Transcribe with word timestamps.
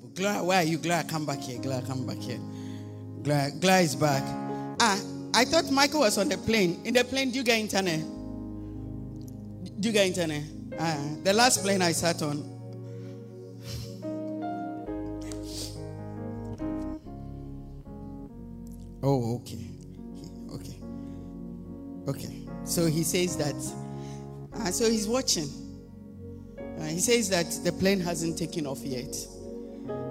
Bible. 0.00 0.12
Gloria, 0.14 0.42
where 0.44 0.58
are 0.58 0.64
you? 0.64 0.78
Gloria, 0.78 1.04
come 1.04 1.26
back 1.26 1.40
here. 1.40 1.58
Gloria, 1.60 1.82
come 1.82 2.06
back 2.06 2.18
here. 2.18 2.40
Gloria, 3.22 3.50
Gloria 3.60 3.80
is 3.80 3.96
back. 3.96 4.22
Ah, 4.80 5.00
I 5.34 5.44
thought 5.44 5.70
Michael 5.70 6.00
was 6.00 6.18
on 6.18 6.28
the 6.28 6.38
plane. 6.38 6.80
In 6.84 6.94
the 6.94 7.04
plane, 7.04 7.30
do 7.30 7.38
you 7.38 7.44
get 7.44 7.58
internet? 7.58 8.00
Do 9.80 9.88
you 9.88 9.92
get 9.92 10.06
internet? 10.06 10.42
Ah, 10.78 10.98
the 11.22 11.32
last 11.32 11.62
plane 11.62 11.82
I 11.82 11.92
sat 11.92 12.22
on. 12.22 12.54
Oh, 19.02 19.36
okay. 19.36 19.66
Okay. 20.52 20.76
Okay. 22.08 22.46
So 22.64 22.86
he 22.86 23.02
says 23.04 23.36
that. 23.36 23.54
Uh, 24.54 24.70
so 24.70 24.90
he's 24.90 25.06
watching. 25.06 25.48
Uh, 26.58 26.84
he 26.84 26.98
says 26.98 27.28
that 27.30 27.46
the 27.64 27.72
plane 27.72 28.00
hasn't 28.00 28.36
taken 28.38 28.66
off 28.66 28.80
yet. 28.80 29.14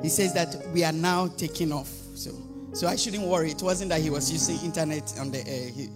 He 0.02 0.10
says 0.10 0.34
that 0.34 0.56
we 0.74 0.84
are 0.84 0.92
now 0.92 1.28
taking 1.28 1.72
off. 1.72 1.90
So, 2.16 2.32
so 2.74 2.88
I 2.88 2.96
shouldn't 2.96 3.24
worry. 3.24 3.52
It 3.52 3.62
wasn't 3.62 3.90
that 3.90 4.02
he 4.02 4.10
was 4.10 4.32
using 4.32 4.64
internet 4.66 5.14
on 5.20 5.32
the 5.32 5.40
air. 5.48 5.70
He, 5.70 5.90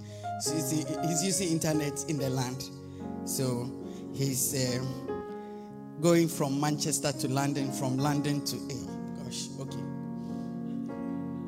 he's 0.44 1.24
using 1.24 1.50
internet 1.50 2.06
in 2.08 2.18
the 2.18 2.30
land. 2.30 2.64
So 3.26 3.72
he's 4.14 4.54
uh, 4.56 4.84
going 6.02 6.28
from 6.28 6.60
Manchester 6.60 7.12
to 7.12 7.28
London, 7.28 7.72
from 7.72 7.98
London 7.98 8.44
to 8.46 8.56
a. 8.56 9.24
Gosh, 9.24 9.48
okay. 9.60 9.80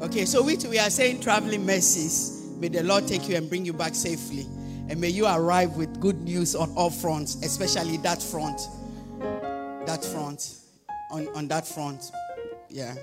Okay, 0.06 0.26
so 0.26 0.44
we, 0.44 0.58
we 0.70 0.80
are 0.80 0.90
saying 0.90 1.22
traveling 1.22 1.66
mercies. 1.66 2.52
May 2.58 2.68
the 2.68 2.84
Lord 2.84 3.08
take 3.08 3.28
you 3.28 3.36
and 3.36 3.50
bring 3.50 3.66
you 3.66 3.74
back 3.74 3.96
safely. 3.96 4.46
And 4.90 5.00
may 5.00 5.10
you 5.10 5.26
arrive 5.26 5.76
with 5.78 6.00
good 6.00 6.22
news 6.22 6.56
on 6.56 6.72
all 6.76 6.90
fronts, 6.90 7.36
especially 7.44 7.98
that 7.98 8.22
front. 8.22 8.60
That 9.88 10.04
front. 10.04 10.58
On, 11.12 11.28
on 11.36 11.48
that 11.48 11.68
front. 11.68 12.12
Yeah. 12.74 12.96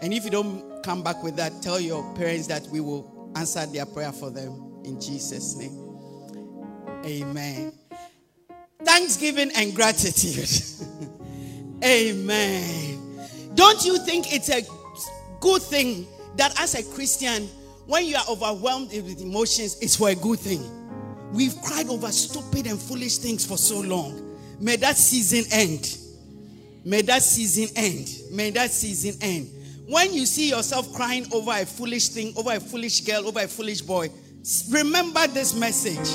And 0.00 0.12
if 0.12 0.24
you 0.24 0.30
don't 0.30 0.82
come 0.82 1.02
back 1.02 1.22
with 1.22 1.36
that, 1.36 1.62
tell 1.62 1.80
your 1.80 2.14
parents 2.14 2.46
that 2.48 2.62
we 2.68 2.80
will 2.80 3.32
answer 3.36 3.64
their 3.64 3.86
prayer 3.86 4.12
for 4.12 4.30
them 4.30 4.82
in 4.84 5.00
Jesus' 5.00 5.56
name. 5.56 5.72
Amen. 7.04 7.72
Thanksgiving 8.84 9.50
and 9.56 9.74
gratitude. 9.74 10.48
Amen. 11.84 13.18
Don't 13.54 13.84
you 13.84 13.98
think 13.98 14.32
it's 14.32 14.50
a 14.50 14.62
good 15.40 15.62
thing 15.62 16.06
that 16.36 16.60
as 16.60 16.74
a 16.74 16.94
Christian, 16.94 17.48
when 17.86 18.04
you 18.04 18.16
are 18.16 18.24
overwhelmed 18.28 18.90
with 18.90 19.22
emotions, 19.22 19.78
it's 19.80 19.96
for 19.96 20.10
a 20.10 20.14
good 20.14 20.38
thing? 20.38 20.62
We've 21.32 21.56
cried 21.62 21.88
over 21.88 22.12
stupid 22.12 22.66
and 22.66 22.78
foolish 22.78 23.18
things 23.18 23.46
for 23.46 23.56
so 23.56 23.80
long. 23.80 24.36
May 24.60 24.76
that 24.76 24.98
season 24.98 25.50
end. 25.50 25.98
May 26.88 27.02
that 27.02 27.22
season 27.22 27.68
end. 27.76 28.08
May 28.30 28.48
that 28.52 28.70
season 28.70 29.20
end. 29.20 29.50
When 29.86 30.14
you 30.14 30.24
see 30.24 30.48
yourself 30.48 30.90
crying 30.94 31.26
over 31.34 31.50
a 31.52 31.66
foolish 31.66 32.08
thing, 32.08 32.32
over 32.34 32.52
a 32.52 32.60
foolish 32.60 33.02
girl, 33.02 33.28
over 33.28 33.40
a 33.40 33.46
foolish 33.46 33.82
boy, 33.82 34.08
remember 34.70 35.26
this 35.26 35.54
message. 35.54 36.08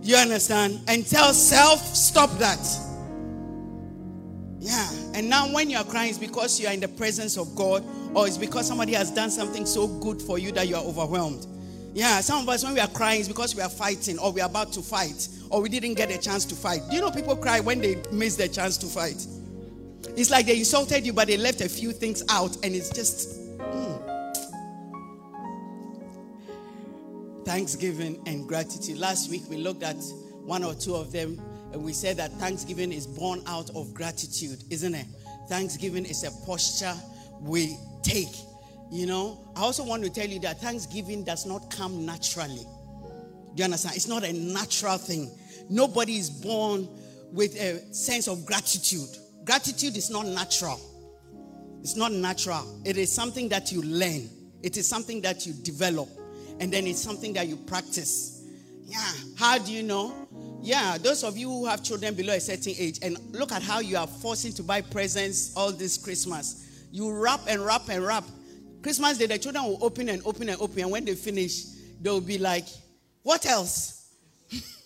You 0.00 0.16
understand? 0.16 0.80
And 0.88 1.06
tell 1.06 1.34
self, 1.34 1.94
stop 1.94 2.30
that. 2.38 2.58
Yeah. 4.58 4.88
And 5.12 5.28
now 5.28 5.52
when 5.52 5.68
you 5.68 5.76
are 5.76 5.84
crying, 5.84 6.08
it's 6.08 6.18
because 6.18 6.58
you 6.58 6.68
are 6.68 6.72
in 6.72 6.80
the 6.80 6.88
presence 6.88 7.36
of 7.36 7.54
God, 7.54 7.84
or 8.14 8.26
it's 8.26 8.38
because 8.38 8.66
somebody 8.66 8.94
has 8.94 9.10
done 9.10 9.30
something 9.30 9.66
so 9.66 9.86
good 9.86 10.22
for 10.22 10.38
you 10.38 10.52
that 10.52 10.68
you 10.68 10.76
are 10.76 10.84
overwhelmed. 10.84 11.46
Yeah, 11.92 12.22
some 12.22 12.44
of 12.44 12.48
us, 12.48 12.64
when 12.64 12.72
we 12.72 12.80
are 12.80 12.88
crying, 12.88 13.20
it's 13.20 13.28
because 13.28 13.54
we 13.54 13.60
are 13.60 13.68
fighting, 13.68 14.18
or 14.18 14.32
we 14.32 14.40
are 14.40 14.48
about 14.48 14.72
to 14.72 14.80
fight, 14.80 15.28
or 15.50 15.60
we 15.60 15.68
didn't 15.68 15.94
get 15.94 16.10
a 16.10 16.16
chance 16.16 16.46
to 16.46 16.54
fight. 16.54 16.80
Do 16.88 16.96
you 16.96 17.02
know 17.02 17.10
people 17.10 17.36
cry 17.36 17.60
when 17.60 17.82
they 17.82 18.02
miss 18.10 18.36
their 18.36 18.48
chance 18.48 18.78
to 18.78 18.86
fight? 18.86 19.26
It's 20.18 20.30
like 20.30 20.46
they 20.46 20.58
insulted 20.58 21.06
you, 21.06 21.12
but 21.12 21.28
they 21.28 21.36
left 21.36 21.60
a 21.60 21.68
few 21.68 21.92
things 21.92 22.24
out, 22.28 22.56
and 22.64 22.74
it's 22.74 22.90
just. 22.90 23.38
Mm. 23.60 24.04
Thanksgiving 27.44 28.20
and 28.26 28.48
gratitude. 28.48 28.98
Last 28.98 29.30
week 29.30 29.42
we 29.48 29.58
looked 29.58 29.84
at 29.84 29.96
one 30.42 30.64
or 30.64 30.74
two 30.74 30.96
of 30.96 31.12
them, 31.12 31.40
and 31.72 31.84
we 31.84 31.92
said 31.92 32.16
that 32.16 32.32
Thanksgiving 32.32 32.92
is 32.92 33.06
born 33.06 33.44
out 33.46 33.70
of 33.76 33.94
gratitude, 33.94 34.64
isn't 34.70 34.92
it? 34.92 35.06
Thanksgiving 35.48 36.04
is 36.04 36.24
a 36.24 36.32
posture 36.44 36.94
we 37.40 37.76
take. 38.02 38.34
You 38.90 39.06
know, 39.06 39.52
I 39.54 39.60
also 39.60 39.84
want 39.84 40.02
to 40.02 40.10
tell 40.10 40.26
you 40.26 40.40
that 40.40 40.60
Thanksgiving 40.60 41.22
does 41.22 41.46
not 41.46 41.70
come 41.70 42.04
naturally. 42.04 42.66
Do 43.54 43.54
you 43.54 43.64
understand? 43.64 43.94
It's 43.94 44.08
not 44.08 44.24
a 44.24 44.32
natural 44.32 44.98
thing. 44.98 45.30
Nobody 45.70 46.16
is 46.16 46.28
born 46.28 46.88
with 47.32 47.54
a 47.54 47.94
sense 47.94 48.26
of 48.26 48.44
gratitude. 48.44 49.16
Gratitude 49.48 49.96
is 49.96 50.10
not 50.10 50.26
natural. 50.26 50.78
It's 51.80 51.96
not 51.96 52.12
natural. 52.12 52.82
It 52.84 52.98
is 52.98 53.10
something 53.10 53.48
that 53.48 53.72
you 53.72 53.80
learn, 53.80 54.28
it 54.62 54.76
is 54.76 54.86
something 54.86 55.22
that 55.22 55.46
you 55.46 55.54
develop, 55.54 56.10
and 56.60 56.70
then 56.70 56.86
it's 56.86 57.00
something 57.00 57.32
that 57.32 57.48
you 57.48 57.56
practice. 57.56 58.44
Yeah. 58.84 59.10
How 59.38 59.56
do 59.56 59.72
you 59.72 59.82
know? 59.82 60.28
Yeah, 60.60 60.98
those 60.98 61.24
of 61.24 61.38
you 61.38 61.48
who 61.48 61.64
have 61.64 61.82
children 61.82 62.12
below 62.12 62.34
a 62.34 62.40
certain 62.40 62.74
age, 62.76 62.98
and 63.00 63.16
look 63.32 63.50
at 63.50 63.62
how 63.62 63.80
you 63.80 63.96
are 63.96 64.06
forcing 64.06 64.52
to 64.52 64.62
buy 64.62 64.82
presents 64.82 65.56
all 65.56 65.72
this 65.72 65.96
Christmas. 65.96 66.84
You 66.92 67.10
wrap 67.10 67.40
and 67.48 67.64
wrap 67.64 67.88
and 67.88 68.04
wrap. 68.04 68.24
Christmas 68.82 69.16
Day, 69.16 69.28
the 69.28 69.38
children 69.38 69.64
will 69.64 69.82
open 69.82 70.10
and 70.10 70.20
open 70.26 70.50
and 70.50 70.60
open, 70.60 70.80
and 70.80 70.90
when 70.90 71.06
they 71.06 71.14
finish, 71.14 71.64
they'll 72.02 72.20
be 72.20 72.36
like, 72.36 72.66
What 73.22 73.46
else? 73.46 74.12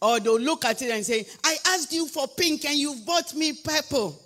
or 0.00 0.20
they'll 0.20 0.38
look 0.38 0.64
at 0.64 0.80
it 0.82 0.90
and 0.90 1.04
say, 1.04 1.26
I 1.42 1.56
asked 1.68 1.92
you 1.92 2.06
for 2.08 2.26
pink 2.28 2.64
and 2.64 2.76
you 2.76 2.96
bought 3.06 3.34
me 3.34 3.52
purple. 3.52 4.20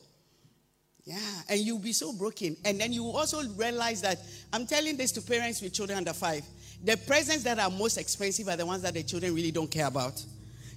Yeah, 1.04 1.16
and 1.48 1.58
you'll 1.60 1.78
be 1.78 1.92
so 1.92 2.12
broken. 2.12 2.54
And 2.66 2.78
then 2.78 2.92
you 2.92 3.06
also 3.06 3.42
realize 3.56 4.02
that 4.02 4.18
I'm 4.52 4.66
telling 4.66 4.96
this 4.98 5.10
to 5.12 5.22
parents 5.22 5.62
with 5.62 5.72
children 5.72 5.96
under 5.96 6.12
five. 6.12 6.44
The 6.84 6.98
presents 6.98 7.44
that 7.44 7.58
are 7.58 7.70
most 7.70 7.96
expensive 7.96 8.46
are 8.48 8.56
the 8.56 8.66
ones 8.66 8.82
that 8.82 8.92
the 8.92 9.02
children 9.02 9.34
really 9.34 9.50
don't 9.50 9.70
care 9.70 9.86
about. 9.86 10.22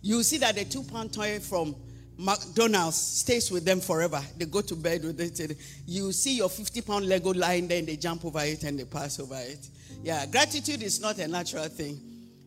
You 0.01 0.23
see 0.23 0.37
that 0.37 0.55
the 0.55 0.63
two 0.63 0.83
pound 0.83 1.13
toy 1.13 1.39
from 1.39 1.75
McDonald's 2.17 2.95
stays 2.95 3.51
with 3.51 3.65
them 3.65 3.81
forever. 3.81 4.21
They 4.37 4.45
go 4.45 4.61
to 4.61 4.75
bed 4.75 5.03
with 5.03 5.19
it. 5.19 5.57
You 5.85 6.11
see 6.11 6.37
your 6.37 6.49
50 6.49 6.81
pound 6.81 7.09
Lego 7.09 7.33
lying 7.33 7.67
there 7.67 7.79
and 7.79 7.87
they 7.87 7.97
jump 7.97 8.23
over 8.23 8.39
it 8.41 8.63
and 8.63 8.79
they 8.79 8.85
pass 8.85 9.19
over 9.19 9.37
it. 9.37 9.67
Yeah, 10.03 10.25
gratitude 10.27 10.81
is 10.81 11.01
not 11.01 11.17
a 11.19 11.27
natural 11.27 11.67
thing. 11.67 11.99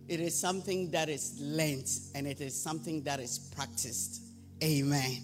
It 0.07 0.21
is 0.21 0.39
something 0.39 0.91
that 0.91 1.09
is 1.09 1.35
learned 1.41 1.89
and 2.15 2.27
it 2.27 2.41
is 2.41 2.61
something 2.61 3.03
that 3.05 3.21
is 3.21 3.39
practiced. 3.39 4.23
Amen. 4.63 5.23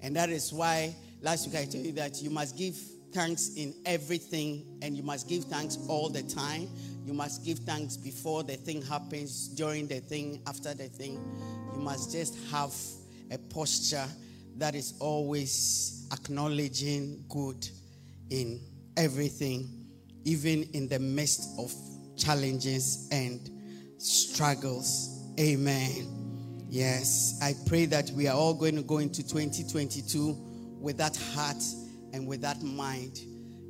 And 0.00 0.14
that 0.16 0.30
is 0.30 0.52
why 0.52 0.94
last 1.20 1.46
week 1.46 1.56
I 1.56 1.64
told 1.64 1.84
you 1.84 1.92
that 1.92 2.22
you 2.22 2.30
must 2.30 2.56
give 2.56 2.76
thanks 3.12 3.54
in 3.56 3.74
everything 3.84 4.78
and 4.80 4.96
you 4.96 5.02
must 5.02 5.28
give 5.28 5.44
thanks 5.44 5.78
all 5.88 6.08
the 6.08 6.22
time. 6.22 6.68
You 7.04 7.14
must 7.14 7.44
give 7.44 7.58
thanks 7.60 7.96
before 7.96 8.44
the 8.44 8.56
thing 8.56 8.80
happens, 8.82 9.48
during 9.48 9.88
the 9.88 10.00
thing, 10.00 10.40
after 10.46 10.72
the 10.72 10.88
thing. 10.88 11.14
You 11.74 11.80
must 11.80 12.12
just 12.12 12.36
have 12.50 12.74
a 13.30 13.38
posture 13.38 14.06
that 14.56 14.74
is 14.74 14.94
always 15.00 16.06
acknowledging 16.12 17.24
good 17.28 17.68
in 18.30 18.60
everything, 18.96 19.68
even 20.24 20.62
in 20.74 20.88
the 20.88 20.98
midst 20.98 21.58
of 21.58 21.72
challenges 22.16 23.08
and 23.10 23.50
struggles. 24.02 25.20
Amen. 25.38 26.66
Yes, 26.68 27.38
I 27.42 27.54
pray 27.66 27.86
that 27.86 28.10
we 28.10 28.26
are 28.28 28.36
all 28.36 28.54
going 28.54 28.76
to 28.76 28.82
go 28.82 28.98
into 28.98 29.22
2022 29.22 30.36
with 30.80 30.96
that 30.98 31.16
heart 31.34 31.62
and 32.12 32.26
with 32.26 32.40
that 32.42 32.62
mind. 32.62 33.20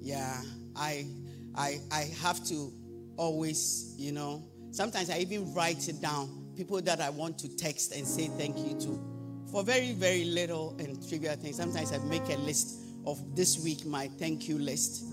Yeah, 0.01 0.41
I 0.77 1.07
I 1.55 1.81
I 1.91 2.11
have 2.23 2.45
to 2.47 2.73
always, 3.17 3.95
you 3.99 4.13
know, 4.13 4.43
sometimes 4.71 5.11
I 5.11 5.19
even 5.19 5.53
write 5.53 5.89
it 5.89 6.01
down. 6.01 6.53
People 6.57 6.81
that 6.83 7.01
I 7.01 7.11
want 7.11 7.39
to 7.41 7.57
text 7.57 7.95
and 7.95 8.07
say 8.07 8.29
thank 8.39 8.59
you 8.59 8.79
to 8.81 9.13
for 9.51 9.63
very, 9.63 9.93
very 9.93 10.25
little 10.25 10.75
and 10.79 11.07
trivial 11.09 11.35
things. 11.37 11.57
Sometimes 11.57 11.93
I 11.93 11.99
make 11.99 12.25
a 12.31 12.39
list 12.39 12.81
of 13.07 13.37
this 13.37 13.63
week, 13.63 13.85
my 13.85 14.09
thank 14.19 14.49
you 14.49 14.59
list, 14.59 15.13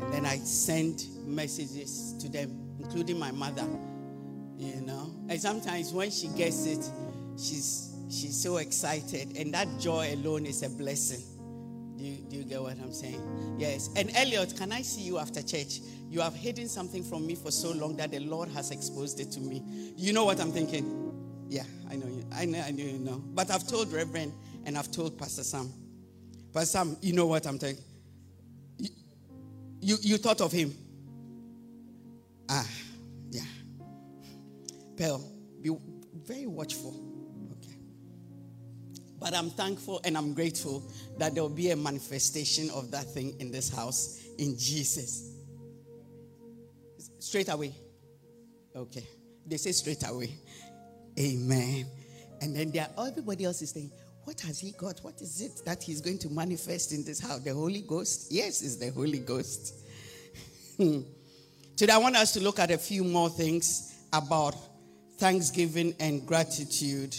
and 0.00 0.12
then 0.12 0.26
I 0.26 0.36
send 0.38 1.06
messages 1.26 2.14
to 2.20 2.28
them, 2.28 2.76
including 2.78 3.18
my 3.18 3.32
mother. 3.32 3.66
You 4.60 4.82
know, 4.82 5.10
and 5.30 5.40
sometimes 5.40 5.90
when 5.90 6.10
she 6.10 6.28
gets 6.28 6.66
it, 6.66 6.84
she's 7.38 7.94
she's 8.10 8.40
so 8.40 8.58
excited, 8.58 9.34
and 9.38 9.54
that 9.54 9.66
joy 9.80 10.12
alone 10.12 10.44
is 10.44 10.62
a 10.62 10.68
blessing. 10.68 11.22
Do 11.96 12.04
you, 12.04 12.16
do 12.28 12.36
you 12.36 12.44
get 12.44 12.60
what 12.60 12.78
I'm 12.78 12.92
saying? 12.92 13.56
Yes. 13.58 13.88
And 13.96 14.14
Elliot, 14.14 14.54
can 14.58 14.70
I 14.70 14.82
see 14.82 15.00
you 15.00 15.18
after 15.18 15.42
church? 15.42 15.80
You 16.08 16.20
have 16.20 16.34
hidden 16.34 16.68
something 16.68 17.02
from 17.02 17.26
me 17.26 17.34
for 17.34 17.50
so 17.50 17.72
long 17.72 17.96
that 17.96 18.10
the 18.10 18.18
Lord 18.20 18.50
has 18.50 18.70
exposed 18.70 19.18
it 19.20 19.30
to 19.32 19.40
me. 19.40 19.62
You 19.96 20.12
know 20.12 20.26
what 20.26 20.40
I'm 20.40 20.52
thinking? 20.52 21.12
Yeah, 21.48 21.64
I 21.90 21.96
know 21.96 22.06
you. 22.06 22.24
I 22.32 22.44
know, 22.44 22.60
I 22.60 22.70
know 22.70 22.84
you 22.84 22.98
know. 22.98 23.22
But 23.34 23.50
I've 23.50 23.66
told 23.66 23.92
Reverend 23.92 24.32
and 24.66 24.76
I've 24.76 24.90
told 24.90 25.18
Pastor 25.18 25.42
Sam. 25.42 25.72
Pastor 26.52 26.66
Sam, 26.78 26.96
you 27.00 27.14
know 27.14 27.26
what 27.26 27.46
I'm 27.46 27.58
saying? 27.58 27.78
You, 28.78 28.88
you, 29.80 29.96
you 30.02 30.16
thought 30.18 30.40
of 30.42 30.52
him. 30.52 30.74
Ah. 32.48 32.66
Pearl, 35.00 35.24
be 35.62 35.74
very 36.26 36.46
watchful. 36.46 36.94
Okay. 37.52 37.78
But 39.18 39.32
I'm 39.32 39.48
thankful 39.48 40.02
and 40.04 40.14
I'm 40.14 40.34
grateful 40.34 40.82
that 41.16 41.32
there 41.32 41.42
will 41.42 41.48
be 41.48 41.70
a 41.70 41.76
manifestation 41.76 42.68
of 42.68 42.90
that 42.90 43.06
thing 43.06 43.34
in 43.40 43.50
this 43.50 43.74
house 43.74 44.22
in 44.36 44.58
Jesus. 44.58 45.30
Straight 47.18 47.48
away. 47.48 47.74
Okay. 48.76 49.06
They 49.46 49.56
say 49.56 49.72
straight 49.72 50.06
away. 50.06 50.34
Amen. 51.18 51.86
And 52.42 52.54
then 52.54 52.70
there, 52.70 52.88
everybody 52.98 53.46
else 53.46 53.62
is 53.62 53.70
saying, 53.70 53.90
What 54.24 54.38
has 54.42 54.60
he 54.60 54.72
got? 54.72 54.98
What 55.00 55.18
is 55.22 55.40
it 55.40 55.62
that 55.64 55.82
he's 55.82 56.02
going 56.02 56.18
to 56.18 56.28
manifest 56.28 56.92
in 56.92 57.04
this 57.04 57.20
house? 57.20 57.40
The 57.40 57.54
Holy 57.54 57.80
Ghost? 57.80 58.30
Yes, 58.30 58.60
it's 58.60 58.76
the 58.76 58.90
Holy 58.90 59.20
Ghost. 59.20 59.76
Today, 60.78 61.92
I 61.92 61.98
want 61.98 62.16
us 62.16 62.32
to 62.32 62.40
look 62.40 62.58
at 62.58 62.70
a 62.70 62.76
few 62.76 63.02
more 63.02 63.30
things 63.30 63.96
about 64.12 64.54
thanksgiving 65.20 65.94
and 66.00 66.26
gratitude. 66.26 67.14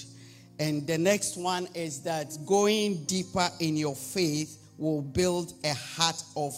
And 0.59 0.85
the 0.85 0.97
next 0.97 1.37
one 1.37 1.67
is 1.73 2.01
that 2.01 2.35
going 2.45 3.05
deeper 3.05 3.47
in 3.59 3.77
your 3.77 3.95
faith 3.95 4.57
will 4.77 5.03
build 5.03 5.53
a 5.63 5.73
heart 5.73 6.21
of 6.35 6.53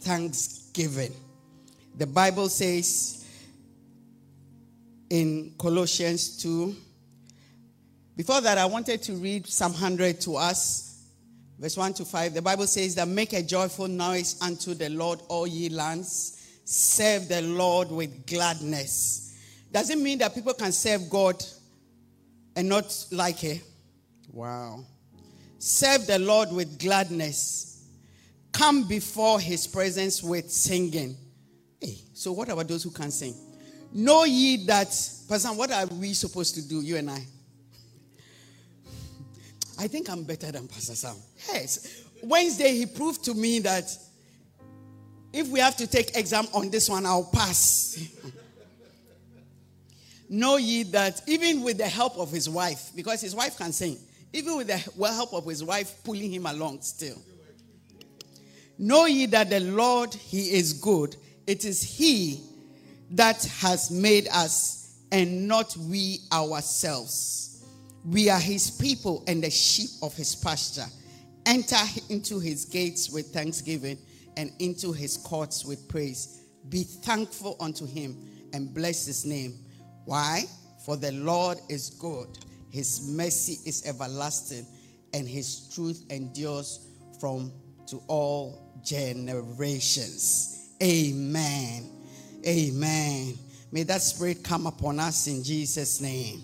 thanksgiving. 0.00 1.12
The 1.98 2.06
Bible 2.06 2.48
says 2.48 3.26
in 5.10 5.54
Colossians 5.58 6.40
2. 6.42 6.74
Before 8.16 8.40
that, 8.40 8.56
I 8.56 8.66
wanted 8.66 9.02
to 9.02 9.14
read 9.14 9.46
Psalm 9.46 9.72
100 9.72 10.20
to 10.22 10.36
us, 10.36 11.04
verse 11.58 11.76
1 11.76 11.94
to 11.94 12.04
5. 12.04 12.34
The 12.34 12.42
Bible 12.42 12.66
says 12.66 12.94
that 12.94 13.08
make 13.08 13.32
a 13.32 13.42
joyful 13.42 13.88
noise 13.88 14.40
unto 14.40 14.74
the 14.74 14.88
Lord, 14.88 15.20
all 15.28 15.46
ye 15.46 15.68
lands. 15.68 16.32
Serve 16.64 17.28
the 17.28 17.42
Lord 17.42 17.90
with 17.90 18.26
gladness. 18.26 19.25
Does 19.76 19.90
it 19.90 19.98
mean 19.98 20.16
that 20.20 20.34
people 20.34 20.54
can 20.54 20.72
serve 20.72 21.10
God 21.10 21.44
and 22.56 22.66
not 22.66 23.06
like 23.10 23.44
it? 23.44 23.62
Wow. 24.32 24.86
Serve 25.58 26.06
the 26.06 26.18
Lord 26.18 26.50
with 26.50 26.78
gladness. 26.78 27.84
Come 28.52 28.88
before 28.88 29.38
his 29.38 29.66
presence 29.66 30.22
with 30.22 30.50
singing. 30.50 31.14
Hey, 31.78 31.98
so 32.14 32.32
what 32.32 32.48
about 32.48 32.68
those 32.68 32.84
who 32.84 32.90
can 32.90 33.10
sing? 33.10 33.34
Know 33.92 34.24
ye 34.24 34.64
that, 34.64 34.88
Pastor, 35.28 35.48
what 35.48 35.70
are 35.70 35.84
we 35.84 36.14
supposed 36.14 36.54
to 36.54 36.66
do, 36.66 36.80
you 36.80 36.96
and 36.96 37.10
I? 37.10 37.22
I 39.78 39.88
think 39.88 40.08
I'm 40.08 40.24
better 40.24 40.50
than 40.52 40.68
Pastor 40.68 40.94
Sam. 40.94 41.16
Yes. 41.52 42.02
Wednesday, 42.22 42.74
he 42.78 42.86
proved 42.86 43.22
to 43.26 43.34
me 43.34 43.58
that 43.58 43.94
if 45.34 45.48
we 45.48 45.60
have 45.60 45.76
to 45.76 45.86
take 45.86 46.16
exam 46.16 46.46
on 46.54 46.70
this 46.70 46.88
one, 46.88 47.04
I'll 47.04 47.28
pass. 47.30 48.08
know 50.28 50.56
ye 50.56 50.82
that 50.84 51.22
even 51.26 51.62
with 51.62 51.78
the 51.78 51.88
help 51.88 52.16
of 52.18 52.30
his 52.30 52.48
wife, 52.48 52.90
because 52.94 53.20
his 53.20 53.34
wife 53.34 53.56
can 53.56 53.72
sing, 53.72 53.98
even 54.32 54.56
with 54.56 54.66
the 54.66 54.76
help 54.76 55.32
of 55.32 55.44
his 55.46 55.62
wife 55.64 56.02
pulling 56.04 56.32
him 56.32 56.46
along 56.46 56.82
still. 56.82 57.20
Know 58.78 59.06
ye 59.06 59.26
that 59.26 59.50
the 59.50 59.60
Lord, 59.60 60.12
he 60.12 60.52
is 60.52 60.74
good. 60.74 61.16
It 61.46 61.64
is 61.64 61.82
he 61.82 62.40
that 63.12 63.44
has 63.60 63.90
made 63.90 64.28
us 64.28 64.98
and 65.12 65.48
not 65.48 65.76
we 65.76 66.18
ourselves. 66.32 67.64
We 68.04 68.28
are 68.28 68.40
his 68.40 68.70
people 68.70 69.24
and 69.26 69.42
the 69.42 69.50
sheep 69.50 69.90
of 70.02 70.14
his 70.14 70.34
pasture. 70.34 70.86
Enter 71.46 71.76
into 72.08 72.38
his 72.38 72.64
gates 72.64 73.10
with 73.10 73.32
thanksgiving 73.32 73.98
and 74.36 74.52
into 74.58 74.92
his 74.92 75.16
courts 75.16 75.64
with 75.64 75.88
praise. 75.88 76.40
Be 76.68 76.82
thankful 76.82 77.56
unto 77.60 77.86
him 77.86 78.16
and 78.52 78.74
bless 78.74 79.06
his 79.06 79.24
name. 79.24 79.54
Why? 80.06 80.44
For 80.84 80.96
the 80.96 81.12
Lord 81.12 81.58
is 81.68 81.90
good, 81.90 82.28
his 82.70 83.10
mercy 83.10 83.58
is 83.68 83.84
everlasting, 83.86 84.66
and 85.12 85.28
his 85.28 85.68
truth 85.74 86.04
endures 86.10 86.86
from 87.20 87.52
to 87.88 88.00
all 88.06 88.80
generations. 88.84 90.70
Amen. 90.82 91.90
Amen. 92.46 93.34
May 93.72 93.82
that 93.82 94.02
spirit 94.02 94.44
come 94.44 94.66
upon 94.66 95.00
us 95.00 95.26
in 95.26 95.42
Jesus' 95.42 96.00
name. 96.00 96.42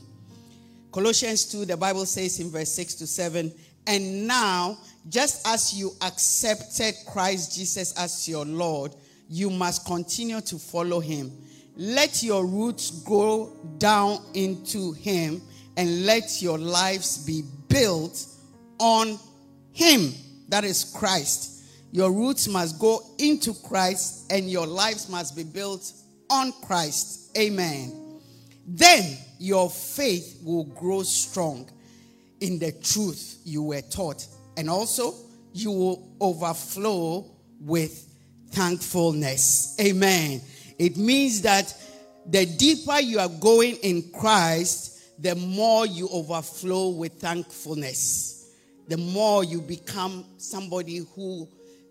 Colossians 0.91 1.47
2, 1.47 1.65
the 1.65 1.77
Bible 1.77 2.05
says 2.05 2.41
in 2.41 2.51
verse 2.51 2.73
6 2.73 2.95
to 2.97 3.07
7 3.07 3.53
And 3.87 4.27
now, 4.27 4.77
just 5.09 5.47
as 5.47 5.73
you 5.73 5.93
accepted 6.03 6.95
Christ 7.07 7.57
Jesus 7.57 7.93
as 7.99 8.29
your 8.29 8.45
Lord, 8.45 8.95
you 9.29 9.51
must 9.51 9.87
continue 9.87 10.41
to 10.43 10.59
follow 10.59 11.01
him. 11.01 11.33
Let 11.77 12.23
your 12.23 12.47
roots 12.47 12.91
go 13.03 13.57
down 13.79 14.19
into 14.35 14.93
him 14.93 15.41
and 15.77 16.05
let 16.05 16.43
your 16.43 16.59
lives 16.59 17.25
be 17.25 17.43
built 17.69 18.27
on 18.79 19.19
him. 19.73 20.13
That 20.49 20.65
is 20.65 20.85
Christ. 20.85 21.65
Your 21.91 22.13
roots 22.13 22.49
must 22.49 22.79
go 22.79 23.01
into 23.19 23.55
Christ 23.55 24.33
and 24.33 24.51
your 24.51 24.67
lives 24.67 25.09
must 25.09 25.37
be 25.37 25.45
built 25.45 25.93
on 26.31 26.53
Christ. 26.63 27.37
Amen. 27.39 28.21
Then 28.67 29.17
your 29.39 29.71
faith 29.71 30.41
will 30.45 30.65
grow 30.65 31.03
strong 31.03 31.69
in 32.41 32.59
the 32.59 32.73
truth 32.73 33.41
you 33.45 33.63
were 33.63 33.83
taught. 33.83 34.27
And 34.57 34.69
also, 34.69 35.15
you 35.53 35.71
will 35.71 36.17
overflow 36.21 37.31
with 37.61 38.09
thankfulness. 38.51 39.77
Amen. 39.81 40.41
It 40.83 40.97
means 40.97 41.43
that 41.43 41.73
the 42.27 42.45
deeper 42.45 42.99
you 42.99 43.21
are 43.21 43.29
going 43.29 43.77
in 43.77 44.11
Christ, 44.11 45.23
the 45.23 45.37
more 45.37 45.87
you 45.87 46.09
overflow 46.09 46.89
with 46.89 47.21
thankfulness. 47.21 48.51
The 48.89 48.97
more 48.97 49.45
you 49.45 49.63
become 49.63 50.25
somebody 50.39 51.07
who 51.15 51.49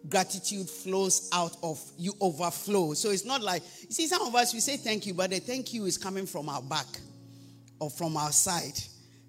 gratitude 0.09 0.69
flows 0.69 1.29
out 1.31 1.55
of 1.63 1.81
you 1.97 2.13
overflow. 2.19 2.93
So 2.93 3.11
it's 3.11 3.23
not 3.23 3.41
like 3.41 3.63
you 3.83 3.91
see 3.91 4.07
some 4.07 4.23
of 4.23 4.35
us 4.35 4.53
we 4.53 4.59
say 4.59 4.75
thank 4.75 5.05
you 5.07 5.13
but 5.13 5.29
the 5.29 5.39
thank 5.39 5.73
you 5.73 5.85
is 5.85 5.97
coming 5.97 6.25
from 6.25 6.49
our 6.49 6.61
back 6.61 6.88
or 7.79 7.89
from 7.89 8.17
our 8.17 8.33
side. 8.33 8.75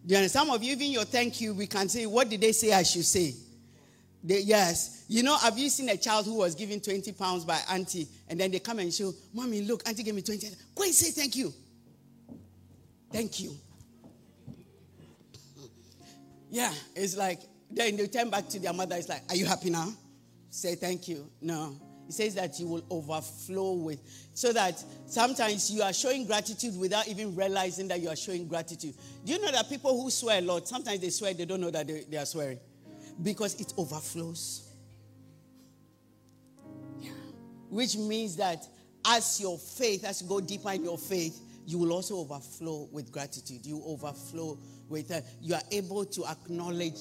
Do 0.05 0.13
you 0.13 0.17
understand? 0.17 0.49
Some 0.49 0.51
of 0.57 0.65
you 0.65 0.73
even 0.73 0.91
your 0.91 1.05
thank 1.05 1.41
you 1.41 1.55
we 1.55 1.69
can 1.69 1.89
say 1.89 2.07
what 2.07 2.29
did 2.29 2.41
they 2.41 2.53
say 2.53 2.73
i 2.73 2.83
should 2.83 3.05
say 3.05 3.33
they, 4.25 4.41
yes. 4.41 5.05
You 5.09 5.23
know 5.23 5.37
have 5.37 5.59
you 5.59 5.69
seen 5.69 5.89
a 5.89 5.97
child 5.97 6.27
who 6.27 6.35
was 6.35 6.55
given 6.55 6.81
20 6.81 7.13
pounds 7.13 7.45
by 7.45 7.59
auntie 7.71 8.07
and 8.29 8.39
then 8.39 8.51
they 8.51 8.61
come 8.61 8.79
and 8.79 8.93
show 8.93 9.13
mommy 9.35 9.63
look 9.63 9.87
auntie 9.87 10.03
gave 10.03 10.15
me 10.15 10.23
20 10.23 10.49
go 10.75 10.85
and 10.85 10.95
say 10.95 11.11
thank 11.11 11.37
you. 11.37 11.53
Thank 13.11 13.41
you. 13.41 13.57
Yeah 16.51 16.73
it's 16.95 17.17
like 17.17 17.41
then 17.71 17.97
they 17.97 18.07
turn 18.07 18.31
back 18.31 18.49
to 18.51 18.61
their 18.61 18.73
mother. 18.73 18.97
It's 18.97 19.09
like 19.09 19.23
are 19.29 19.37
you 19.37 19.47
happy 19.47 19.71
now? 19.71 19.93
Say 20.51 20.77
thank 20.77 21.09
you. 21.09 21.29
No. 21.41 21.77
It 22.09 22.15
says 22.15 22.35
that 22.35 22.59
you 22.61 22.67
will 22.67 22.85
overflow 22.91 23.73
with, 23.73 24.01
so 24.35 24.53
that 24.53 24.85
sometimes 25.07 25.71
you 25.71 25.83
are 25.83 25.93
showing 25.93 26.27
gratitude 26.27 26.79
without 26.79 27.07
even 27.09 27.35
realizing 27.35 27.89
that 27.89 28.01
you 28.01 28.09
are 28.09 28.17
showing 28.17 28.49
gratitude. 28.49 28.95
Do 29.25 29.33
you 29.33 29.41
know 29.41 29.53
that 29.53 29.69
people 29.69 29.99
who 29.99 30.11
swear 30.11 30.39
a 30.39 30.43
lot, 30.43 30.67
sometimes 30.69 31.01
they 31.01 31.11
swear, 31.11 31.33
they 31.33 31.45
don't 31.45 31.61
know 31.61 31.71
that 31.71 31.87
they, 31.87 32.05
they 32.11 32.17
are 32.19 32.27
swearing 32.27 32.59
because 33.21 33.61
it 33.61 33.75
overflows. 33.77 34.69
Yeah. 37.01 37.11
Which 37.69 37.97
means 37.97 38.37
that 38.37 38.67
as 39.05 39.41
your 39.41 39.59
faith, 39.59 40.05
as 40.05 40.23
you 40.23 40.29
go 40.29 40.41
deeper 40.41 40.71
in 40.71 40.85
your 40.85 40.99
faith, 40.99 41.41
you 41.67 41.79
will 41.79 41.93
also 41.93 42.17
overflow 42.17 42.89
with 42.93 43.13
gratitude. 43.13 43.65
You 43.65 43.83
overflow 43.85 44.59
with, 44.89 45.11
uh, 45.11 45.21
you 45.41 45.55
are 45.55 45.63
able 45.71 46.05
to 46.05 46.25
acknowledge 46.27 46.99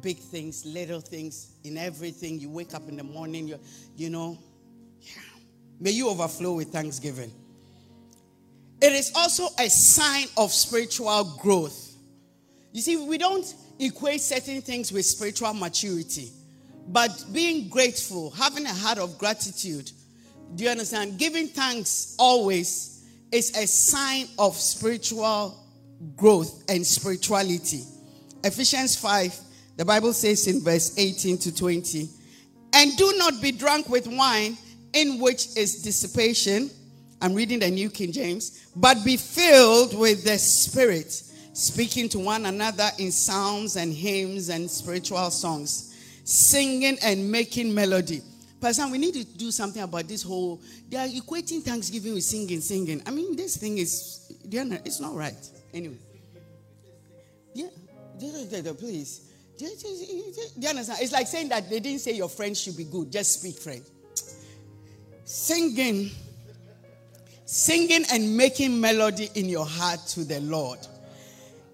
big 0.00 0.18
things, 0.18 0.64
little 0.64 1.00
things, 1.00 1.52
in 1.64 1.78
everything. 1.78 2.38
You 2.38 2.50
wake 2.50 2.74
up 2.74 2.88
in 2.88 2.96
the 2.96 3.04
morning, 3.04 3.48
you, 3.48 3.58
you 3.96 4.10
know. 4.10 4.38
Yeah. 5.00 5.22
May 5.80 5.90
you 5.90 6.08
overflow 6.08 6.54
with 6.54 6.68
thanksgiving. 6.68 7.32
It 8.80 8.92
is 8.92 9.12
also 9.14 9.48
a 9.58 9.68
sign 9.68 10.26
of 10.36 10.52
spiritual 10.52 11.38
growth. 11.40 11.96
You 12.72 12.82
see, 12.82 12.96
we 12.96 13.18
don't 13.18 13.54
equate 13.78 14.20
certain 14.20 14.60
things 14.62 14.92
with 14.92 15.04
spiritual 15.04 15.52
maturity, 15.54 16.30
but 16.88 17.24
being 17.32 17.68
grateful, 17.68 18.30
having 18.30 18.66
a 18.66 18.74
heart 18.74 18.98
of 18.98 19.18
gratitude, 19.18 19.90
do 20.54 20.64
you 20.64 20.70
understand? 20.70 21.18
Giving 21.18 21.48
thanks 21.48 22.14
always 22.18 23.04
is 23.32 23.56
a 23.56 23.66
sign 23.66 24.28
of 24.38 24.56
spiritual 24.56 25.58
growth 26.16 26.64
and 26.68 26.86
spirituality. 26.86 27.82
Ephesians 28.44 28.96
5 28.96 29.40
the 29.76 29.84
Bible 29.84 30.12
says 30.12 30.46
in 30.46 30.60
verse 30.60 30.96
18 30.96 31.38
to 31.38 31.54
20, 31.54 32.08
and 32.74 32.96
do 32.96 33.12
not 33.16 33.42
be 33.42 33.50
drunk 33.50 33.88
with 33.88 34.06
wine 34.06 34.56
in 34.92 35.18
which 35.18 35.56
is 35.56 35.82
dissipation. 35.82 36.70
I'm 37.20 37.34
reading 37.34 37.58
the 37.58 37.70
New 37.70 37.90
King 37.90 38.12
James, 38.12 38.68
but 38.76 39.04
be 39.04 39.16
filled 39.16 39.98
with 39.98 40.24
the 40.24 40.38
Spirit, 40.38 41.22
speaking 41.54 42.08
to 42.10 42.18
one 42.18 42.44
another 42.46 42.90
in 42.98 43.12
psalms 43.12 43.76
and 43.76 43.94
hymns 43.94 44.48
and 44.48 44.68
spiritual 44.68 45.30
songs, 45.30 45.94
singing 46.24 46.98
and 47.02 47.30
making 47.30 47.72
melody. 47.72 48.20
Pastor, 48.60 48.88
we 48.88 48.98
need 48.98 49.14
to 49.14 49.24
do 49.24 49.50
something 49.50 49.82
about 49.82 50.08
this 50.08 50.22
whole. 50.22 50.60
They 50.88 50.96
are 50.96 51.06
equating 51.06 51.62
Thanksgiving 51.62 52.14
with 52.14 52.24
singing, 52.24 52.60
singing. 52.60 53.02
I 53.06 53.10
mean, 53.10 53.36
this 53.36 53.56
thing 53.56 53.78
is, 53.78 54.32
it's 54.50 55.00
not 55.00 55.14
right. 55.14 55.34
Anyway, 55.72 55.96
yeah, 57.54 57.68
please. 58.18 59.30
Do 59.56 59.66
you, 59.66 60.68
understand? 60.68 60.98
It's 61.00 61.12
like 61.12 61.28
saying 61.28 61.50
that 61.50 61.70
they 61.70 61.78
didn't 61.78 62.00
say 62.00 62.12
your 62.12 62.28
French 62.28 62.56
should 62.56 62.76
be 62.76 62.84
good, 62.84 63.12
just 63.12 63.40
speak 63.40 63.58
French. 63.58 63.84
Singing, 65.24 66.10
singing 67.44 68.04
and 68.12 68.36
making 68.36 68.80
melody 68.80 69.30
in 69.36 69.48
your 69.48 69.66
heart 69.66 70.00
to 70.08 70.24
the 70.24 70.40
Lord. 70.40 70.80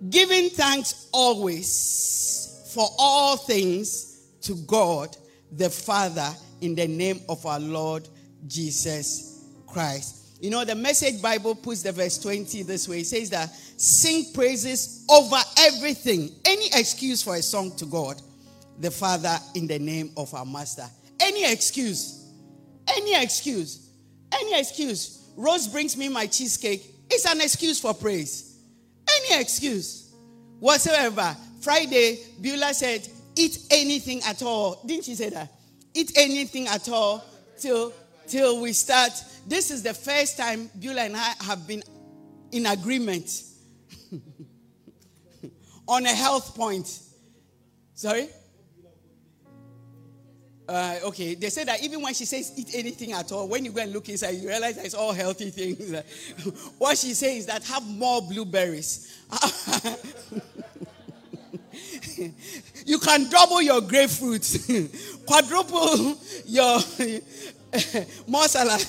Giving 0.09 0.49
thanks 0.50 1.09
always 1.12 2.71
for 2.75 2.88
all 2.99 3.37
things 3.37 4.28
to 4.42 4.54
God 4.66 5.16
the 5.52 5.69
Father 5.69 6.28
in 6.61 6.75
the 6.75 6.87
name 6.87 7.21
of 7.28 7.45
our 7.45 7.61
Lord 7.61 8.09
Jesus 8.47 9.45
Christ. 9.66 10.38
You 10.40 10.49
know, 10.49 10.64
the 10.64 10.75
Message 10.75 11.21
Bible 11.21 11.54
puts 11.54 11.83
the 11.83 11.92
verse 11.92 12.19
20 12.19 12.62
this 12.62 12.88
way. 12.88 13.00
It 13.00 13.07
says 13.07 13.28
that 13.30 13.50
sing 13.50 14.33
praises 14.33 15.04
over 15.11 15.37
everything. 15.59 16.30
Any 16.47 16.66
excuse 16.69 17.23
for 17.23 17.37
a 17.37 17.42
song 17.42 17.76
to 17.76 17.85
God, 17.85 18.23
the 18.78 18.90
Father, 18.90 19.37
in 19.54 19.66
the 19.66 19.78
name 19.78 20.12
of 20.16 20.33
our 20.33 20.47
Master. 20.47 20.87
Any 21.21 21.50
excuse. 21.50 22.26
Any 22.88 23.23
excuse. 23.23 23.90
Any 24.33 24.59
excuse. 24.59 25.30
Rose 25.37 25.69
brings 25.69 25.97
me 25.97 26.09
my 26.09 26.26
cheesecake. 26.26 26.95
It's 27.11 27.26
an 27.26 27.40
excuse 27.42 27.78
for 27.78 27.92
praise. 27.92 28.50
Excuse. 29.30 30.12
Whatsoever. 30.58 31.37
Friday, 31.60 32.18
Beulah 32.40 32.75
said, 32.75 33.06
eat 33.37 33.58
anything 33.70 34.22
at 34.25 34.42
all. 34.42 34.80
Didn't 34.84 35.04
she 35.04 35.14
say 35.14 35.30
that? 35.30 35.52
Eat 35.94 36.12
anything 36.16 36.66
at 36.68 36.88
all 36.88 37.25
till 37.58 37.92
till 38.26 38.60
we 38.60 38.72
start. 38.72 39.12
This 39.46 39.70
is 39.70 39.82
the 39.82 39.92
first 39.94 40.37
time 40.38 40.70
Beulah 40.78 41.02
and 41.02 41.16
I 41.16 41.32
have 41.42 41.66
been 41.66 41.82
in 42.52 42.66
agreement 42.66 43.42
on 45.88 46.06
a 46.06 46.14
health 46.14 46.54
point. 46.54 47.00
Sorry? 47.94 48.28
Uh, 50.71 51.00
okay, 51.03 51.35
they 51.35 51.49
say 51.49 51.65
that 51.65 51.83
even 51.83 52.00
when 52.00 52.15
she 52.15 52.25
says 52.25 52.53
eat 52.57 52.71
anything 52.75 53.11
at 53.11 53.33
all, 53.33 53.49
when 53.49 53.65
you 53.65 53.73
go 53.73 53.83
and 53.83 53.93
look 53.93 54.09
inside, 54.09 54.37
you 54.37 54.47
realize 54.47 54.77
that 54.77 54.85
it's 54.85 54.95
all 54.95 55.12
healthy 55.12 55.50
things. 55.50 55.93
what 56.79 56.97
she 56.97 57.12
says 57.12 57.39
is 57.39 57.47
that 57.47 57.65
have 57.65 57.85
more 57.89 58.23
blueberries. 58.23 59.21
you 62.87 63.00
can 63.00 63.29
double 63.29 63.61
your 63.61 63.81
grapefruit, 63.81 64.47
quadruple 65.27 66.17
your 66.47 66.79
more 68.29 68.47
salad. 68.47 68.81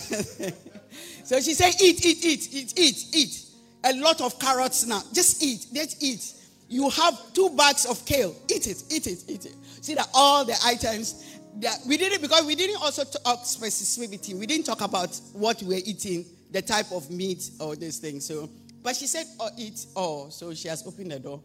so 1.23 1.39
she 1.39 1.55
said, 1.55 1.73
eat, 1.81 2.05
eat, 2.05 2.23
eat, 2.23 2.47
eat, 2.53 2.73
eat, 2.77 3.05
eat. 3.11 3.43
A 3.85 3.93
lot 3.93 4.21
of 4.21 4.37
carrots 4.37 4.85
now. 4.85 5.01
Just 5.13 5.41
eat. 5.41 5.65
Just 5.73 6.03
eat. 6.03 6.33
You 6.69 6.91
have 6.91 7.33
two 7.33 7.49
bags 7.57 7.87
of 7.87 8.05
kale. 8.05 8.35
Eat 8.47 8.67
it, 8.67 8.83
eat 8.91 9.07
it, 9.07 9.23
eat 9.27 9.45
it. 9.45 9.55
See 9.81 9.95
that 9.95 10.09
all 10.13 10.45
the 10.45 10.55
items 10.63 11.39
we 11.87 11.97
did 11.97 12.13
it 12.13 12.21
because 12.21 12.45
we 12.45 12.55
didn't 12.55 12.81
also 12.81 13.03
talk 13.03 13.41
specificity. 13.43 14.33
We 14.33 14.45
didn't 14.45 14.65
talk 14.65 14.81
about 14.81 15.19
what 15.33 15.61
we 15.63 15.75
are 15.75 15.81
eating, 15.85 16.25
the 16.51 16.61
type 16.61 16.91
of 16.91 17.09
meat 17.11 17.49
or 17.59 17.75
this 17.75 17.99
thing. 17.99 18.19
So, 18.19 18.49
but 18.81 18.95
she 18.95 19.07
said, 19.07 19.25
"Oh, 19.39 19.49
eat 19.57 19.85
all." 19.95 20.31
So 20.31 20.53
she 20.53 20.67
has 20.67 20.85
opened 20.85 21.11
the 21.11 21.19
door. 21.19 21.41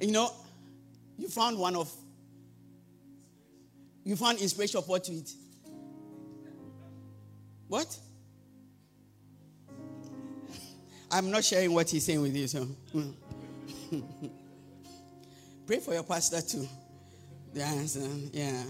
And 0.00 0.08
you 0.08 0.12
know, 0.12 0.30
you 1.18 1.28
found 1.28 1.58
one 1.58 1.76
of 1.76 1.92
you 4.04 4.16
found 4.16 4.38
inspiration 4.38 4.78
of 4.78 4.88
what 4.88 5.04
to 5.04 5.12
eat. 5.12 5.32
What? 7.68 7.96
I'm 11.10 11.30
not 11.30 11.44
sharing 11.44 11.72
what 11.72 11.90
he's 11.90 12.04
saying 12.04 12.22
with 12.22 12.34
you, 12.34 12.48
so. 12.48 12.66
Pray 15.66 15.78
for 15.78 15.92
your 15.92 16.02
pastor 16.02 16.40
too. 16.40 16.66
Yeah, 17.54 17.84
um, 17.96 18.30
yeah. 18.32 18.62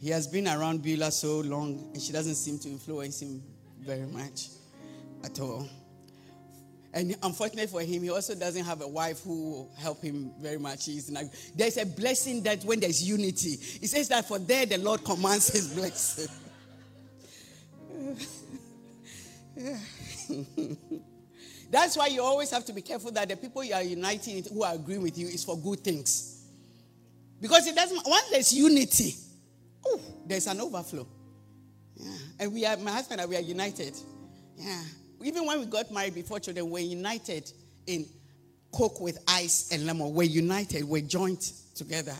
He 0.00 0.08
has 0.10 0.26
been 0.26 0.48
around 0.48 0.82
Beulah 0.82 1.12
so 1.12 1.40
long, 1.40 1.90
and 1.92 2.02
she 2.02 2.12
doesn't 2.12 2.36
seem 2.36 2.58
to 2.60 2.68
influence 2.68 3.20
him 3.20 3.42
very 3.80 4.06
much 4.06 4.48
at 5.24 5.38
all. 5.40 5.68
And 6.92 7.14
unfortunately 7.22 7.68
for 7.68 7.82
him, 7.82 8.02
he 8.02 8.10
also 8.10 8.34
doesn't 8.34 8.64
have 8.64 8.80
a 8.80 8.88
wife 8.88 9.22
who 9.22 9.50
will 9.50 9.70
help 9.78 10.02
him 10.02 10.32
very 10.40 10.58
much. 10.58 10.86
He's 10.86 11.10
like, 11.10 11.26
there's 11.54 11.76
a 11.76 11.86
blessing 11.86 12.42
that 12.42 12.64
when 12.64 12.80
there's 12.80 13.06
unity, 13.06 13.56
he 13.56 13.86
says 13.86 14.08
that 14.08 14.26
for 14.26 14.38
there 14.40 14.66
the 14.66 14.78
Lord 14.78 15.04
commands 15.04 15.48
his 15.48 15.72
blessing. 15.72 16.28
That's 21.70 21.96
why 21.96 22.08
you 22.08 22.22
always 22.22 22.50
have 22.50 22.64
to 22.64 22.72
be 22.72 22.82
careful 22.82 23.12
that 23.12 23.28
the 23.28 23.36
people 23.36 23.62
you 23.62 23.74
are 23.74 23.82
uniting 23.82 24.42
who 24.44 24.64
are 24.64 24.74
agreeing 24.74 25.02
with 25.02 25.16
you 25.16 25.28
is 25.28 25.44
for 25.44 25.56
good 25.56 25.84
things. 25.84 26.39
Because 27.40 27.66
it 27.66 27.74
doesn't, 27.74 28.02
once 28.06 28.30
there's 28.30 28.52
unity, 28.52 29.14
oh, 29.86 30.00
there's 30.26 30.46
an 30.46 30.60
overflow. 30.60 31.06
Yeah. 31.96 32.12
And 32.40 32.54
we 32.54 32.66
are, 32.66 32.76
my 32.76 32.92
husband 32.92 33.20
and 33.20 33.28
I, 33.28 33.30
we 33.30 33.36
are 33.36 33.46
united. 33.46 33.94
Yeah 34.56 34.82
even 35.22 35.46
when 35.46 35.60
we 35.60 35.66
got 35.66 35.90
married 35.90 36.14
before 36.14 36.40
children, 36.40 36.70
we're 36.70 36.80
united 36.80 37.52
in 37.86 38.06
coke 38.72 39.00
with 39.00 39.22
ice 39.28 39.70
and 39.72 39.86
lemon. 39.86 40.14
We're 40.14 40.24
united, 40.24 40.84
we're 40.84 41.02
joined 41.02 41.40
together. 41.74 42.14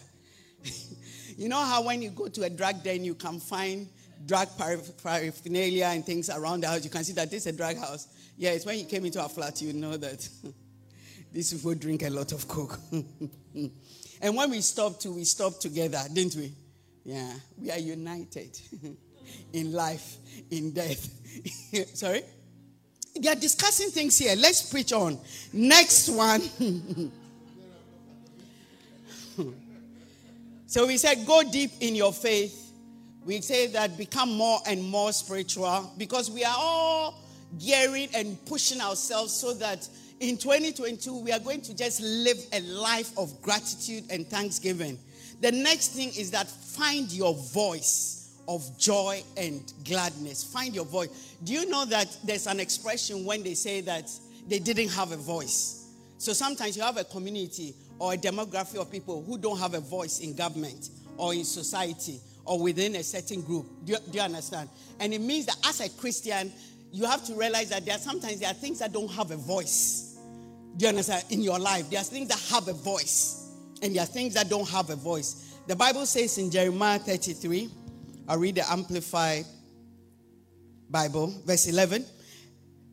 you 1.36 1.48
know 1.48 1.60
how 1.60 1.82
when 1.84 2.02
you 2.02 2.10
go 2.10 2.28
to 2.28 2.42
a 2.42 2.50
drug 2.50 2.82
den, 2.82 3.04
you 3.04 3.14
can 3.14 3.40
find 3.40 3.88
drug 4.26 4.48
paraphernalia 4.58 5.86
and 5.86 6.04
things 6.04 6.28
around 6.28 6.62
the 6.62 6.68
house. 6.68 6.84
You 6.84 6.90
can 6.90 7.04
see 7.04 7.14
that 7.14 7.30
this 7.30 7.46
is 7.46 7.54
a 7.54 7.56
drug 7.56 7.76
house. 7.78 8.08
Yeah, 8.36 8.50
it's 8.50 8.66
when 8.66 8.78
you 8.78 8.84
came 8.84 9.04
into 9.04 9.20
our 9.20 9.28
flat, 9.28 9.62
you 9.62 9.72
know 9.72 9.96
that 9.96 10.28
these 11.32 11.52
people 11.52 11.74
drink 11.74 12.02
a 12.02 12.10
lot 12.10 12.32
of 12.32 12.46
coke. 12.46 12.78
and 14.20 14.36
when 14.36 14.50
we 14.50 14.60
stopped 14.60 15.02
to, 15.02 15.12
we 15.12 15.24
stopped 15.24 15.62
together, 15.62 16.02
didn't 16.12 16.36
we? 16.36 16.52
Yeah, 17.04 17.32
we 17.58 17.70
are 17.70 17.78
united 17.78 18.60
in 19.52 19.72
life, 19.72 20.16
in 20.50 20.72
death. 20.72 21.08
Sorry? 21.94 22.22
They 23.18 23.28
are 23.28 23.34
discussing 23.34 23.90
things 23.90 24.18
here. 24.18 24.34
Let's 24.36 24.70
preach 24.70 24.92
on. 24.92 25.18
Next 25.52 26.08
one. 26.08 26.40
so 30.66 30.86
we 30.86 30.96
said, 30.96 31.26
go 31.26 31.42
deep 31.50 31.72
in 31.80 31.96
your 31.96 32.12
faith. 32.12 32.72
We 33.24 33.40
say 33.40 33.66
that 33.68 33.98
become 33.98 34.32
more 34.32 34.60
and 34.66 34.82
more 34.82 35.12
spiritual 35.12 35.92
because 35.98 36.30
we 36.30 36.44
are 36.44 36.56
all 36.56 37.18
gearing 37.58 38.08
and 38.14 38.42
pushing 38.46 38.80
ourselves 38.80 39.32
so 39.32 39.54
that 39.54 39.88
in 40.20 40.36
2022 40.36 41.18
we 41.18 41.32
are 41.32 41.38
going 41.38 41.62
to 41.62 41.74
just 41.74 42.00
live 42.00 42.36
a 42.52 42.60
life 42.60 43.10
of 43.18 43.40
gratitude 43.42 44.04
and 44.10 44.26
thanksgiving. 44.26 44.98
The 45.40 45.50
next 45.50 45.88
thing 45.88 46.08
is 46.08 46.30
that 46.32 46.46
find 46.46 47.10
your 47.10 47.34
voice 47.34 48.38
of 48.46 48.78
joy 48.78 49.22
and 49.36 49.72
gladness. 49.84 50.44
Find 50.44 50.74
your 50.74 50.84
voice. 50.84 51.36
Do 51.42 51.54
you 51.54 51.68
know 51.70 51.86
that 51.86 52.14
there's 52.24 52.46
an 52.46 52.60
expression 52.60 53.24
when 53.24 53.42
they 53.42 53.54
say 53.54 53.80
that 53.82 54.10
they 54.46 54.58
didn't 54.58 54.88
have 54.90 55.12
a 55.12 55.16
voice? 55.16 55.86
So 56.18 56.34
sometimes 56.34 56.76
you 56.76 56.82
have 56.82 56.98
a 56.98 57.04
community 57.04 57.74
or 57.98 58.12
a 58.12 58.16
demography 58.16 58.76
of 58.76 58.90
people 58.90 59.24
who 59.24 59.38
don't 59.38 59.58
have 59.58 59.72
a 59.72 59.80
voice 59.80 60.20
in 60.20 60.34
government 60.36 60.90
or 61.16 61.32
in 61.32 61.44
society 61.44 62.20
or 62.44 62.60
within 62.60 62.96
a 62.96 63.02
certain 63.02 63.40
group. 63.40 63.66
Do 63.84 63.92
you, 63.92 63.98
do 64.10 64.18
you 64.18 64.24
understand? 64.24 64.68
And 64.98 65.14
it 65.14 65.20
means 65.22 65.46
that 65.46 65.56
as 65.66 65.80
a 65.80 65.88
Christian, 65.88 66.52
you 66.92 67.06
have 67.06 67.24
to 67.26 67.34
realize 67.34 67.70
that 67.70 67.86
there 67.86 67.94
are 67.94 67.98
sometimes 67.98 68.40
there 68.40 68.50
are 68.50 68.54
things 68.54 68.80
that 68.80 68.92
don't 68.92 69.10
have 69.12 69.30
a 69.30 69.36
voice. 69.36 70.09
Do 70.76 70.84
you 70.84 70.88
understand? 70.88 71.24
In 71.30 71.42
your 71.42 71.58
life, 71.58 71.90
there 71.90 72.00
are 72.00 72.04
things 72.04 72.28
that 72.28 72.38
have 72.52 72.68
a 72.68 72.72
voice, 72.72 73.50
and 73.82 73.94
there 73.94 74.02
are 74.02 74.06
things 74.06 74.34
that 74.34 74.48
don't 74.48 74.68
have 74.68 74.90
a 74.90 74.96
voice. 74.96 75.56
The 75.66 75.76
Bible 75.76 76.06
says 76.06 76.38
in 76.38 76.50
Jeremiah 76.50 76.98
33, 76.98 77.70
I'll 78.28 78.38
read 78.38 78.56
the 78.56 78.70
Amplified 78.70 79.44
Bible, 80.88 81.34
verse 81.44 81.66
11. 81.66 82.04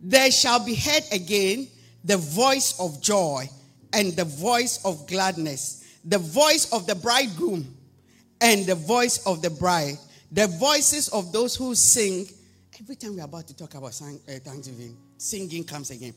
There 0.01 0.31
shall 0.31 0.63
be 0.63 0.75
heard 0.75 1.03
again 1.12 1.67
the 2.03 2.17
voice 2.17 2.79
of 2.79 3.01
joy 3.01 3.50
and 3.93 4.13
the 4.13 4.25
voice 4.25 4.84
of 4.86 5.07
gladness, 5.07 6.00
the 6.05 6.19
voice 6.19 6.72
of 6.72 6.88
the 6.88 6.96
bridegroom 6.96 7.75
and 8.41 8.65
the 8.65 8.75
voice 8.75 9.25
of 9.25 9.41
the 9.41 9.50
bride, 9.50 9.98
the 10.31 10.48
voices 10.48 11.10
of 11.10 11.31
those 11.31 11.55
who 11.55 11.74
sing. 11.75 12.27
Every 12.79 12.96
time 12.96 13.15
we're 13.15 13.24
about 13.24 13.48
to 13.48 13.55
talk 13.55 13.74
about 13.74 14.00
uh, 14.01 14.39
Thanksgiving, 14.43 14.96
singing 15.17 15.63
comes 15.63 15.89
again. 15.89 16.13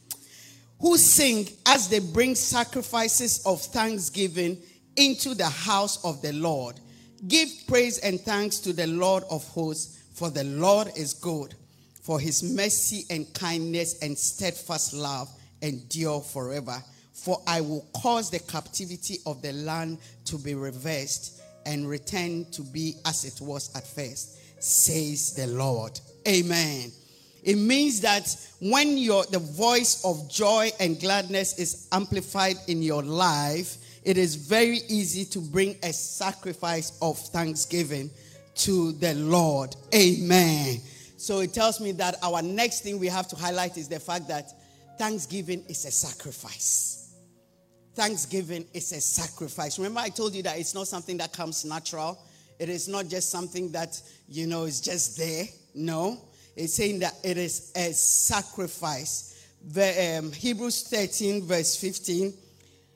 Who 0.80 0.96
sing 0.96 1.48
as 1.66 1.88
they 1.88 1.98
bring 1.98 2.34
sacrifices 2.34 3.42
of 3.44 3.60
thanksgiving 3.60 4.58
into 4.96 5.34
the 5.34 5.48
house 5.48 6.04
of 6.04 6.22
the 6.22 6.32
Lord 6.32 6.80
Give 7.28 7.48
praise 7.66 7.98
and 7.98 8.18
thanks 8.20 8.58
to 8.60 8.72
the 8.72 8.86
Lord 8.86 9.24
of 9.30 9.46
hosts, 9.48 9.98
for 10.14 10.30
the 10.30 10.44
Lord 10.44 10.90
is 10.96 11.12
good, 11.12 11.54
for 12.02 12.18
his 12.18 12.42
mercy 12.42 13.04
and 13.10 13.32
kindness 13.34 14.00
and 14.00 14.18
steadfast 14.18 14.94
love 14.94 15.28
endure 15.60 16.22
forever. 16.22 16.82
For 17.12 17.42
I 17.46 17.60
will 17.60 17.86
cause 17.94 18.30
the 18.30 18.38
captivity 18.38 19.18
of 19.26 19.42
the 19.42 19.52
land 19.52 19.98
to 20.26 20.38
be 20.38 20.54
reversed 20.54 21.42
and 21.66 21.86
return 21.86 22.50
to 22.52 22.62
be 22.62 22.94
as 23.04 23.24
it 23.26 23.44
was 23.44 23.74
at 23.76 23.86
first, 23.86 24.62
says 24.62 25.34
the 25.34 25.46
Lord. 25.46 26.00
Amen. 26.26 26.90
It 27.42 27.56
means 27.56 28.00
that 28.00 28.34
when 28.60 28.98
your 28.98 29.24
the 29.26 29.38
voice 29.38 30.04
of 30.04 30.30
joy 30.30 30.70
and 30.78 31.00
gladness 31.00 31.58
is 31.58 31.88
amplified 31.92 32.56
in 32.68 32.82
your 32.82 33.02
life, 33.02 33.78
it 34.04 34.16
is 34.16 34.34
very 34.34 34.80
easy 34.88 35.24
to 35.26 35.40
bring 35.40 35.76
a 35.82 35.92
sacrifice 35.92 36.98
of 37.02 37.18
thanksgiving 37.18 38.10
to 38.54 38.92
the 38.92 39.14
Lord. 39.14 39.74
Amen. 39.94 40.80
So 41.16 41.40
it 41.40 41.52
tells 41.52 41.80
me 41.80 41.92
that 41.92 42.16
our 42.22 42.42
next 42.42 42.80
thing 42.80 42.98
we 42.98 43.06
have 43.08 43.28
to 43.28 43.36
highlight 43.36 43.76
is 43.76 43.88
the 43.88 44.00
fact 44.00 44.28
that 44.28 44.52
thanksgiving 44.98 45.64
is 45.68 45.84
a 45.84 45.90
sacrifice. 45.90 47.14
Thanksgiving 47.94 48.66
is 48.72 48.92
a 48.92 49.00
sacrifice. 49.00 49.78
Remember, 49.78 50.00
I 50.00 50.08
told 50.08 50.34
you 50.34 50.42
that 50.44 50.58
it's 50.58 50.74
not 50.74 50.86
something 50.86 51.16
that 51.18 51.32
comes 51.32 51.64
natural. 51.64 52.18
It 52.58 52.68
is 52.68 52.88
not 52.88 53.08
just 53.08 53.30
something 53.30 53.72
that, 53.72 54.00
you 54.28 54.46
know, 54.46 54.64
is 54.64 54.80
just 54.80 55.16
there. 55.18 55.44
No. 55.74 56.20
It's 56.56 56.74
saying 56.74 57.00
that 57.00 57.14
it 57.22 57.36
is 57.36 57.72
a 57.76 57.92
sacrifice. 57.92 59.48
The, 59.66 60.18
um, 60.18 60.32
Hebrews 60.32 60.84
13, 60.84 61.42
verse 61.44 61.76
15. 61.76 62.32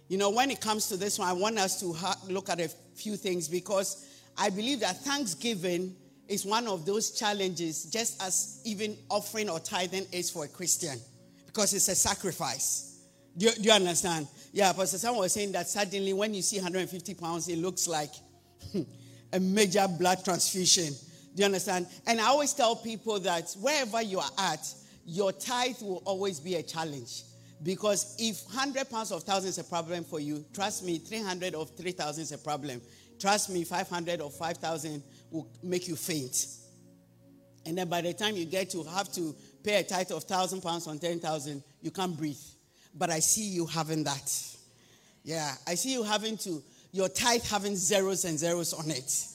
You 0.08 0.18
know, 0.18 0.30
when 0.30 0.50
it 0.50 0.60
comes 0.60 0.88
to 0.88 0.96
this 0.96 1.18
one, 1.18 1.28
I 1.28 1.32
want 1.32 1.58
us 1.58 1.80
to 1.80 1.92
ha- 1.92 2.18
look 2.28 2.48
at 2.48 2.60
a 2.60 2.68
few 2.94 3.16
things 3.16 3.48
because 3.48 4.06
I 4.36 4.50
believe 4.50 4.80
that 4.80 5.00
thanksgiving 5.00 5.94
is 6.28 6.44
one 6.44 6.66
of 6.66 6.86
those 6.86 7.10
challenges, 7.10 7.84
just 7.84 8.22
as 8.22 8.60
even 8.64 8.96
offering 9.10 9.50
or 9.50 9.60
tithing 9.60 10.06
is 10.12 10.30
for 10.30 10.44
a 10.44 10.48
Christian, 10.48 10.98
because 11.46 11.74
it's 11.74 11.88
a 11.88 11.94
sacrifice. 11.94 12.94
Do 13.36 13.46
you, 13.46 13.52
do 13.52 13.62
you 13.62 13.72
understand? 13.72 14.28
Yeah, 14.52 14.72
Pastor 14.72 14.98
Sam 14.98 15.16
was 15.16 15.32
saying 15.32 15.52
that 15.52 15.68
suddenly 15.68 16.12
when 16.12 16.34
you 16.34 16.42
see 16.42 16.56
150 16.56 17.14
pounds, 17.14 17.48
it 17.48 17.58
looks 17.58 17.88
like 17.88 18.10
a 19.32 19.40
major 19.40 19.86
blood 19.88 20.24
transfusion. 20.24 20.94
Do 21.34 21.40
you 21.40 21.46
understand? 21.46 21.86
And 22.06 22.20
I 22.20 22.26
always 22.26 22.52
tell 22.52 22.76
people 22.76 23.18
that 23.20 23.54
wherever 23.60 24.00
you 24.00 24.20
are 24.20 24.30
at, 24.38 24.72
your 25.04 25.32
tithe 25.32 25.80
will 25.82 26.02
always 26.04 26.40
be 26.40 26.54
a 26.54 26.62
challenge. 26.62 27.22
Because 27.62 28.14
if 28.18 28.44
100 28.46 28.90
pounds 28.90 29.10
of 29.10 29.22
thousand 29.22 29.50
is 29.50 29.58
a 29.58 29.64
problem 29.64 30.04
for 30.04 30.20
you, 30.20 30.44
trust 30.52 30.84
me, 30.84 30.98
300 30.98 31.54
of 31.54 31.70
3,000 31.76 32.22
is 32.22 32.32
a 32.32 32.38
problem. 32.38 32.80
Trust 33.18 33.50
me, 33.50 33.64
500 33.64 34.20
or 34.20 34.30
5,000 34.30 35.02
will 35.30 35.48
make 35.62 35.88
you 35.88 35.96
faint. 35.96 36.46
And 37.66 37.78
then 37.78 37.88
by 37.88 38.02
the 38.02 38.12
time 38.12 38.36
you 38.36 38.44
get 38.44 38.70
to 38.70 38.82
have 38.84 39.10
to 39.14 39.34
pay 39.62 39.76
a 39.76 39.82
tithe 39.82 40.10
of 40.10 40.24
1,000 40.24 40.60
pounds 40.60 40.86
on 40.86 40.98
10,000, 40.98 41.62
you 41.80 41.90
can't 41.90 42.16
breathe. 42.16 42.36
But 42.94 43.10
I 43.10 43.20
see 43.20 43.48
you 43.48 43.66
having 43.66 44.04
that. 44.04 44.30
Yeah, 45.22 45.54
I 45.66 45.74
see 45.74 45.94
you 45.94 46.02
having 46.02 46.36
to, 46.38 46.62
your 46.92 47.08
tithe 47.08 47.42
having 47.44 47.76
zeros 47.76 48.24
and 48.24 48.38
zeros 48.38 48.74
on 48.74 48.90
it. 48.90 49.26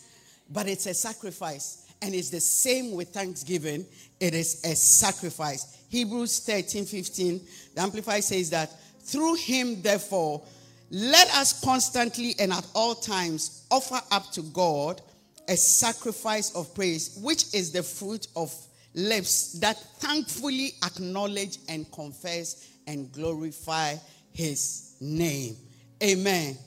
But 0.51 0.67
it's 0.67 0.85
a 0.85 0.93
sacrifice. 0.93 1.88
And 2.01 2.15
it's 2.15 2.29
the 2.29 2.39
same 2.39 2.93
with 2.93 3.09
thanksgiving. 3.09 3.85
It 4.19 4.33
is 4.33 4.61
a 4.63 4.75
sacrifice. 4.75 5.77
Hebrews 5.89 6.39
13 6.39 6.85
15, 6.85 7.41
the 7.75 7.81
Amplified 7.81 8.23
says 8.23 8.49
that 8.51 8.71
through 9.01 9.35
him, 9.35 9.81
therefore, 9.81 10.43
let 10.91 11.29
us 11.35 11.63
constantly 11.63 12.35
and 12.39 12.51
at 12.51 12.65
all 12.73 12.95
times 12.95 13.65
offer 13.69 13.99
up 14.11 14.31
to 14.31 14.41
God 14.41 15.01
a 15.47 15.57
sacrifice 15.57 16.55
of 16.55 16.73
praise, 16.75 17.19
which 17.21 17.53
is 17.53 17.71
the 17.71 17.83
fruit 17.83 18.27
of 18.35 18.53
lips 18.93 19.53
that 19.53 19.77
thankfully 19.99 20.73
acknowledge 20.83 21.57
and 21.67 21.91
confess 21.91 22.67
and 22.87 23.11
glorify 23.11 23.95
his 24.31 24.95
name. 24.99 25.55
Amen. 26.03 26.57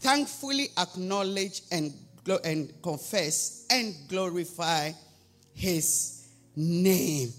Thankfully 0.00 0.68
acknowledge 0.78 1.62
and, 1.70 1.92
and 2.44 2.72
confess 2.82 3.66
and 3.70 3.94
glorify 4.08 4.92
his 5.54 6.28
name. 6.54 7.32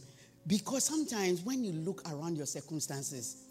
Because 0.45 0.85
sometimes 0.85 1.41
when 1.41 1.63
you 1.63 1.73
look 1.73 2.01
around 2.09 2.37
your 2.37 2.45
circumstances, 2.45 3.47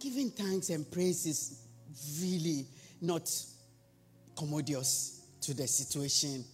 giving 0.00 0.30
thanks 0.30 0.70
and 0.70 0.90
praise 0.90 1.26
is 1.26 1.60
really 2.20 2.66
not 3.00 3.30
commodious 4.36 5.26
to 5.42 5.54
the 5.54 5.66
situation 5.66 6.44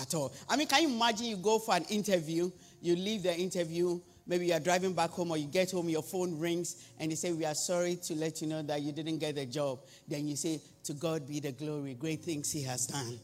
at 0.00 0.14
all. 0.14 0.34
I 0.48 0.56
mean, 0.56 0.66
can 0.66 0.82
you 0.82 0.88
imagine 0.94 1.26
you 1.26 1.36
go 1.36 1.58
for 1.58 1.74
an 1.74 1.84
interview, 1.84 2.50
you 2.82 2.96
leave 2.96 3.22
the 3.22 3.34
interview, 3.34 4.00
maybe 4.26 4.46
you're 4.46 4.60
driving 4.60 4.92
back 4.92 5.10
home 5.10 5.30
or 5.30 5.36
you 5.36 5.46
get 5.46 5.70
home, 5.70 5.88
your 5.88 6.02
phone 6.02 6.38
rings, 6.38 6.84
and 6.98 7.10
they 7.10 7.14
say, 7.14 7.32
We 7.32 7.44
are 7.44 7.54
sorry 7.54 7.96
to 7.96 8.14
let 8.14 8.40
you 8.40 8.48
know 8.48 8.62
that 8.62 8.82
you 8.82 8.92
didn't 8.92 9.18
get 9.18 9.36
the 9.36 9.46
job. 9.46 9.80
Then 10.06 10.28
you 10.28 10.36
say, 10.36 10.60
To 10.84 10.92
God 10.92 11.26
be 11.26 11.40
the 11.40 11.52
glory, 11.52 11.94
great 11.94 12.22
things 12.22 12.52
He 12.52 12.62
has 12.62 12.86
done. 12.86 13.18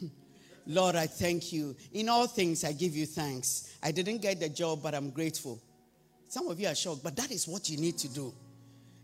Lord, 0.66 0.96
I 0.96 1.06
thank 1.06 1.52
you. 1.52 1.74
In 1.92 2.08
all 2.08 2.26
things, 2.26 2.64
I 2.64 2.72
give 2.72 2.94
you 2.94 3.06
thanks. 3.06 3.76
I 3.82 3.90
didn't 3.90 4.18
get 4.18 4.40
the 4.40 4.48
job, 4.48 4.82
but 4.82 4.94
I'm 4.94 5.10
grateful. 5.10 5.60
Some 6.28 6.48
of 6.48 6.60
you 6.60 6.68
are 6.68 6.74
shocked, 6.74 7.02
but 7.02 7.16
that 7.16 7.30
is 7.30 7.48
what 7.48 7.70
you 7.70 7.78
need 7.78 7.96
to 7.98 8.08
do. 8.08 8.34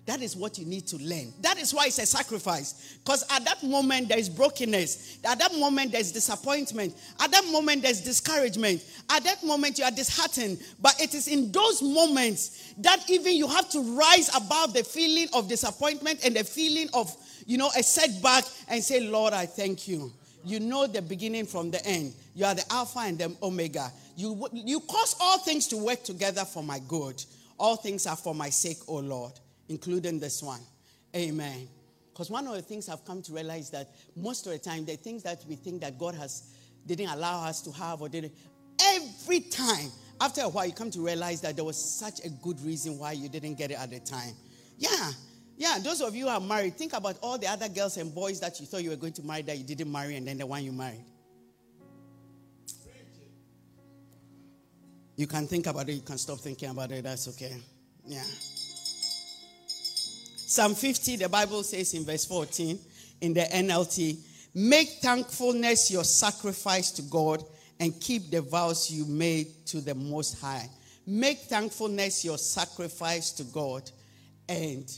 That 0.06 0.20
is 0.20 0.36
what 0.36 0.58
you 0.58 0.66
need 0.66 0.86
to 0.88 0.98
learn. 0.98 1.32
That 1.40 1.58
is 1.58 1.72
why 1.72 1.86
it's 1.86 1.98
a 1.98 2.04
sacrifice. 2.04 2.98
Because 3.02 3.24
at 3.34 3.44
that 3.46 3.62
moment, 3.62 4.08
there 4.08 4.18
is 4.18 4.28
brokenness. 4.28 5.20
At 5.24 5.38
that 5.38 5.54
moment, 5.54 5.92
there's 5.92 6.12
disappointment. 6.12 6.94
At 7.18 7.30
that 7.30 7.46
moment, 7.46 7.82
there's 7.82 8.02
discouragement. 8.02 8.84
At 9.08 9.24
that 9.24 9.42
moment, 9.42 9.78
you 9.78 9.84
are 9.84 9.90
disheartened. 9.90 10.58
But 10.82 11.00
it 11.00 11.14
is 11.14 11.26
in 11.26 11.50
those 11.50 11.80
moments 11.80 12.74
that 12.78 13.08
even 13.08 13.34
you 13.34 13.48
have 13.48 13.70
to 13.70 13.80
rise 13.96 14.28
above 14.36 14.74
the 14.74 14.84
feeling 14.84 15.28
of 15.32 15.48
disappointment 15.48 16.22
and 16.22 16.36
the 16.36 16.44
feeling 16.44 16.90
of, 16.92 17.10
you 17.46 17.56
know, 17.56 17.70
a 17.74 17.82
setback 17.82 18.44
and 18.68 18.84
say, 18.84 19.00
Lord, 19.00 19.32
I 19.32 19.46
thank 19.46 19.88
you. 19.88 20.12
You 20.44 20.60
know 20.60 20.86
the 20.86 21.02
beginning 21.02 21.46
from 21.46 21.70
the 21.70 21.84
end. 21.86 22.14
You 22.34 22.44
are 22.44 22.54
the 22.54 22.64
Alpha 22.72 23.00
and 23.00 23.18
the 23.18 23.34
Omega. 23.42 23.90
You, 24.16 24.46
you 24.52 24.80
cause 24.80 25.16
all 25.20 25.38
things 25.38 25.68
to 25.68 25.76
work 25.76 26.02
together 26.04 26.44
for 26.44 26.62
my 26.62 26.80
good. 26.86 27.24
All 27.58 27.76
things 27.76 28.06
are 28.06 28.16
for 28.16 28.34
my 28.34 28.50
sake, 28.50 28.78
O 28.88 28.96
Lord 28.96 29.32
including 29.68 30.18
this 30.20 30.42
one. 30.42 30.60
Amen. 31.14 31.68
Because 32.12 32.30
one 32.30 32.46
of 32.46 32.54
the 32.54 32.62
things 32.62 32.88
I've 32.88 33.04
come 33.04 33.22
to 33.22 33.32
realize 33.32 33.70
that 33.70 33.88
most 34.16 34.46
of 34.46 34.52
the 34.52 34.58
time, 34.58 34.84
the 34.84 34.96
things 34.96 35.22
that 35.24 35.44
we 35.48 35.56
think 35.56 35.80
that 35.80 35.98
God 35.98 36.14
has 36.14 36.54
didn't 36.86 37.08
allow 37.08 37.44
us 37.44 37.60
to 37.62 37.72
have 37.72 38.02
or 38.02 38.08
didn't, 38.08 38.32
every 38.80 39.40
time, 39.40 39.90
after 40.20 40.42
a 40.42 40.48
while, 40.48 40.66
you 40.66 40.72
come 40.72 40.90
to 40.92 41.00
realize 41.04 41.40
that 41.40 41.56
there 41.56 41.64
was 41.64 41.76
such 41.76 42.24
a 42.24 42.28
good 42.28 42.60
reason 42.60 42.98
why 42.98 43.12
you 43.12 43.28
didn't 43.28 43.54
get 43.54 43.70
it 43.70 43.80
at 43.80 43.90
the 43.90 44.00
time. 44.00 44.34
Yeah. 44.78 45.10
Yeah, 45.56 45.78
those 45.78 46.00
of 46.00 46.14
you 46.16 46.24
who 46.24 46.30
are 46.30 46.40
married, 46.40 46.76
think 46.76 46.92
about 46.94 47.16
all 47.22 47.38
the 47.38 47.46
other 47.46 47.68
girls 47.68 47.96
and 47.96 48.12
boys 48.12 48.40
that 48.40 48.58
you 48.58 48.66
thought 48.66 48.82
you 48.82 48.90
were 48.90 48.96
going 48.96 49.12
to 49.12 49.22
marry 49.22 49.42
that 49.42 49.56
you 49.56 49.64
didn't 49.64 49.90
marry, 49.90 50.16
and 50.16 50.26
then 50.26 50.38
the 50.38 50.46
one 50.46 50.64
you 50.64 50.72
married. 50.72 51.04
You 55.16 55.28
can 55.28 55.46
think 55.46 55.66
about 55.68 55.88
it, 55.88 55.92
you 55.92 56.00
can 56.00 56.18
stop 56.18 56.40
thinking 56.40 56.70
about 56.70 56.90
it, 56.90 57.04
that's 57.04 57.28
okay. 57.28 57.56
Yeah. 58.04 58.24
Psalm 60.46 60.74
50, 60.74 61.16
the 61.16 61.28
Bible 61.28 61.62
says 61.62 61.94
in 61.94 62.04
verse 62.04 62.24
14 62.24 62.78
in 63.20 63.34
the 63.34 63.42
NLT, 63.42 64.18
make 64.54 64.88
thankfulness 65.00 65.90
your 65.90 66.04
sacrifice 66.04 66.90
to 66.92 67.02
God 67.02 67.44
and 67.78 67.98
keep 68.00 68.30
the 68.30 68.40
vows 68.40 68.90
you 68.90 69.04
made 69.06 69.66
to 69.66 69.80
the 69.80 69.94
Most 69.94 70.40
High. 70.40 70.68
Make 71.06 71.38
thankfulness 71.42 72.24
your 72.24 72.38
sacrifice 72.38 73.30
to 73.32 73.44
God 73.44 73.90
and 74.48 74.90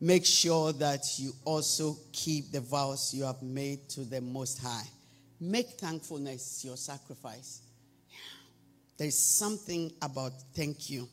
make 0.00 0.24
sure 0.24 0.72
that 0.74 1.04
you 1.18 1.32
also 1.44 1.96
keep 2.12 2.50
the 2.50 2.60
vows 2.60 3.14
you 3.14 3.24
have 3.24 3.42
made 3.42 3.88
to 3.90 4.00
the 4.02 4.20
Most 4.20 4.62
High. 4.62 4.88
Make 5.40 5.70
thankfulness 5.70 6.64
your 6.64 6.76
sacrifice. 6.76 7.62
There's 8.96 9.18
something 9.18 9.92
about 10.02 10.32
thank 10.54 10.88
you. 10.88 11.08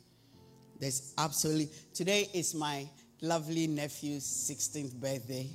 There's 0.79 1.13
absolutely, 1.17 1.69
today 1.93 2.29
is 2.33 2.53
my 2.53 2.87
lovely 3.21 3.67
nephew's 3.67 4.23
16th 4.23 4.93
birthday, 4.95 5.49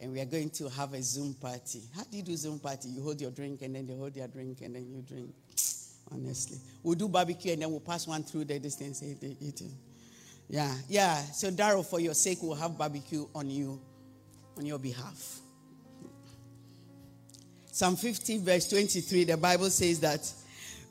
and 0.00 0.12
we 0.12 0.20
are 0.20 0.26
going 0.26 0.50
to 0.50 0.68
have 0.70 0.94
a 0.94 1.02
Zoom 1.02 1.34
party. 1.34 1.82
How 1.94 2.04
do 2.04 2.16
you 2.16 2.22
do 2.22 2.36
Zoom 2.36 2.58
party? 2.58 2.88
You 2.88 3.02
hold 3.02 3.20
your 3.20 3.30
drink, 3.30 3.62
and 3.62 3.74
then 3.74 3.86
they 3.86 3.94
hold 3.94 4.14
their 4.14 4.28
drink, 4.28 4.60
and 4.62 4.74
then 4.74 4.86
you 4.88 5.02
drink. 5.02 5.34
Honestly, 6.12 6.58
we'll 6.82 6.94
do 6.94 7.08
barbecue, 7.08 7.52
and 7.52 7.62
then 7.62 7.70
we'll 7.70 7.80
pass 7.80 8.06
one 8.06 8.22
through 8.22 8.44
the 8.44 8.58
distance. 8.58 9.02
Eat. 9.02 9.62
Yeah, 10.48 10.74
yeah. 10.88 11.16
So, 11.32 11.50
Daryl, 11.50 11.84
for 11.84 12.00
your 12.00 12.14
sake, 12.14 12.38
we'll 12.42 12.54
have 12.54 12.76
barbecue 12.76 13.26
on 13.34 13.50
you, 13.50 13.80
on 14.56 14.66
your 14.66 14.78
behalf. 14.78 15.40
Psalm 17.72 17.96
50, 17.96 18.38
verse 18.38 18.68
23, 18.68 19.24
the 19.24 19.36
Bible 19.36 19.68
says 19.70 19.98
that, 20.00 20.32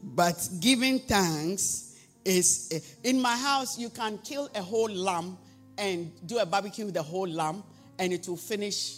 but 0.03 0.49
giving 0.59 0.99
thanks 0.99 1.95
is 2.25 2.97
in 3.03 3.21
my 3.21 3.37
house, 3.37 3.79
you 3.79 3.89
can 3.89 4.17
kill 4.17 4.49
a 4.53 4.61
whole 4.61 4.89
lamb 4.89 5.37
and 5.77 6.11
do 6.25 6.39
a 6.39 6.45
barbecue 6.45 6.85
with 6.85 6.93
the 6.93 7.01
whole 7.01 7.27
lamb, 7.27 7.63
and 7.99 8.11
it 8.11 8.27
will 8.27 8.37
finish 8.37 8.97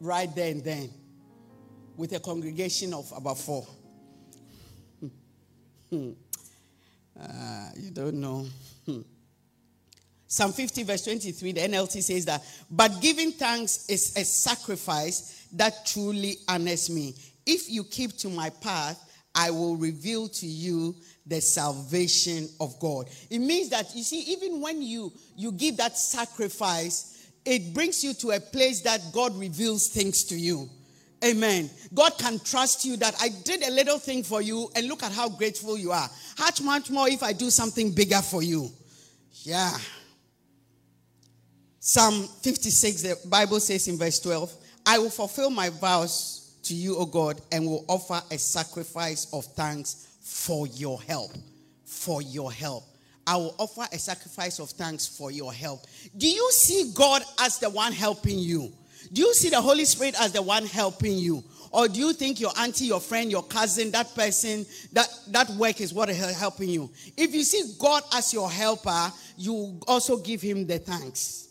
right 0.00 0.34
there 0.34 0.50
and 0.50 0.64
then 0.64 0.90
with 1.96 2.12
a 2.12 2.20
congregation 2.20 2.92
of 2.94 3.12
about 3.16 3.38
four. 3.38 3.66
uh, 5.92 7.68
you 7.76 7.90
don't 7.92 8.14
know. 8.14 8.46
Psalm 10.32 10.50
50, 10.50 10.84
verse 10.84 11.04
23, 11.04 11.52
the 11.52 11.60
NLT 11.60 12.02
says 12.02 12.24
that, 12.24 12.42
but 12.70 13.02
giving 13.02 13.32
thanks 13.32 13.84
is 13.90 14.16
a 14.16 14.24
sacrifice 14.24 15.46
that 15.52 15.84
truly 15.84 16.38
honors 16.48 16.88
me. 16.88 17.14
If 17.44 17.68
you 17.68 17.84
keep 17.84 18.16
to 18.16 18.30
my 18.30 18.48
path, 18.48 18.98
I 19.34 19.50
will 19.50 19.76
reveal 19.76 20.28
to 20.28 20.46
you 20.46 20.96
the 21.26 21.42
salvation 21.42 22.48
of 22.60 22.80
God. 22.80 23.10
It 23.28 23.40
means 23.40 23.68
that 23.68 23.94
you 23.94 24.02
see, 24.02 24.20
even 24.32 24.62
when 24.62 24.80
you 24.80 25.12
you 25.36 25.52
give 25.52 25.76
that 25.76 25.98
sacrifice, 25.98 27.28
it 27.44 27.74
brings 27.74 28.02
you 28.02 28.14
to 28.14 28.30
a 28.30 28.40
place 28.40 28.80
that 28.80 29.02
God 29.12 29.38
reveals 29.38 29.88
things 29.88 30.24
to 30.24 30.34
you. 30.34 30.66
Amen. 31.22 31.68
God 31.92 32.16
can 32.16 32.38
trust 32.38 32.86
you 32.86 32.96
that 32.96 33.14
I 33.20 33.28
did 33.44 33.62
a 33.64 33.70
little 33.70 33.98
thing 33.98 34.22
for 34.22 34.40
you 34.40 34.70
and 34.76 34.88
look 34.88 35.02
at 35.02 35.12
how 35.12 35.28
grateful 35.28 35.76
you 35.76 35.92
are. 35.92 36.08
How 36.38 36.48
much 36.62 36.90
more 36.90 37.06
if 37.10 37.22
I 37.22 37.34
do 37.34 37.50
something 37.50 37.92
bigger 37.92 38.22
for 38.22 38.42
you? 38.42 38.70
Yeah. 39.42 39.76
Psalm 41.84 42.28
56, 42.42 43.02
the 43.02 43.18
Bible 43.28 43.58
says 43.58 43.88
in 43.88 43.98
verse 43.98 44.20
12, 44.20 44.54
I 44.86 45.00
will 45.00 45.10
fulfill 45.10 45.50
my 45.50 45.68
vows 45.68 46.54
to 46.62 46.74
you, 46.74 46.96
O 46.96 47.04
God, 47.04 47.40
and 47.50 47.66
will 47.66 47.84
offer 47.88 48.22
a 48.30 48.38
sacrifice 48.38 49.26
of 49.32 49.44
thanks 49.46 50.06
for 50.20 50.68
your 50.68 51.02
help. 51.02 51.32
For 51.84 52.22
your 52.22 52.52
help. 52.52 52.84
I 53.26 53.34
will 53.34 53.56
offer 53.58 53.84
a 53.92 53.98
sacrifice 53.98 54.60
of 54.60 54.70
thanks 54.70 55.08
for 55.08 55.32
your 55.32 55.52
help. 55.52 55.80
Do 56.16 56.30
you 56.30 56.52
see 56.52 56.92
God 56.94 57.24
as 57.40 57.58
the 57.58 57.68
one 57.68 57.92
helping 57.92 58.38
you? 58.38 58.72
Do 59.12 59.22
you 59.22 59.34
see 59.34 59.50
the 59.50 59.60
Holy 59.60 59.84
Spirit 59.84 60.14
as 60.20 60.30
the 60.30 60.40
one 60.40 60.66
helping 60.66 61.18
you? 61.18 61.42
Or 61.72 61.88
do 61.88 61.98
you 61.98 62.12
think 62.12 62.38
your 62.38 62.52
auntie, 62.60 62.84
your 62.84 63.00
friend, 63.00 63.28
your 63.28 63.42
cousin, 63.42 63.90
that 63.90 64.14
person, 64.14 64.64
that, 64.92 65.08
that 65.30 65.50
work 65.50 65.80
is 65.80 65.92
what 65.92 66.10
is 66.10 66.38
helping 66.38 66.68
you? 66.68 66.92
If 67.16 67.34
you 67.34 67.42
see 67.42 67.74
God 67.76 68.04
as 68.14 68.32
your 68.32 68.48
helper, 68.48 69.10
you 69.36 69.80
also 69.88 70.16
give 70.18 70.40
him 70.40 70.64
the 70.64 70.78
thanks. 70.78 71.48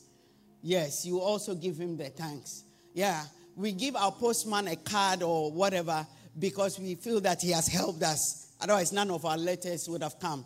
Yes, 0.61 1.05
you 1.05 1.19
also 1.19 1.55
give 1.55 1.77
him 1.77 1.97
the 1.97 2.09
thanks. 2.09 2.63
Yeah, 2.93 3.23
we 3.55 3.71
give 3.71 3.95
our 3.95 4.11
postman 4.11 4.67
a 4.67 4.75
card 4.75 5.23
or 5.23 5.51
whatever 5.51 6.05
because 6.37 6.79
we 6.79 6.95
feel 6.95 7.19
that 7.21 7.41
he 7.41 7.51
has 7.51 7.67
helped 7.67 8.03
us. 8.03 8.53
Otherwise, 8.61 8.91
none 8.93 9.09
of 9.09 9.25
our 9.25 9.37
letters 9.37 9.89
would 9.89 10.03
have 10.03 10.19
come. 10.19 10.45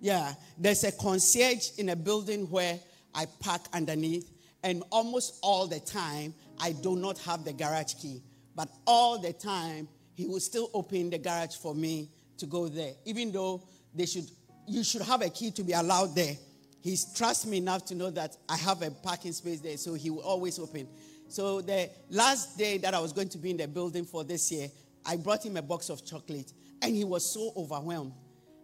Yeah, 0.00 0.34
there's 0.58 0.84
a 0.84 0.92
concierge 0.92 1.78
in 1.78 1.90
a 1.90 1.96
building 1.96 2.50
where 2.50 2.80
I 3.14 3.26
park 3.40 3.62
underneath, 3.72 4.30
and 4.64 4.82
almost 4.90 5.38
all 5.42 5.66
the 5.66 5.80
time, 5.80 6.34
I 6.58 6.72
do 6.72 6.96
not 6.96 7.18
have 7.18 7.44
the 7.44 7.52
garage 7.52 7.94
key. 7.94 8.22
But 8.54 8.68
all 8.86 9.18
the 9.18 9.32
time, 9.32 9.88
he 10.14 10.26
will 10.26 10.40
still 10.40 10.70
open 10.74 11.10
the 11.10 11.18
garage 11.18 11.56
for 11.56 11.74
me 11.74 12.10
to 12.38 12.46
go 12.46 12.68
there, 12.68 12.92
even 13.04 13.32
though 13.32 13.62
they 13.94 14.06
should, 14.06 14.28
you 14.66 14.82
should 14.82 15.02
have 15.02 15.22
a 15.22 15.28
key 15.28 15.50
to 15.52 15.62
be 15.62 15.72
allowed 15.72 16.14
there. 16.14 16.36
He 16.82 16.98
trusts 17.14 17.46
me 17.46 17.58
enough 17.58 17.84
to 17.86 17.94
know 17.94 18.10
that 18.10 18.36
I 18.48 18.56
have 18.56 18.82
a 18.82 18.90
parking 18.90 19.32
space 19.32 19.60
there, 19.60 19.76
so 19.76 19.94
he 19.94 20.10
will 20.10 20.22
always 20.22 20.58
open. 20.58 20.88
So 21.28 21.60
the 21.60 21.88
last 22.10 22.58
day 22.58 22.76
that 22.78 22.92
I 22.92 22.98
was 22.98 23.12
going 23.12 23.28
to 23.30 23.38
be 23.38 23.50
in 23.50 23.56
the 23.56 23.68
building 23.68 24.04
for 24.04 24.24
this 24.24 24.50
year, 24.50 24.68
I 25.06 25.16
brought 25.16 25.46
him 25.46 25.56
a 25.56 25.62
box 25.62 25.88
of 25.88 26.04
chocolate, 26.04 26.52
and 26.82 26.94
he 26.94 27.04
was 27.04 27.24
so 27.24 27.52
overwhelmed. 27.56 28.12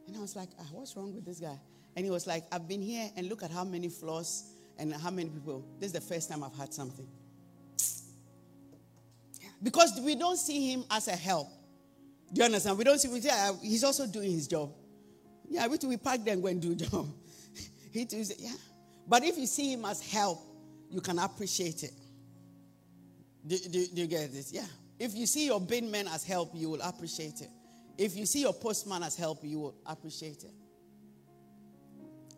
And 0.07 0.17
I 0.17 0.21
was 0.21 0.35
like, 0.35 0.49
ah, 0.59 0.67
what's 0.73 0.97
wrong 0.97 1.15
with 1.15 1.25
this 1.25 1.39
guy? 1.39 1.59
And 1.95 2.05
he 2.05 2.11
was 2.11 2.27
like, 2.27 2.45
I've 2.51 2.67
been 2.67 2.83
here 2.83 3.09
and 3.17 3.29
look 3.29 3.43
at 3.43 3.51
how 3.51 3.65
many 3.65 3.89
floors 3.89 4.53
and 4.79 4.93
how 4.95 5.11
many 5.11 5.29
people. 5.29 5.65
This 5.79 5.89
is 5.89 5.93
the 5.93 6.01
first 6.01 6.29
time 6.29 6.43
I've 6.43 6.57
had 6.57 6.75
something. 6.75 7.07
Because 9.63 10.01
we 10.01 10.15
don't 10.15 10.37
see 10.37 10.73
him 10.73 10.85
as 10.91 11.09
a 11.09 11.17
help. 11.17 11.49
Do 12.33 12.41
you 12.41 12.45
understand? 12.45 12.79
We 12.79 12.85
don't 12.85 12.99
see, 12.99 13.09
we 13.09 13.21
say, 13.21 13.31
uh, 13.31 13.53
he's 13.63 13.85
also 13.85 14.07
doing 14.07 14.31
his 14.31 14.47
job. 14.47 14.73
Yeah, 15.49 15.67
we, 15.67 15.79
we 15.87 15.97
park 15.97 16.25
there 16.25 16.35
and 16.35 16.43
go 16.43 16.49
and 16.49 16.61
do 16.61 16.75
job. 16.87 17.09
He 17.93 18.05
too, 18.05 18.25
yeah. 18.39 18.53
But 19.07 19.25
if 19.25 19.39
you 19.39 19.47
see 19.47 19.73
him 19.73 19.85
as 19.85 20.03
help, 20.03 20.41
you 20.91 21.01
can 21.01 21.19
appreciate 21.19 21.83
it. 21.83 21.93
Do, 23.47 23.57
do, 23.59 23.87
do 23.87 24.01
you 24.03 24.07
get 24.07 24.33
this? 24.33 24.53
Yeah. 24.53 24.67
If 24.99 25.15
you 25.15 25.27
see 25.27 25.47
your 25.47 25.61
bin 25.61 25.91
man 25.91 26.09
as 26.09 26.25
help, 26.25 26.51
you 26.55 26.71
will 26.71 26.83
appreciate 26.83 27.41
it. 27.41 27.51
If 27.97 28.17
you 28.17 28.27
see 28.27 28.43
your 28.43 28.53
postman 28.53 29.03
as 29.03 29.17
help, 29.17 29.39
you 29.43 29.61
will 29.61 29.75
appreciate 29.87 30.45
it. 30.45 30.53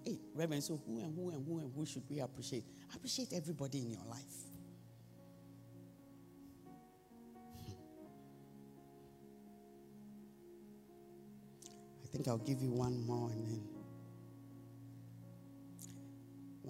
Hey, 0.04 0.18
Reverend, 0.34 0.62
so 0.62 0.80
who 0.86 1.00
and 1.00 1.14
who 1.14 1.30
and 1.30 1.46
who 1.46 1.58
and 1.58 1.72
who 1.74 1.84
should 1.84 2.02
we 2.08 2.20
appreciate? 2.20 2.64
Appreciate 2.94 3.32
everybody 3.32 3.78
in 3.78 3.90
your 3.90 4.04
life. 4.08 4.24
Hmm. 7.64 7.72
I 12.02 12.06
think 12.06 12.28
I'll 12.28 12.38
give 12.38 12.62
you 12.62 12.72
one 12.72 13.04
more 13.06 13.30
and 13.30 13.46
then 13.46 13.69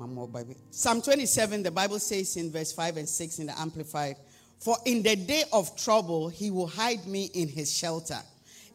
one 0.00 0.14
more 0.14 0.26
Bible. 0.26 0.56
Psalm 0.70 1.02
27, 1.02 1.62
the 1.62 1.70
Bible 1.70 1.98
says 1.98 2.34
in 2.38 2.50
verse 2.50 2.72
5 2.72 2.96
and 2.96 3.08
6 3.08 3.38
in 3.38 3.46
the 3.46 3.60
Amplified, 3.60 4.16
For 4.58 4.74
in 4.86 5.02
the 5.02 5.14
day 5.14 5.44
of 5.52 5.76
trouble 5.76 6.30
he 6.30 6.50
will 6.50 6.66
hide 6.66 7.06
me 7.06 7.30
in 7.34 7.48
his 7.48 7.70
shelter. 7.76 8.18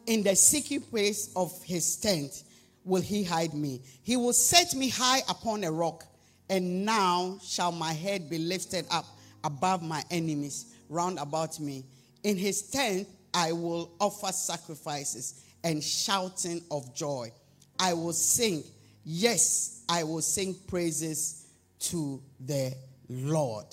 In 0.06 0.22
the 0.22 0.36
secret 0.36 0.88
place 0.88 1.32
of 1.34 1.52
his 1.64 1.96
tent 1.96 2.44
will 2.84 3.02
he 3.02 3.24
hide 3.24 3.54
me. 3.54 3.82
He 4.04 4.16
will 4.16 4.32
set 4.32 4.74
me 4.76 4.88
high 4.88 5.18
upon 5.28 5.64
a 5.64 5.72
rock, 5.72 6.04
and 6.48 6.86
now 6.86 7.40
shall 7.42 7.72
my 7.72 7.92
head 7.92 8.30
be 8.30 8.38
lifted 8.38 8.86
up 8.92 9.04
above 9.42 9.82
my 9.82 10.04
enemies 10.12 10.76
round 10.88 11.18
about 11.18 11.58
me. 11.58 11.84
In 12.22 12.36
his 12.36 12.62
tent 12.62 13.08
I 13.34 13.50
will 13.50 13.90
offer 14.00 14.30
sacrifices 14.30 15.42
and 15.64 15.82
shouting 15.82 16.62
of 16.70 16.94
joy. 16.94 17.32
I 17.80 17.94
will 17.94 18.12
sing, 18.12 18.62
yes, 19.06 19.84
I 19.88 20.02
will 20.02 20.20
sing 20.20 20.54
praises 20.66 21.46
to 21.78 22.20
the 22.40 22.74
Lord. 23.08 23.64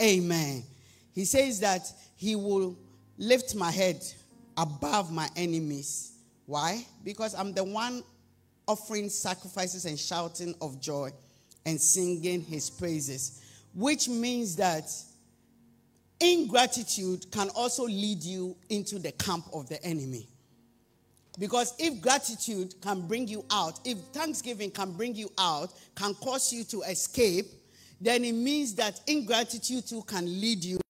Amen. 0.00 0.62
He 1.14 1.24
says 1.24 1.60
that 1.60 1.90
he 2.16 2.36
will 2.36 2.78
lift 3.16 3.54
my 3.54 3.70
head 3.70 4.04
above 4.56 5.10
my 5.10 5.28
enemies. 5.36 6.12
Why? 6.46 6.86
Because 7.02 7.34
I'm 7.34 7.54
the 7.54 7.64
one 7.64 8.04
offering 8.68 9.08
sacrifices 9.08 9.86
and 9.86 9.98
shouting 9.98 10.54
of 10.60 10.80
joy 10.80 11.10
and 11.64 11.80
singing 11.80 12.42
his 12.42 12.68
praises, 12.68 13.42
which 13.74 14.08
means 14.08 14.56
that 14.56 14.90
ingratitude 16.20 17.30
can 17.30 17.48
also 17.50 17.84
lead 17.84 18.22
you 18.22 18.56
into 18.68 18.98
the 18.98 19.12
camp 19.12 19.46
of 19.52 19.68
the 19.68 19.82
enemy. 19.82 20.28
Because 21.38 21.74
if 21.78 22.00
gratitude 22.00 22.74
can 22.80 23.06
bring 23.06 23.26
you 23.26 23.44
out, 23.50 23.80
if 23.84 23.98
thanksgiving 24.12 24.70
can 24.70 24.92
bring 24.92 25.14
you 25.14 25.30
out, 25.38 25.72
can 25.96 26.14
cause 26.14 26.52
you 26.52 26.64
to 26.64 26.82
escape, 26.82 27.46
then 28.00 28.24
it 28.24 28.32
means 28.32 28.74
that 28.74 29.00
ingratitude 29.06 29.86
too 29.86 30.02
can 30.02 30.26
lead 30.26 30.62
you 30.62 30.80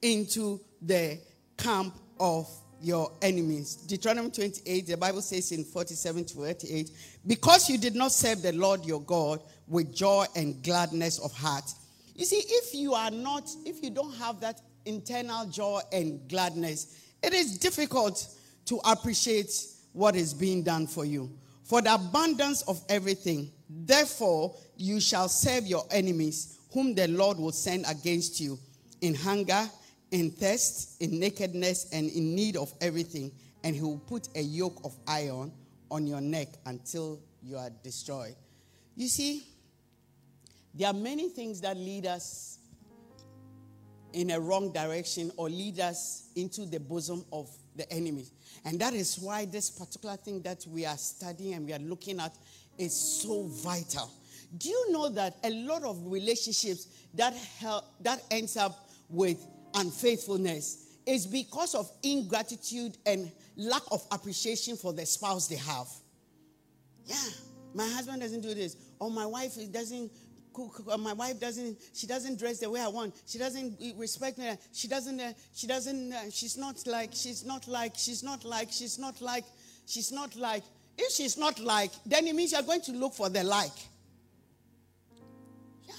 into 0.00 0.60
the 0.80 1.18
camp 1.56 1.94
of 2.18 2.48
your 2.80 3.12
enemies. 3.22 3.76
Deuteronomy 3.76 4.30
28, 4.30 4.86
the 4.88 4.96
Bible 4.96 5.22
says 5.22 5.52
in 5.52 5.64
47 5.64 6.24
to 6.24 6.34
48, 6.34 6.90
because 7.26 7.70
you 7.70 7.78
did 7.78 7.94
not 7.94 8.10
serve 8.10 8.42
the 8.42 8.52
Lord 8.52 8.84
your 8.84 9.00
God 9.02 9.40
with 9.68 9.94
joy 9.94 10.24
and 10.34 10.62
gladness 10.64 11.18
of 11.20 11.32
heart. 11.32 11.64
You 12.16 12.24
see, 12.24 12.42
if 12.44 12.74
you 12.74 12.94
are 12.94 13.10
not, 13.10 13.48
if 13.64 13.82
you 13.82 13.90
don't 13.90 14.14
have 14.16 14.40
that 14.40 14.60
internal 14.84 15.46
joy 15.46 15.80
and 15.92 16.28
gladness, 16.28 16.98
it 17.22 17.32
is 17.32 17.58
difficult 17.58 18.26
to 18.66 18.80
appreciate 18.84 19.52
what 19.92 20.16
is 20.16 20.34
being 20.34 20.62
done 20.62 20.86
for 20.86 21.04
you. 21.04 21.30
For 21.64 21.80
the 21.80 21.94
abundance 21.94 22.62
of 22.62 22.82
everything, 22.88 23.50
therefore, 23.68 24.54
you 24.76 25.00
shall 25.00 25.28
serve 25.28 25.66
your 25.66 25.84
enemies, 25.90 26.58
whom 26.72 26.94
the 26.94 27.08
Lord 27.08 27.38
will 27.38 27.52
send 27.52 27.84
against 27.88 28.40
you 28.40 28.58
in 29.00 29.14
hunger 29.14 29.68
in 30.12 30.30
thirst, 30.30 31.00
in 31.02 31.18
nakedness, 31.18 31.88
and 31.92 32.08
in 32.10 32.34
need 32.34 32.56
of 32.56 32.72
everything, 32.80 33.32
and 33.64 33.74
he 33.74 33.82
will 33.82 33.98
put 33.98 34.28
a 34.36 34.42
yoke 34.42 34.78
of 34.84 34.94
iron 35.08 35.50
on 35.90 36.06
your 36.06 36.20
neck 36.20 36.48
until 36.66 37.18
you 37.42 37.56
are 37.56 37.70
destroyed. 37.82 38.36
You 38.94 39.08
see, 39.08 39.46
there 40.74 40.88
are 40.88 40.94
many 40.94 41.30
things 41.30 41.62
that 41.62 41.76
lead 41.76 42.06
us 42.06 42.58
in 44.12 44.30
a 44.30 44.38
wrong 44.38 44.70
direction 44.70 45.32
or 45.38 45.48
lead 45.48 45.80
us 45.80 46.28
into 46.36 46.66
the 46.66 46.78
bosom 46.78 47.24
of 47.32 47.48
the 47.76 47.90
enemy. 47.92 48.26
And 48.64 48.78
that 48.80 48.94
is 48.94 49.18
why 49.18 49.44
this 49.44 49.70
particular 49.70 50.16
thing 50.16 50.42
that 50.42 50.64
we 50.68 50.86
are 50.86 50.96
studying 50.96 51.54
and 51.54 51.66
we 51.66 51.72
are 51.72 51.78
looking 51.78 52.20
at 52.20 52.34
is 52.78 52.94
so 52.94 53.44
vital. 53.44 54.10
Do 54.56 54.68
you 54.68 54.92
know 54.92 55.08
that 55.10 55.36
a 55.44 55.50
lot 55.50 55.82
of 55.82 55.98
relationships 56.04 56.86
that 57.14 57.34
help, 57.34 57.84
that 58.02 58.22
ends 58.30 58.56
up 58.56 58.88
with 59.08 59.44
unfaithfulness 59.74 60.98
is 61.06 61.26
because 61.26 61.74
of 61.74 61.90
ingratitude 62.02 62.96
and 63.06 63.30
lack 63.56 63.82
of 63.90 64.04
appreciation 64.10 64.76
for 64.76 64.92
the 64.92 65.04
spouse 65.04 65.48
they 65.48 65.56
have. 65.56 65.88
Yeah, 67.06 67.16
my 67.74 67.88
husband 67.88 68.22
doesn't 68.22 68.40
do 68.40 68.54
this, 68.54 68.76
or 68.98 69.10
my 69.10 69.26
wife 69.26 69.56
doesn't 69.72 70.12
my 70.98 71.12
wife 71.12 71.40
doesn't, 71.40 71.78
she 71.94 72.06
doesn't 72.06 72.38
dress 72.38 72.58
the 72.58 72.70
way 72.70 72.80
I 72.80 72.88
want. 72.88 73.14
She 73.26 73.38
doesn't 73.38 73.80
respect 73.96 74.38
me. 74.38 74.50
She 74.72 74.88
doesn't, 74.88 75.20
uh, 75.20 75.32
she 75.54 75.66
doesn't, 75.66 76.12
uh, 76.12 76.30
she's 76.30 76.56
not 76.56 76.86
like, 76.86 77.10
she's 77.12 77.44
not 77.44 77.66
like, 77.68 77.92
she's 77.96 78.22
not 78.22 78.44
like, 78.44 78.68
she's 78.70 78.98
not 78.98 79.20
like, 79.20 79.44
she's 79.86 80.12
not 80.12 80.36
like. 80.36 80.62
If 80.98 81.12
she's 81.12 81.38
not 81.38 81.58
like, 81.58 81.90
then 82.04 82.26
it 82.26 82.34
means 82.34 82.52
you're 82.52 82.62
going 82.62 82.82
to 82.82 82.92
look 82.92 83.14
for 83.14 83.28
the 83.28 83.42
like. 83.42 83.72
Yeah. 85.86 85.94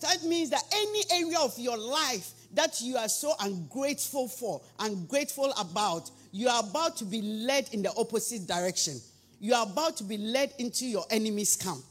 That 0.00 0.24
means 0.24 0.50
that 0.50 0.62
any 0.72 1.02
area 1.10 1.38
of 1.38 1.58
your 1.58 1.78
life 1.78 2.32
that 2.54 2.80
you 2.80 2.96
are 2.96 3.08
so 3.08 3.34
ungrateful 3.40 4.28
for, 4.28 4.60
ungrateful 4.78 5.52
about, 5.58 6.10
you 6.32 6.48
are 6.48 6.62
about 6.68 6.96
to 6.96 7.04
be 7.04 7.22
led 7.22 7.72
in 7.72 7.82
the 7.82 7.92
opposite 7.96 8.46
direction. 8.46 9.00
You 9.40 9.54
are 9.54 9.64
about 9.64 9.96
to 9.98 10.04
be 10.04 10.18
led 10.18 10.52
into 10.58 10.86
your 10.86 11.04
enemy's 11.10 11.54
camp 11.54 11.84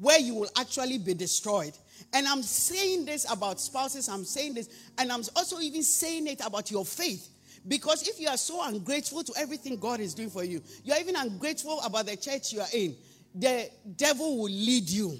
where 0.00 0.18
you 0.18 0.34
will 0.34 0.50
actually 0.58 0.98
be 0.98 1.14
destroyed. 1.14 1.72
And 2.12 2.26
I'm 2.26 2.42
saying 2.42 3.04
this 3.04 3.30
about 3.30 3.60
spouses, 3.60 4.08
I'm 4.08 4.24
saying 4.24 4.54
this, 4.54 4.68
and 4.98 5.12
I'm 5.12 5.22
also 5.36 5.60
even 5.60 5.82
saying 5.82 6.26
it 6.26 6.40
about 6.44 6.70
your 6.70 6.84
faith. 6.84 7.28
Because 7.68 8.08
if 8.08 8.18
you 8.18 8.28
are 8.28 8.38
so 8.38 8.66
ungrateful 8.66 9.22
to 9.22 9.32
everything 9.36 9.78
God 9.78 10.00
is 10.00 10.14
doing 10.14 10.30
for 10.30 10.42
you, 10.42 10.62
you're 10.82 10.98
even 10.98 11.14
ungrateful 11.14 11.80
about 11.82 12.06
the 12.06 12.16
church 12.16 12.52
you 12.52 12.60
are 12.60 12.66
in, 12.72 12.96
the 13.34 13.68
devil 13.96 14.38
will 14.38 14.50
lead 14.50 14.88
you 14.88 15.18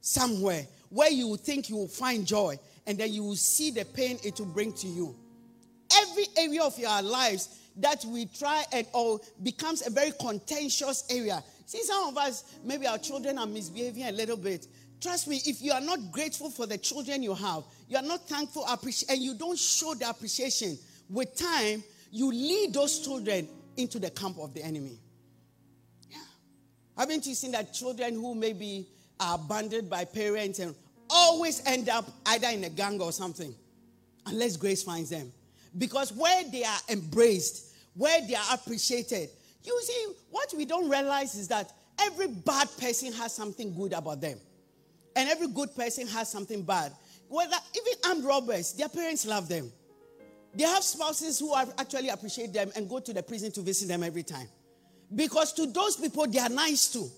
somewhere 0.00 0.66
where 0.88 1.10
you 1.10 1.28
will 1.28 1.36
think 1.36 1.68
you 1.68 1.76
will 1.76 1.88
find 1.88 2.26
joy, 2.26 2.58
and 2.86 2.98
then 2.98 3.12
you 3.12 3.22
will 3.22 3.36
see 3.36 3.70
the 3.70 3.84
pain 3.84 4.18
it 4.24 4.38
will 4.38 4.46
bring 4.46 4.72
to 4.72 4.86
you. 4.86 5.16
Every 6.02 6.26
area 6.36 6.62
of 6.62 6.78
your 6.78 7.02
lives 7.02 7.59
that 7.76 8.04
we 8.04 8.26
try 8.26 8.64
and 8.72 8.86
or 8.92 9.20
becomes 9.42 9.86
a 9.86 9.90
very 9.90 10.12
contentious 10.20 11.04
area. 11.10 11.42
See, 11.66 11.82
some 11.84 12.08
of 12.08 12.16
us, 12.18 12.56
maybe 12.64 12.86
our 12.86 12.98
children 12.98 13.38
are 13.38 13.46
misbehaving 13.46 14.04
a 14.04 14.12
little 14.12 14.36
bit. 14.36 14.66
Trust 15.00 15.28
me, 15.28 15.40
if 15.46 15.62
you 15.62 15.72
are 15.72 15.80
not 15.80 16.12
grateful 16.12 16.50
for 16.50 16.66
the 16.66 16.76
children 16.76 17.22
you 17.22 17.34
have, 17.34 17.62
you 17.88 17.96
are 17.96 18.02
not 18.02 18.28
thankful, 18.28 18.66
and 18.68 19.22
you 19.22 19.34
don't 19.34 19.58
show 19.58 19.94
the 19.94 20.08
appreciation, 20.10 20.78
with 21.08 21.34
time, 21.36 21.82
you 22.10 22.30
lead 22.30 22.74
those 22.74 22.98
children 22.98 23.48
into 23.76 23.98
the 23.98 24.10
camp 24.10 24.38
of 24.38 24.52
the 24.52 24.62
enemy. 24.62 24.98
Yeah. 26.10 26.18
Haven't 26.98 27.26
you 27.26 27.34
seen 27.34 27.52
that 27.52 27.72
children 27.72 28.14
who 28.14 28.34
maybe 28.34 28.86
are 29.18 29.36
abandoned 29.36 29.88
by 29.88 30.04
parents 30.04 30.58
and 30.58 30.74
always 31.08 31.62
end 31.66 31.88
up 31.88 32.10
either 32.26 32.48
in 32.48 32.64
a 32.64 32.68
gang 32.68 33.00
or 33.00 33.12
something, 33.12 33.54
unless 34.26 34.56
grace 34.56 34.82
finds 34.82 35.10
them? 35.10 35.32
Because 35.76 36.12
where 36.12 36.44
they 36.50 36.64
are 36.64 36.78
embraced, 36.88 37.72
where 37.94 38.20
they 38.26 38.34
are 38.34 38.54
appreciated, 38.54 39.30
you 39.62 39.80
see, 39.82 40.06
what 40.30 40.52
we 40.56 40.64
don't 40.64 40.88
realize 40.88 41.34
is 41.34 41.48
that 41.48 41.72
every 42.00 42.28
bad 42.28 42.68
person 42.78 43.12
has 43.12 43.34
something 43.34 43.74
good 43.74 43.92
about 43.92 44.20
them. 44.20 44.38
And 45.16 45.28
every 45.28 45.48
good 45.48 45.74
person 45.74 46.06
has 46.08 46.30
something 46.30 46.62
bad. 46.62 46.92
Whether 47.28 47.56
even 47.76 47.92
armed 48.08 48.24
robbers, 48.24 48.72
their 48.72 48.88
parents 48.88 49.26
love 49.26 49.48
them. 49.48 49.70
They 50.54 50.64
have 50.64 50.82
spouses 50.82 51.38
who 51.38 51.54
actually 51.56 52.08
appreciate 52.08 52.52
them 52.52 52.72
and 52.74 52.88
go 52.88 52.98
to 52.98 53.12
the 53.12 53.22
prison 53.22 53.52
to 53.52 53.60
visit 53.60 53.88
them 53.88 54.02
every 54.02 54.22
time. 54.22 54.48
Because 55.14 55.52
to 55.54 55.66
those 55.66 55.96
people, 55.96 56.26
they 56.26 56.38
are 56.38 56.48
nice 56.48 56.88
too. 56.92 57.08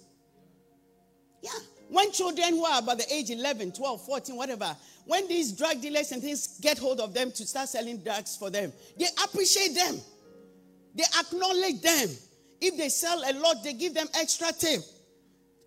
Yeah. 1.42 1.50
When 1.88 2.10
children 2.12 2.50
who 2.50 2.64
are 2.64 2.78
about 2.78 2.98
the 2.98 3.12
age 3.12 3.30
11, 3.30 3.72
12, 3.72 4.04
14, 4.04 4.36
whatever, 4.36 4.76
when 5.06 5.26
these 5.28 5.52
drug 5.52 5.80
dealers 5.80 6.12
and 6.12 6.22
things 6.22 6.58
get 6.60 6.78
hold 6.78 7.00
of 7.00 7.12
them 7.12 7.32
to 7.32 7.46
start 7.46 7.68
selling 7.68 7.98
drugs 7.98 8.36
for 8.36 8.50
them, 8.50 8.72
they 8.98 9.06
appreciate 9.24 9.74
them. 9.74 10.00
They 10.94 11.04
acknowledge 11.18 11.80
them. 11.80 12.08
If 12.60 12.76
they 12.76 12.88
sell 12.88 13.18
a 13.18 13.32
lot, 13.38 13.64
they 13.64 13.72
give 13.72 13.94
them 13.94 14.06
extra 14.14 14.52
tip. 14.52 14.80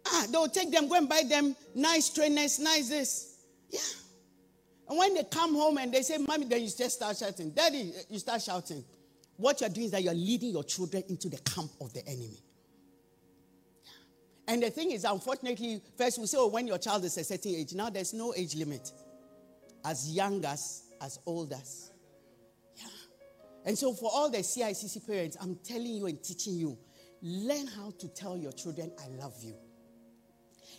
Ah, 0.07 0.25
they'll 0.31 0.47
take 0.47 0.71
them, 0.71 0.87
go 0.87 0.95
and 0.95 1.09
buy 1.09 1.23
them 1.27 1.55
nice 1.73 2.09
trainers, 2.09 2.59
nice 2.59 2.89
this. 2.89 3.37
Yeah. 3.69 3.79
And 4.87 4.97
when 4.99 5.13
they 5.15 5.23
come 5.23 5.55
home 5.55 5.77
and 5.77 5.91
they 5.91 6.03
say, 6.03 6.17
Mommy, 6.17 6.45
then 6.45 6.61
you 6.61 6.69
just 6.69 6.91
start 6.91 7.17
shouting. 7.17 7.49
Daddy, 7.49 7.91
you 8.09 8.19
start 8.19 8.41
shouting. 8.41 8.83
What 9.35 9.59
you're 9.59 9.69
doing 9.69 9.87
is 9.87 9.91
that 9.91 10.03
you're 10.03 10.13
leading 10.13 10.51
your 10.51 10.63
children 10.63 11.03
into 11.09 11.27
the 11.27 11.37
camp 11.37 11.71
of 11.81 11.91
the 11.91 12.07
enemy. 12.07 12.39
And 14.47 14.61
the 14.61 14.69
thing 14.69 14.91
is, 14.91 15.05
unfortunately, 15.05 15.81
first 15.97 16.19
we 16.19 16.27
say, 16.27 16.37
oh, 16.39 16.47
when 16.47 16.67
your 16.67 16.77
child 16.77 17.03
is 17.03 17.17
a 17.17 17.23
certain 17.23 17.55
age, 17.55 17.73
now 17.73 17.89
there's 17.89 18.13
no 18.13 18.33
age 18.35 18.55
limit. 18.55 18.91
As 19.85 20.09
young 20.09 20.43
as, 20.45 20.83
as 20.99 21.19
old 21.25 21.53
as. 21.53 21.91
Yeah. 22.75 22.87
And 23.65 23.77
so 23.77 23.93
for 23.93 24.09
all 24.11 24.29
the 24.29 24.39
CICC 24.39 25.05
parents, 25.05 25.37
I'm 25.39 25.55
telling 25.63 25.95
you 25.95 26.07
and 26.07 26.21
teaching 26.23 26.55
you, 26.55 26.77
learn 27.21 27.67
how 27.67 27.93
to 27.99 28.07
tell 28.07 28.35
your 28.35 28.51
children, 28.51 28.91
I 28.99 29.07
love 29.21 29.35
you. 29.41 29.55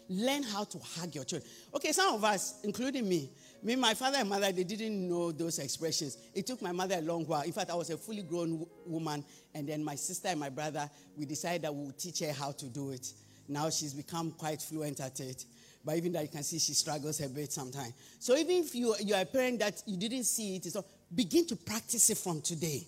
Learn 0.08 0.42
how 0.44 0.64
to 0.64 0.78
hug 0.78 1.14
your 1.14 1.24
children. 1.24 1.50
Okay, 1.74 1.92
some 1.92 2.14
of 2.14 2.24
us, 2.24 2.60
including 2.62 3.08
me, 3.08 3.30
me, 3.62 3.74
my 3.74 3.94
father 3.94 4.18
and 4.18 4.28
mother, 4.28 4.52
they 4.52 4.62
didn't 4.62 5.08
know 5.08 5.32
those 5.32 5.58
expressions. 5.58 6.18
It 6.34 6.46
took 6.46 6.62
my 6.62 6.70
mother 6.70 6.96
a 6.98 7.00
long 7.00 7.24
while. 7.26 7.42
In 7.42 7.52
fact, 7.52 7.70
I 7.70 7.74
was 7.74 7.90
a 7.90 7.96
fully 7.96 8.22
grown 8.22 8.50
w- 8.50 8.68
woman, 8.86 9.24
and 9.54 9.68
then 9.68 9.82
my 9.82 9.96
sister 9.96 10.28
and 10.28 10.38
my 10.38 10.48
brother, 10.48 10.88
we 11.16 11.26
decided 11.26 11.62
that 11.62 11.74
we 11.74 11.86
would 11.86 11.98
teach 11.98 12.20
her 12.20 12.32
how 12.32 12.52
to 12.52 12.66
do 12.66 12.90
it. 12.90 13.12
Now 13.48 13.70
she's 13.70 13.94
become 13.94 14.30
quite 14.32 14.62
fluent 14.62 15.00
at 15.00 15.18
it. 15.18 15.44
But 15.86 15.96
even 15.98 16.12
that 16.14 16.22
you 16.22 16.28
can 16.28 16.42
see 16.42 16.58
she 16.58 16.74
struggles 16.74 17.20
a 17.20 17.28
bit 17.28 17.52
sometimes. 17.52 17.92
So 18.18 18.36
even 18.36 18.56
if 18.56 18.74
you, 18.74 18.96
you're 18.98 19.20
a 19.20 19.24
parent 19.24 19.60
that 19.60 19.84
you 19.86 19.96
didn't 19.96 20.24
see 20.24 20.56
it, 20.56 20.64
so 20.64 20.84
begin 21.14 21.46
to 21.46 21.54
practice 21.54 22.10
it 22.10 22.18
from 22.18 22.40
today. 22.40 22.84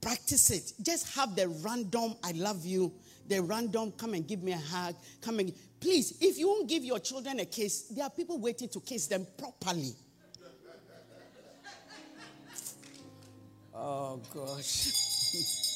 Practice 0.00 0.50
it. 0.50 0.72
Just 0.82 1.14
have 1.14 1.36
the 1.36 1.46
random, 1.46 2.16
I 2.24 2.32
love 2.32 2.66
you, 2.66 2.92
the 3.28 3.40
random, 3.40 3.92
come 3.92 4.14
and 4.14 4.26
give 4.26 4.42
me 4.42 4.50
a 4.50 4.58
hug, 4.58 4.96
come 5.20 5.38
and 5.38 5.52
Please, 5.80 6.18
if 6.20 6.38
you 6.38 6.48
won't 6.48 6.68
give 6.68 6.84
your 6.84 6.98
children 6.98 7.38
a 7.38 7.44
kiss, 7.44 7.82
there 7.82 8.04
are 8.04 8.10
people 8.10 8.38
waiting 8.38 8.68
to 8.68 8.80
kiss 8.80 9.06
them 9.06 9.24
properly. 9.36 9.92
oh, 13.74 14.20
gosh. 14.34 15.64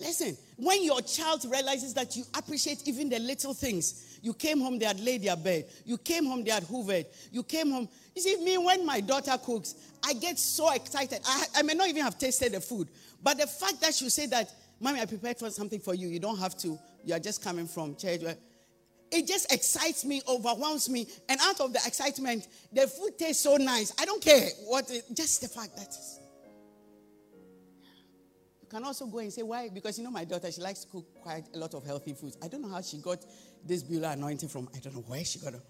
Listen, 0.00 0.36
when 0.56 0.82
your 0.82 1.00
child 1.02 1.44
realizes 1.44 1.94
that 1.94 2.16
you 2.16 2.24
appreciate 2.34 2.88
even 2.88 3.08
the 3.08 3.18
little 3.18 3.54
things, 3.54 4.18
you 4.22 4.34
came 4.34 4.60
home, 4.60 4.78
they 4.78 4.86
had 4.86 4.98
laid 5.00 5.22
their 5.22 5.36
bed. 5.36 5.66
You 5.84 5.98
came 5.98 6.26
home, 6.26 6.42
they 6.42 6.50
had 6.50 6.64
hoovered. 6.64 7.06
You 7.30 7.42
came 7.42 7.70
home. 7.70 7.88
You 8.14 8.22
see, 8.22 8.36
me, 8.42 8.58
when 8.58 8.84
my 8.84 9.00
daughter 9.00 9.36
cooks, 9.42 9.74
I 10.04 10.14
get 10.14 10.38
so 10.38 10.72
excited. 10.72 11.20
I, 11.24 11.44
I 11.56 11.62
may 11.62 11.74
not 11.74 11.88
even 11.88 12.02
have 12.02 12.18
tasted 12.18 12.52
the 12.52 12.60
food. 12.60 12.88
But 13.22 13.38
the 13.38 13.46
fact 13.46 13.80
that 13.82 14.00
you 14.00 14.10
say 14.10 14.26
that 14.26 14.50
Mommy, 14.80 15.00
I 15.00 15.04
prepared 15.04 15.38
for 15.38 15.50
something 15.50 15.78
for 15.78 15.94
you. 15.94 16.08
You 16.08 16.18
don't 16.18 16.38
have 16.38 16.56
to. 16.58 16.78
You 17.04 17.14
are 17.14 17.18
just 17.18 17.44
coming 17.44 17.66
from 17.66 17.96
church. 17.96 18.22
It 19.12 19.26
just 19.26 19.52
excites 19.52 20.04
me, 20.04 20.22
overwhelms 20.26 20.88
me. 20.88 21.06
And 21.28 21.38
out 21.42 21.60
of 21.60 21.72
the 21.72 21.80
excitement, 21.86 22.48
the 22.72 22.86
food 22.86 23.18
tastes 23.18 23.42
so 23.42 23.56
nice. 23.56 23.92
I 24.00 24.06
don't 24.06 24.22
care 24.22 24.48
what, 24.64 24.90
it, 24.90 25.04
just 25.12 25.42
the 25.42 25.48
fact 25.48 25.76
that. 25.76 25.94
Can 28.70 28.84
also 28.84 29.06
go 29.06 29.18
and 29.18 29.32
say, 29.32 29.42
why? 29.42 29.68
Because 29.68 29.98
you 29.98 30.04
know, 30.04 30.10
my 30.10 30.24
daughter, 30.24 30.50
she 30.50 30.60
likes 30.60 30.84
to 30.84 30.88
cook 30.90 31.06
quite 31.22 31.44
a 31.52 31.58
lot 31.58 31.74
of 31.74 31.84
healthy 31.84 32.14
foods. 32.14 32.38
I 32.42 32.48
don't 32.48 32.62
know 32.62 32.68
how 32.68 32.80
she 32.80 32.98
got 32.98 33.18
this 33.66 33.82
Beulah 33.82 34.12
anointing 34.12 34.48
from. 34.48 34.68
I 34.74 34.78
don't 34.78 34.94
know 34.94 35.04
where 35.06 35.24
she 35.24 35.40
got 35.40 35.54
it. 35.54 35.62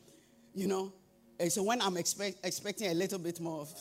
You 0.54 0.66
know? 0.66 0.92
And 1.38 1.50
so 1.50 1.62
when 1.62 1.80
I'm 1.80 1.96
expect, 1.96 2.44
expecting 2.44 2.88
a 2.90 2.94
little 2.94 3.18
bit 3.18 3.40
more, 3.40 3.62
of, 3.62 3.74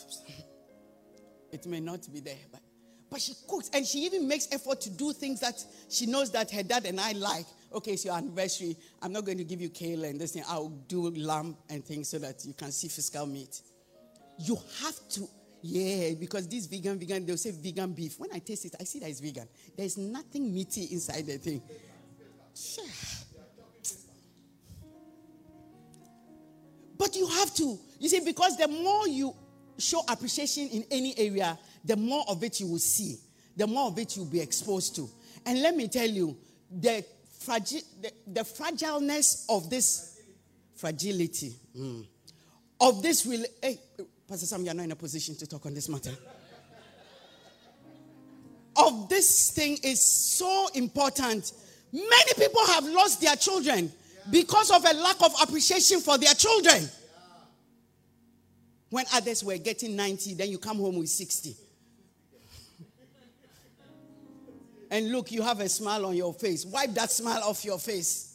it 1.51 1.65
may 1.65 1.81
not 1.81 2.07
be 2.13 2.21
there. 2.21 2.37
But 2.49 2.61
but 3.09 3.21
she 3.21 3.33
cooks 3.47 3.69
and 3.73 3.85
she 3.85 3.99
even 3.99 4.27
makes 4.27 4.47
effort 4.51 4.81
to 4.81 4.89
do 4.89 5.13
things 5.13 5.39
that 5.39 5.63
she 5.89 6.05
knows 6.05 6.31
that 6.31 6.51
her 6.51 6.63
dad 6.63 6.85
and 6.85 6.99
I 6.99 7.13
like. 7.13 7.45
Okay, 7.73 7.91
it's 7.91 8.05
your 8.05 8.15
anniversary. 8.15 8.77
I'm 9.01 9.11
not 9.11 9.25
going 9.25 9.37
to 9.37 9.43
give 9.43 9.61
you 9.61 9.69
kale 9.69 10.03
and 10.03 10.19
this 10.19 10.33
thing. 10.33 10.43
I'll 10.47 10.69
do 10.69 11.09
lamb 11.09 11.57
and 11.69 11.83
things 11.83 12.09
so 12.09 12.19
that 12.19 12.45
you 12.45 12.53
can 12.53 12.71
see 12.71 12.87
physical 12.87 13.25
meat. 13.25 13.61
You 14.37 14.57
have 14.83 14.95
to, 15.09 15.27
yeah, 15.61 16.13
because 16.19 16.47
this 16.47 16.65
vegan, 16.65 16.97
vegan, 16.97 17.25
they'll 17.25 17.37
say 17.37 17.51
vegan 17.51 17.91
beef. 17.93 18.19
When 18.19 18.29
I 18.33 18.39
taste 18.39 18.65
it, 18.65 18.75
I 18.79 18.83
see 18.83 18.99
that 18.99 19.09
it's 19.09 19.19
vegan. 19.19 19.47
There's 19.75 19.97
nothing 19.97 20.53
meaty 20.53 20.85
inside 20.91 21.25
the 21.25 21.37
thing. 21.37 21.61
Sure. 22.55 22.85
But 26.97 27.15
you 27.15 27.27
have 27.27 27.53
to, 27.55 27.79
you 27.99 28.09
see, 28.09 28.19
because 28.19 28.57
the 28.57 28.67
more 28.67 29.07
you 29.07 29.33
show 29.77 30.01
appreciation 30.09 30.67
in 30.67 30.85
any 30.91 31.17
area, 31.17 31.57
the 31.83 31.95
more 31.95 32.25
of 32.27 32.43
it 32.43 32.59
you 32.59 32.67
will 32.67 32.79
see, 32.79 33.17
the 33.55 33.65
more 33.65 33.87
of 33.87 33.97
it 33.97 34.17
you'll 34.17 34.25
be 34.25 34.41
exposed 34.41 34.95
to. 34.97 35.09
And 35.45 35.61
let 35.61 35.75
me 35.75 35.87
tell 35.87 36.09
you, 36.09 36.37
the, 36.69 37.03
fragi- 37.39 37.85
the, 38.01 38.11
the 38.27 38.41
fragileness 38.41 39.45
of 39.49 39.69
this 39.69 40.19
fragility 40.75 41.53
mm, 41.77 42.05
of 42.79 43.01
this 43.01 43.25
will. 43.25 43.45
Pastor 44.29 44.45
Sam, 44.45 44.63
you're 44.63 44.75
not 44.75 44.83
in 44.83 44.91
a 44.91 44.95
position 44.95 45.35
to 45.37 45.47
talk 45.47 45.65
on 45.65 45.73
this 45.73 45.89
matter. 45.89 46.11
of 48.75 49.09
this 49.09 49.49
thing 49.49 49.79
is 49.83 49.99
so 49.99 50.67
important. 50.75 51.51
Many 51.91 52.33
people 52.37 52.63
have 52.67 52.85
lost 52.85 53.21
their 53.21 53.35
children 53.35 53.91
because 54.29 54.69
of 54.69 54.85
a 54.85 54.93
lack 54.93 55.15
of 55.23 55.33
appreciation 55.41 55.99
for 55.99 56.19
their 56.19 56.35
children. 56.35 56.87
When 58.91 59.05
others 59.13 59.43
were 59.43 59.57
getting 59.57 59.95
90, 59.95 60.35
then 60.35 60.51
you 60.51 60.59
come 60.59 60.77
home 60.77 60.99
with 60.99 61.09
60. 61.09 61.55
And 64.91 65.11
look, 65.11 65.31
you 65.31 65.41
have 65.41 65.59
a 65.59 65.69
smile 65.69 66.05
on 66.05 66.15
your 66.15 66.35
face. 66.35 66.67
Wipe 66.67 66.93
that 66.93 67.09
smile 67.09 67.41
off 67.43 67.65
your 67.65 67.79
face. 67.79 68.28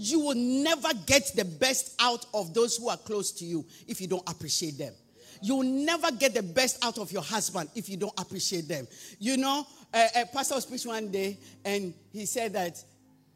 You 0.00 0.20
will 0.20 0.36
never 0.36 0.90
get 1.06 1.32
the 1.34 1.44
best 1.44 1.96
out 1.98 2.24
of 2.32 2.54
those 2.54 2.76
who 2.76 2.88
are 2.88 2.96
close 2.96 3.32
to 3.32 3.44
you 3.44 3.66
if 3.88 4.00
you 4.00 4.06
don't 4.06 4.22
appreciate 4.30 4.78
them. 4.78 4.94
You 5.42 5.56
will 5.56 5.64
never 5.64 6.12
get 6.12 6.34
the 6.34 6.42
best 6.42 6.84
out 6.84 6.98
of 6.98 7.10
your 7.10 7.22
husband 7.22 7.68
if 7.74 7.88
you 7.88 7.96
don't 7.96 8.14
appreciate 8.16 8.68
them. 8.68 8.86
You 9.18 9.36
know, 9.38 9.66
a, 9.92 10.22
a 10.22 10.26
pastor 10.26 10.54
was 10.54 10.66
preaching 10.66 10.92
one 10.92 11.10
day 11.10 11.36
and 11.64 11.92
he 12.12 12.26
said 12.26 12.52
that 12.52 12.80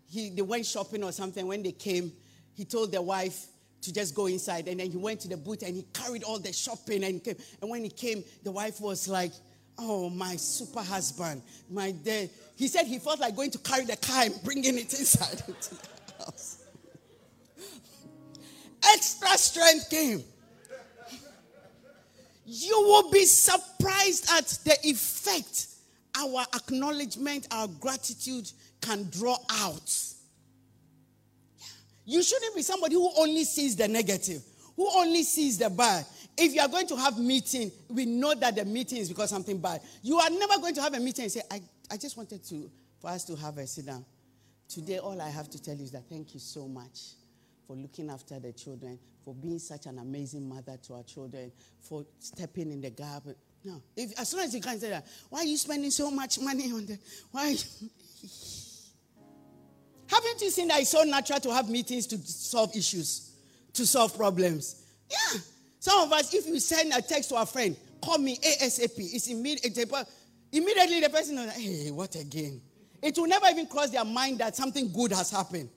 he, 0.08 0.30
they 0.30 0.42
went 0.42 0.64
shopping 0.64 1.02
or 1.02 1.10
something. 1.10 1.44
When 1.48 1.64
they 1.64 1.72
came, 1.72 2.12
he 2.54 2.64
told 2.64 2.92
their 2.92 3.02
wife, 3.02 3.46
to 3.80 3.92
just 3.92 4.14
go 4.14 4.26
inside. 4.26 4.68
And 4.68 4.78
then 4.78 4.88
he 4.88 4.96
went 4.96 5.18
to 5.22 5.28
the 5.28 5.36
booth 5.36 5.62
and 5.62 5.74
he 5.74 5.82
carried 5.92 6.22
all 6.22 6.38
the 6.38 6.52
shopping 6.52 7.02
and 7.02 7.24
came. 7.24 7.34
And 7.60 7.68
when 7.68 7.82
he 7.82 7.90
came, 7.90 8.22
the 8.44 8.52
wife 8.52 8.80
was 8.80 9.08
like, 9.08 9.32
Oh, 9.76 10.08
my 10.10 10.36
super 10.36 10.82
husband, 10.82 11.42
my 11.68 11.90
dad. 11.90 12.30
He 12.54 12.68
said 12.68 12.84
he 12.86 13.00
felt 13.00 13.18
like 13.18 13.34
going 13.34 13.50
to 13.50 13.58
carry 13.58 13.84
the 13.84 13.96
car 13.96 14.26
and 14.26 14.34
bringing 14.44 14.78
it 14.78 14.92
inside 14.98 15.42
into 15.48 15.74
the 15.74 16.24
house. 16.24 16.51
Extra 18.84 19.38
strength 19.38 19.90
came. 19.90 20.24
You 22.44 22.80
will 22.82 23.10
be 23.10 23.24
surprised 23.24 24.28
at 24.32 24.46
the 24.64 24.76
effect 24.82 25.68
our 26.14 26.44
acknowledgement, 26.54 27.48
our 27.50 27.68
gratitude 27.68 28.50
can 28.80 29.08
draw 29.10 29.36
out. 29.50 29.96
You 32.04 32.22
shouldn't 32.22 32.54
be 32.54 32.62
somebody 32.62 32.94
who 32.94 33.10
only 33.16 33.44
sees 33.44 33.76
the 33.76 33.88
negative, 33.88 34.42
who 34.76 34.88
only 34.94 35.22
sees 35.22 35.56
the 35.58 35.70
bad. 35.70 36.04
If 36.36 36.54
you 36.54 36.60
are 36.60 36.68
going 36.68 36.86
to 36.88 36.96
have 36.96 37.18
meeting, 37.18 37.70
we 37.88 38.06
know 38.06 38.34
that 38.34 38.56
the 38.56 38.64
meeting 38.64 38.98
is 38.98 39.08
because 39.08 39.30
something 39.30 39.58
bad. 39.58 39.80
You 40.02 40.18
are 40.18 40.30
never 40.30 40.58
going 40.58 40.74
to 40.74 40.82
have 40.82 40.94
a 40.94 41.00
meeting 41.00 41.24
and 41.24 41.32
say, 41.32 41.42
I, 41.50 41.62
I 41.90 41.96
just 41.96 42.16
wanted 42.16 42.44
to 42.44 42.70
for 43.00 43.08
us 43.08 43.24
to 43.24 43.36
have 43.36 43.58
a 43.58 43.66
sit 43.66 43.86
down. 43.86 44.04
Today, 44.68 44.98
all 44.98 45.20
I 45.20 45.28
have 45.28 45.48
to 45.50 45.62
tell 45.62 45.74
you 45.74 45.84
is 45.84 45.92
that 45.92 46.08
thank 46.08 46.34
you 46.34 46.40
so 46.40 46.66
much 46.66 47.12
for 47.66 47.76
looking 47.76 48.10
after 48.10 48.38
the 48.38 48.52
children, 48.52 48.98
for 49.24 49.34
being 49.34 49.58
such 49.58 49.86
an 49.86 49.98
amazing 49.98 50.48
mother 50.48 50.78
to 50.82 50.94
our 50.94 51.02
children, 51.02 51.52
for 51.80 52.04
stepping 52.18 52.70
in 52.72 52.80
the 52.80 52.90
gap. 52.90 53.22
No. 53.64 53.82
If, 53.96 54.18
as 54.18 54.28
soon 54.28 54.40
as 54.40 54.54
you 54.54 54.60
can 54.60 54.78
say 54.78 54.90
that, 54.90 55.06
why 55.30 55.40
are 55.40 55.44
you 55.44 55.56
spending 55.56 55.90
so 55.90 56.10
much 56.10 56.40
money 56.40 56.72
on 56.72 56.86
the 56.86 56.98
why 57.30 57.54
Haven't 60.12 60.42
you 60.42 60.50
seen 60.50 60.68
that 60.68 60.80
it's 60.80 60.90
so 60.90 61.04
natural 61.04 61.40
to 61.40 61.54
have 61.54 61.70
meetings 61.70 62.06
to 62.08 62.18
solve 62.18 62.76
issues, 62.76 63.32
to 63.72 63.86
solve 63.86 64.14
problems? 64.14 64.84
Yeah. 65.10 65.40
Some 65.78 66.00
of 66.00 66.12
us, 66.12 66.34
if 66.34 66.46
you 66.46 66.60
send 66.60 66.92
a 66.92 67.00
text 67.00 67.30
to 67.30 67.36
a 67.36 67.46
friend, 67.46 67.74
call 68.02 68.18
me 68.18 68.36
ASAP, 68.36 68.92
it's 68.98 69.28
immediate. 69.28 69.74
Immediately 70.52 71.00
the 71.00 71.08
person 71.08 71.36
knows, 71.36 71.52
hey, 71.52 71.90
what 71.90 72.14
again? 72.14 72.60
It 73.00 73.16
will 73.16 73.26
never 73.26 73.46
even 73.48 73.66
cross 73.66 73.88
their 73.88 74.04
mind 74.04 74.38
that 74.40 74.54
something 74.54 74.92
good 74.92 75.12
has 75.12 75.30
happened. 75.30 75.70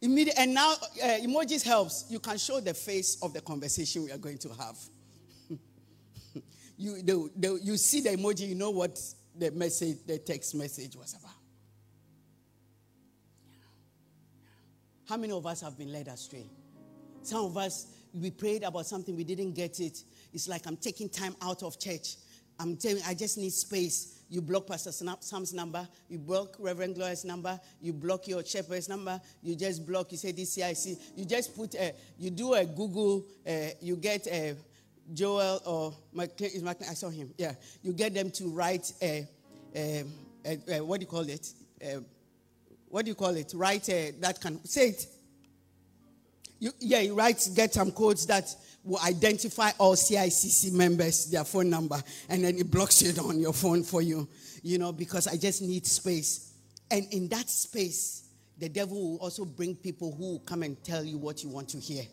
Immediate, 0.00 0.38
and 0.38 0.54
now 0.54 0.72
uh, 0.72 1.06
emojis 1.22 1.64
helps. 1.64 2.06
You 2.08 2.20
can 2.20 2.38
show 2.38 2.60
the 2.60 2.74
face 2.74 3.18
of 3.20 3.32
the 3.34 3.40
conversation 3.40 4.04
we 4.04 4.12
are 4.12 4.18
going 4.18 4.38
to 4.38 4.48
have. 4.50 4.76
you, 6.76 7.02
the, 7.02 7.30
the, 7.36 7.60
you 7.62 7.76
see 7.76 8.00
the 8.00 8.10
emoji, 8.10 8.48
you 8.48 8.54
know 8.54 8.70
what 8.70 9.00
the 9.36 9.50
message, 9.50 9.98
the 10.06 10.18
text 10.18 10.54
message 10.54 10.94
was 10.94 11.14
about. 11.14 11.32
How 15.08 15.16
many 15.16 15.32
of 15.32 15.46
us 15.46 15.62
have 15.62 15.76
been 15.76 15.90
led 15.90 16.06
astray? 16.06 16.46
Some 17.22 17.46
of 17.46 17.56
us, 17.56 17.86
we 18.12 18.30
prayed 18.30 18.62
about 18.62 18.86
something, 18.86 19.16
we 19.16 19.24
didn't 19.24 19.52
get 19.52 19.80
it. 19.80 20.02
It's 20.32 20.48
like 20.48 20.66
I'm 20.66 20.76
taking 20.76 21.08
time 21.08 21.34
out 21.42 21.62
of 21.62 21.78
church. 21.78 22.16
I'm 22.60 22.76
telling 22.76 23.02
I 23.06 23.14
just 23.14 23.38
need 23.38 23.52
space. 23.52 24.17
You 24.30 24.42
block 24.42 24.66
Pastor 24.66 24.92
Sam's 24.92 25.54
number, 25.54 25.88
you 26.08 26.18
block 26.18 26.56
Reverend 26.58 26.96
Gloria's 26.96 27.24
number, 27.24 27.58
you 27.80 27.94
block 27.94 28.28
your 28.28 28.44
shepherd's 28.44 28.88
number, 28.88 29.18
you 29.42 29.56
just 29.56 29.86
block, 29.86 30.12
you 30.12 30.18
say 30.18 30.32
DCIC, 30.32 30.98
you 31.16 31.24
just 31.24 31.56
put, 31.56 31.74
a, 31.74 31.94
you 32.18 32.30
do 32.30 32.52
a 32.52 32.64
Google, 32.66 33.24
uh, 33.46 33.70
you 33.80 33.96
get 33.96 34.26
a 34.26 34.54
Joel 35.14 35.62
or 35.64 35.94
McLean, 36.12 36.68
I 36.68 36.94
saw 36.94 37.08
him, 37.08 37.32
yeah. 37.38 37.54
You 37.82 37.94
get 37.94 38.12
them 38.12 38.30
to 38.32 38.50
write 38.50 38.92
a, 39.00 39.26
a, 39.74 40.04
a, 40.44 40.80
what 40.80 41.00
do 41.00 41.04
you 41.04 41.10
call 41.10 41.26
it? 41.28 41.50
Um, 41.82 42.04
what 42.88 43.04
do 43.04 43.10
you 43.10 43.14
call 43.14 43.34
it? 43.34 43.52
Write 43.54 43.88
uh, 43.88 44.12
that 44.20 44.40
can, 44.40 44.62
say 44.64 44.90
it. 44.90 45.06
You, 46.58 46.72
yeah, 46.80 47.00
you 47.00 47.14
write, 47.14 47.48
get 47.54 47.72
some 47.72 47.92
codes 47.92 48.26
that 48.26 48.54
will 48.88 49.00
identify 49.00 49.70
all 49.78 49.94
CICC 49.94 50.72
members, 50.72 51.26
their 51.26 51.44
phone 51.44 51.70
number, 51.70 52.00
and 52.28 52.44
then 52.44 52.56
it 52.56 52.70
blocks 52.70 53.02
it 53.02 53.18
on 53.18 53.38
your 53.38 53.52
phone 53.52 53.82
for 53.82 54.02
you, 54.02 54.28
you 54.62 54.78
know, 54.78 54.92
because 54.92 55.26
I 55.26 55.36
just 55.36 55.62
need 55.62 55.86
space. 55.86 56.52
And 56.90 57.06
in 57.12 57.28
that 57.28 57.50
space, 57.50 58.28
the 58.58 58.68
devil 58.68 58.96
will 58.96 59.18
also 59.18 59.44
bring 59.44 59.76
people 59.76 60.12
who 60.12 60.32
will 60.32 60.38
come 60.40 60.62
and 60.62 60.82
tell 60.82 61.04
you 61.04 61.18
what 61.18 61.44
you 61.44 61.50
want 61.50 61.68
to 61.70 61.78
hear. 61.78 62.04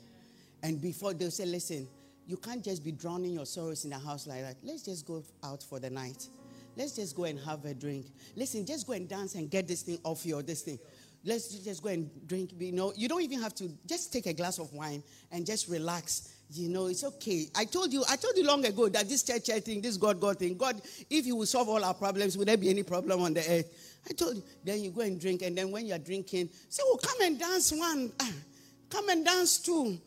And 0.62 0.82
before 0.82 1.14
they'll 1.14 1.32
say, 1.32 1.46
listen, 1.46 1.88
you 2.28 2.38
can't 2.38 2.64
just 2.64 2.84
be 2.84 2.92
drowning 2.92 3.34
your 3.34 3.46
sorrows 3.46 3.86
in 3.86 3.94
a 3.94 4.00
house 4.00 4.28
like 4.28 4.42
that. 4.42 4.58
Let's 4.64 4.84
just 4.84 5.06
go 5.06 5.24
out 5.44 5.64
for 5.64 5.80
the 5.80 5.90
night. 5.90 6.28
Let's 6.76 6.96
just 6.96 7.16
go 7.16 7.24
and 7.24 7.40
have 7.40 7.64
a 7.66 7.74
drink. 7.74 8.08
Listen, 8.36 8.66
just 8.66 8.86
go 8.86 8.94
and 8.94 9.08
dance 9.08 9.36
and 9.36 9.50
get 9.50 9.68
this 9.68 9.84
thing 9.84 10.00
off 10.04 10.26
your 10.26 10.44
this 10.44 10.62
thing. 10.62 10.80
Let's 11.24 11.48
just 11.60 11.82
go 11.82 11.90
and 11.90 12.10
drink. 12.28 12.52
You 12.60 12.74
know, 12.74 12.94
you 12.96 13.08
don't 13.08 13.22
even 13.22 13.42
have 13.42 13.56
to 13.56 13.72
just 13.88 14.12
take 14.12 14.26
a 14.26 14.34
glass 14.34 14.60
of 14.60 14.72
wine 14.74 15.02
and 15.32 15.46
just 15.46 15.70
relax 15.70 16.35
you 16.52 16.70
know, 16.70 16.88
it's 16.88 17.04
okay. 17.04 17.48
I 17.56 17.66
told 17.66 17.92
you, 17.92 18.04
I 18.08 18.16
told 18.16 18.38
you 18.38 18.46
long 18.46 18.66
ago 18.66 18.88
that 18.90 19.10
this 19.10 19.24
church, 19.24 19.48
thing, 19.64 19.82
this 19.82 19.98
God, 19.98 20.20
God 20.20 20.38
thing, 20.38 20.56
God, 20.56 20.82
if 21.10 21.26
you 21.26 21.36
will 21.36 21.46
solve 21.46 21.70
all 21.70 21.84
our 21.84 21.94
problems, 21.94 22.38
would 22.38 22.48
there 22.48 22.58
be 22.58 22.70
any 22.70 22.84
problem 22.84 23.22
on 23.22 23.34
the 23.34 23.42
earth? 23.42 24.02
I 24.08 24.14
told 24.14 24.36
you. 24.36 24.44
Then 24.64 24.84
you 24.84 24.92
go 24.92 25.02
and 25.02 25.20
drink, 25.20 25.42
and 25.42 25.58
then 25.58 25.72
when 25.72 25.86
you're 25.88 25.98
drinking, 25.98 26.50
say, 26.70 26.84
Oh, 26.86 27.00
come 27.02 27.22
and 27.22 27.40
dance 27.40 27.72
one. 27.72 28.12
Ah, 28.20 28.32
come 28.90 29.10
and 29.10 29.26
dance 29.26 29.58
two. 29.58 29.98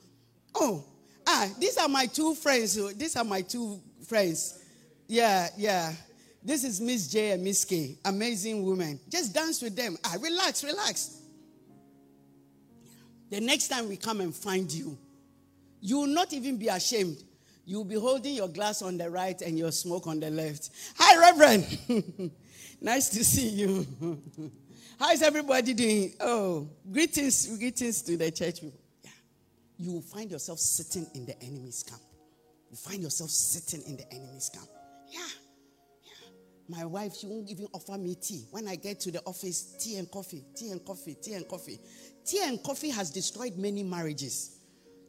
Oh, 0.55 0.85
ah, 1.27 1.49
these 1.59 1.77
are 1.77 1.89
my 1.89 2.07
two 2.07 2.35
friends. 2.35 2.79
Oh, 2.79 2.91
these 2.91 3.17
are 3.17 3.25
my 3.25 3.43
two 3.43 3.81
friends. 4.07 4.63
Yeah, 5.09 5.49
yeah. 5.57 5.93
This 6.43 6.63
is 6.63 6.81
Miss 6.81 7.09
J 7.09 7.33
and 7.33 7.43
Miss 7.43 7.65
K. 7.65 7.99
Amazing 8.05 8.65
women. 8.65 9.01
Just 9.09 9.35
dance 9.35 9.61
with 9.61 9.75
them. 9.75 9.99
Ah, 10.05 10.17
relax, 10.21 10.63
relax. 10.63 11.21
The 13.31 13.41
next 13.41 13.69
time 13.69 13.89
we 13.89 13.97
come 13.97 14.21
and 14.21 14.35
find 14.35 14.73
you, 14.73 14.97
you 15.81 15.99
will 15.99 16.07
not 16.07 16.33
even 16.33 16.57
be 16.57 16.69
ashamed. 16.69 17.23
You 17.65 17.79
will 17.79 17.85
be 17.85 17.97
holding 17.97 18.35
your 18.35 18.49
glass 18.49 18.81
on 18.81 18.97
the 18.97 19.11
right 19.11 19.41
and 19.43 19.59
your 19.59 19.71
smoke 19.73 20.07
on 20.07 20.21
the 20.21 20.31
left. 20.31 20.71
Hi, 20.97 21.21
Reverend. 21.21 22.33
nice 22.81 23.11
to 23.11 23.23
see 23.25 23.49
you. 23.49 23.87
How 24.99 25.13
is 25.13 25.23
everybody 25.23 25.75
doing? 25.75 26.15
Oh, 26.19 26.69
greetings, 26.91 27.59
greetings 27.59 28.03
to 28.03 28.17
the 28.17 28.31
church 28.31 28.63
people. 28.63 28.81
Yeah. 29.05 29.11
You 29.77 29.93
will 29.93 30.01
find 30.01 30.31
yourself 30.31 30.59
sitting 30.59 31.07
in 31.15 31.27
the 31.27 31.41
enemy's 31.43 31.83
camp. 31.83 32.01
You 32.71 32.77
find 32.77 33.03
yourself 33.03 33.31
sitting 33.31 33.87
in 33.87 33.97
the 33.97 34.13
enemy's 34.13 34.49
camp. 34.49 34.67
Yeah. 35.09 35.21
Yeah. 36.05 36.79
My 36.79 36.85
wife, 36.85 37.17
she 37.17 37.27
won't 37.27 37.49
even 37.51 37.69
offer 37.73 37.97
me 37.97 38.17
tea. 38.17 38.47
When 38.51 38.67
I 38.67 38.77
get 38.77 38.99
to 39.01 39.11
the 39.11 39.21
office, 39.25 39.77
tea 39.79 39.99
and 39.99 40.11
coffee, 40.11 40.43
tea 40.57 40.71
and 40.71 40.85
coffee, 40.85 41.17
tea 41.23 41.35
and 41.35 41.47
coffee. 41.47 41.79
Tea 42.25 42.41
and 42.45 42.63
coffee 42.63 42.91
has 42.91 43.11
destroyed 43.11 43.57
many 43.57 43.83
marriages. 43.83 44.58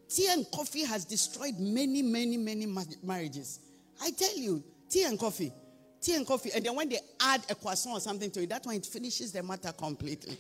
Tea 0.10 0.28
and 0.32 0.46
coffee 0.52 0.84
has 0.84 1.06
destroyed 1.06 1.60
many, 1.60 2.02
many, 2.02 2.36
many 2.36 2.66
marriages. 3.04 3.60
I 4.02 4.10
tell 4.12 4.36
you, 4.36 4.64
tea 4.90 5.04
and 5.04 5.20
coffee. 5.20 5.54
Tea 6.02 6.16
and 6.16 6.26
coffee. 6.26 6.52
And 6.56 6.66
then 6.66 6.76
when 6.76 6.90
they 6.90 7.00
add 7.20 7.42
a 7.50 7.56
croissant 7.56 7.98
or 7.98 8.00
something 8.00 8.32
to 8.32 8.42
it, 8.42 8.50
that 8.50 8.66
one 8.66 8.76
it 8.76 8.86
finishes 8.86 9.32
the 9.32 9.44
matter 9.44 9.72
completely. 9.72 10.36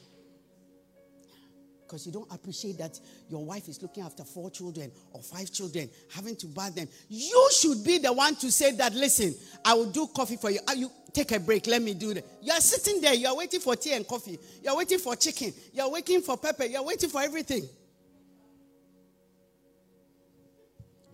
Because 1.85 2.05
you 2.05 2.11
don't 2.11 2.31
appreciate 2.31 2.77
that 2.77 2.99
your 3.29 3.43
wife 3.43 3.67
is 3.67 3.81
looking 3.81 4.03
after 4.03 4.23
four 4.23 4.49
children 4.49 4.91
or 5.11 5.21
five 5.21 5.51
children, 5.51 5.89
having 6.13 6.35
to 6.37 6.47
bath 6.47 6.75
them. 6.75 6.87
You 7.07 7.49
should 7.51 7.83
be 7.83 7.97
the 7.97 8.13
one 8.13 8.35
to 8.37 8.51
say 8.51 8.71
that, 8.73 8.93
listen, 8.93 9.35
I 9.65 9.73
will 9.73 9.91
do 9.91 10.07
coffee 10.07 10.37
for 10.37 10.51
you. 10.51 10.59
Uh, 10.67 10.73
you 10.73 10.91
take 11.13 11.31
a 11.31 11.39
break, 11.39 11.67
let 11.67 11.81
me 11.81 11.93
do 11.95 12.13
that. 12.13 12.25
You 12.41 12.53
are 12.53 12.61
sitting 12.61 13.01
there, 13.01 13.15
you 13.15 13.27
are 13.27 13.35
waiting 13.35 13.59
for 13.59 13.75
tea 13.75 13.93
and 13.93 14.07
coffee, 14.07 14.39
you 14.63 14.69
are 14.69 14.77
waiting 14.77 14.99
for 14.99 15.15
chicken, 15.15 15.51
you 15.73 15.81
are 15.81 15.89
waiting 15.89 16.21
for 16.21 16.37
pepper, 16.37 16.65
you 16.65 16.77
are 16.77 16.85
waiting 16.85 17.09
for 17.09 17.21
everything. 17.21 17.67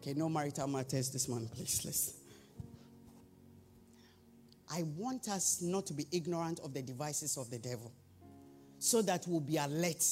Okay, 0.05 0.13
no 0.13 0.29
marital 0.29 0.67
matters 0.67 1.09
this 1.09 1.27
morning, 1.27 1.49
please. 1.51 1.83
Listen. 1.83 2.13
I 4.71 4.83
want 4.95 5.27
us 5.29 5.63
not 5.63 5.87
to 5.87 5.93
be 5.95 6.05
ignorant 6.11 6.59
of 6.59 6.75
the 6.75 6.83
devices 6.83 7.37
of 7.37 7.49
the 7.49 7.57
devil 7.57 7.91
so 8.77 9.01
that 9.01 9.25
we'll 9.27 9.39
be 9.39 9.57
alert, 9.57 10.05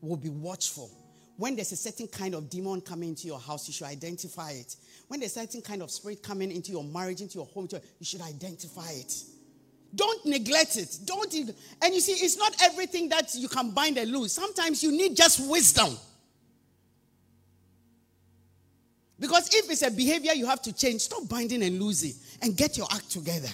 we'll 0.00 0.16
be 0.16 0.28
watchful. 0.28 0.90
When 1.36 1.54
there's 1.54 1.70
a 1.70 1.76
certain 1.76 2.08
kind 2.08 2.34
of 2.34 2.50
demon 2.50 2.80
coming 2.80 3.10
into 3.10 3.28
your 3.28 3.38
house, 3.38 3.68
you 3.68 3.74
should 3.74 3.86
identify 3.86 4.50
it. 4.50 4.74
When 5.06 5.20
there's 5.20 5.36
a 5.36 5.40
certain 5.40 5.62
kind 5.62 5.82
of 5.82 5.92
spirit 5.92 6.20
coming 6.20 6.50
into 6.50 6.72
your 6.72 6.82
marriage, 6.82 7.20
into 7.20 7.38
your 7.38 7.46
home, 7.46 7.68
you 7.70 8.04
should 8.04 8.22
identify 8.22 8.90
it. 8.90 9.22
Don't 9.94 10.26
neglect 10.26 10.76
it. 10.76 10.98
Don't. 11.04 11.32
And 11.32 11.94
you 11.94 12.00
see, 12.00 12.24
it's 12.24 12.36
not 12.36 12.56
everything 12.60 13.08
that 13.10 13.32
you 13.36 13.46
can 13.46 13.70
bind 13.70 13.98
and 13.98 14.10
lose. 14.10 14.32
Sometimes 14.32 14.82
you 14.82 14.90
need 14.90 15.14
just 15.14 15.48
wisdom. 15.48 15.96
Because 19.18 19.52
if 19.52 19.70
it's 19.70 19.82
a 19.82 19.90
behavior 19.90 20.32
you 20.32 20.46
have 20.46 20.62
to 20.62 20.72
change, 20.72 21.02
stop 21.02 21.28
binding 21.28 21.62
and 21.62 21.80
losing 21.80 22.14
and 22.40 22.56
get 22.56 22.76
your 22.76 22.86
act 22.92 23.10
together. 23.10 23.48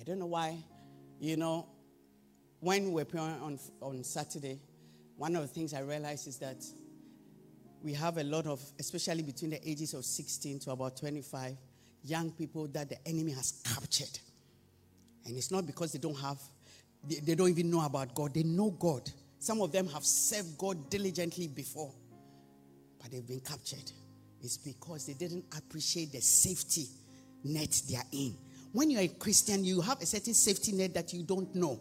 I 0.00 0.04
don't 0.04 0.18
know 0.18 0.26
why, 0.26 0.56
you 1.20 1.36
know, 1.36 1.68
when 2.58 2.86
we 2.86 2.90
were 2.90 3.04
praying 3.04 3.40
on, 3.40 3.58
on 3.80 4.02
Saturday, 4.02 4.60
one 5.16 5.36
of 5.36 5.42
the 5.42 5.48
things 5.48 5.74
I 5.74 5.80
realized 5.80 6.26
is 6.26 6.38
that 6.38 6.64
we 7.82 7.92
have 7.94 8.18
a 8.18 8.24
lot 8.24 8.46
of, 8.46 8.60
especially 8.78 9.22
between 9.22 9.50
the 9.50 9.68
ages 9.68 9.94
of 9.94 10.04
16 10.04 10.60
to 10.60 10.70
about 10.72 10.96
25, 10.96 11.56
young 12.04 12.30
people 12.32 12.66
that 12.68 12.88
the 12.88 12.96
enemy 13.06 13.32
has 13.32 13.62
captured. 13.64 14.18
And 15.24 15.36
it's 15.36 15.50
not 15.50 15.66
because 15.66 15.92
they 15.92 15.98
don't 15.98 16.18
have 16.18 16.38
they, 17.08 17.16
they 17.16 17.34
don't 17.34 17.48
even 17.48 17.70
know 17.70 17.84
about 17.84 18.14
God. 18.14 18.34
They 18.34 18.42
know 18.42 18.70
God. 18.70 19.10
Some 19.38 19.60
of 19.60 19.72
them 19.72 19.88
have 19.88 20.04
served 20.04 20.56
God 20.56 20.88
diligently 20.88 21.48
before, 21.48 21.92
but 23.00 23.10
they've 23.10 23.26
been 23.26 23.40
captured. 23.40 23.90
It's 24.40 24.56
because 24.56 25.06
they 25.06 25.14
didn't 25.14 25.44
appreciate 25.56 26.12
the 26.12 26.20
safety 26.20 26.86
net 27.44 27.82
they 27.88 27.96
are 27.96 28.04
in. 28.12 28.36
When 28.72 28.90
you're 28.90 29.02
a 29.02 29.08
Christian, 29.08 29.64
you 29.64 29.80
have 29.80 30.00
a 30.00 30.06
certain 30.06 30.34
safety 30.34 30.72
net 30.72 30.94
that 30.94 31.12
you 31.12 31.22
don't 31.22 31.52
know. 31.54 31.80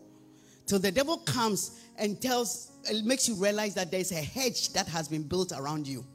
Till 0.65 0.79
the 0.79 0.91
devil 0.91 1.17
comes 1.17 1.79
and 1.97 2.21
tells, 2.21 2.71
it 2.89 3.03
makes 3.05 3.27
you 3.27 3.35
realize 3.35 3.75
that 3.75 3.91
there's 3.91 4.11
a 4.11 4.21
hedge 4.21 4.73
that 4.73 4.87
has 4.87 5.07
been 5.07 5.23
built 5.23 5.51
around 5.51 5.87
you. 5.87 6.05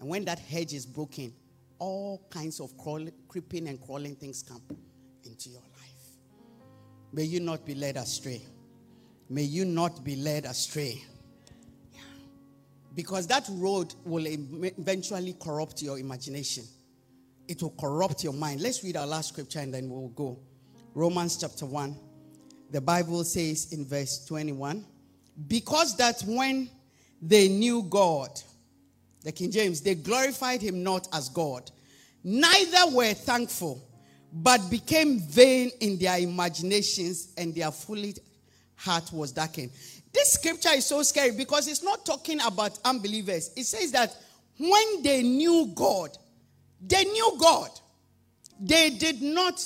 And 0.00 0.08
when 0.08 0.24
that 0.26 0.38
hedge 0.38 0.72
is 0.72 0.86
broken, 0.86 1.32
all 1.78 2.26
kinds 2.30 2.60
of 2.60 2.76
crawling, 2.78 3.12
creeping 3.28 3.68
and 3.68 3.80
crawling 3.80 4.16
things 4.16 4.42
come 4.42 4.62
into 5.24 5.50
your 5.50 5.60
life. 5.60 5.67
May 7.12 7.24
you 7.24 7.40
not 7.40 7.64
be 7.64 7.74
led 7.74 7.96
astray. 7.96 8.42
May 9.30 9.42
you 9.42 9.64
not 9.64 10.04
be 10.04 10.16
led 10.16 10.44
astray. 10.44 11.02
Because 12.94 13.26
that 13.28 13.46
road 13.50 13.94
will 14.04 14.26
eventually 14.26 15.36
corrupt 15.40 15.82
your 15.82 15.98
imagination. 15.98 16.64
It 17.46 17.62
will 17.62 17.74
corrupt 17.78 18.24
your 18.24 18.32
mind. 18.32 18.60
Let's 18.60 18.82
read 18.82 18.96
our 18.96 19.06
last 19.06 19.28
scripture 19.28 19.60
and 19.60 19.72
then 19.72 19.88
we'll 19.88 20.08
go. 20.08 20.38
Romans 20.94 21.36
chapter 21.36 21.64
1. 21.64 21.96
The 22.70 22.80
Bible 22.80 23.24
says 23.24 23.72
in 23.72 23.86
verse 23.86 24.24
21 24.26 24.84
Because 25.46 25.96
that 25.96 26.20
when 26.26 26.68
they 27.22 27.48
knew 27.48 27.82
God, 27.88 28.30
the 29.22 29.32
King 29.32 29.50
James, 29.50 29.80
they 29.80 29.94
glorified 29.94 30.60
him 30.60 30.82
not 30.82 31.08
as 31.12 31.28
God, 31.28 31.70
neither 32.22 32.94
were 32.94 33.14
thankful, 33.14 33.87
but 34.32 34.70
became 34.70 35.20
vain 35.20 35.70
in 35.80 35.98
their 35.98 36.18
imaginations, 36.18 37.32
and 37.36 37.54
their 37.54 37.70
foolish 37.70 38.16
heart 38.76 39.12
was 39.12 39.32
darkened. 39.32 39.70
This 40.12 40.32
scripture 40.32 40.70
is 40.70 40.86
so 40.86 41.02
scary 41.02 41.32
because 41.32 41.68
it's 41.68 41.82
not 41.82 42.04
talking 42.04 42.40
about 42.40 42.78
unbelievers. 42.84 43.50
It 43.56 43.64
says 43.64 43.92
that 43.92 44.14
when 44.58 45.02
they 45.02 45.22
knew 45.22 45.70
God, 45.74 46.16
they 46.80 47.04
knew 47.04 47.36
God. 47.38 47.70
They 48.60 48.90
did 48.90 49.22
not 49.22 49.64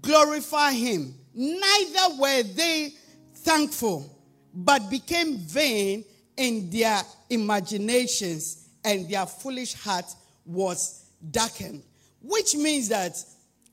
glorify 0.00 0.72
him, 0.72 1.14
neither 1.34 2.20
were 2.20 2.42
they 2.42 2.94
thankful, 3.34 4.08
but 4.54 4.88
became 4.90 5.38
vain 5.38 6.04
in 6.36 6.70
their 6.70 7.02
imaginations, 7.30 8.68
and 8.84 9.08
their 9.08 9.26
foolish 9.26 9.74
heart 9.74 10.06
was 10.44 11.04
darkened. 11.30 11.82
Which 12.22 12.54
means 12.54 12.88
that 12.88 13.16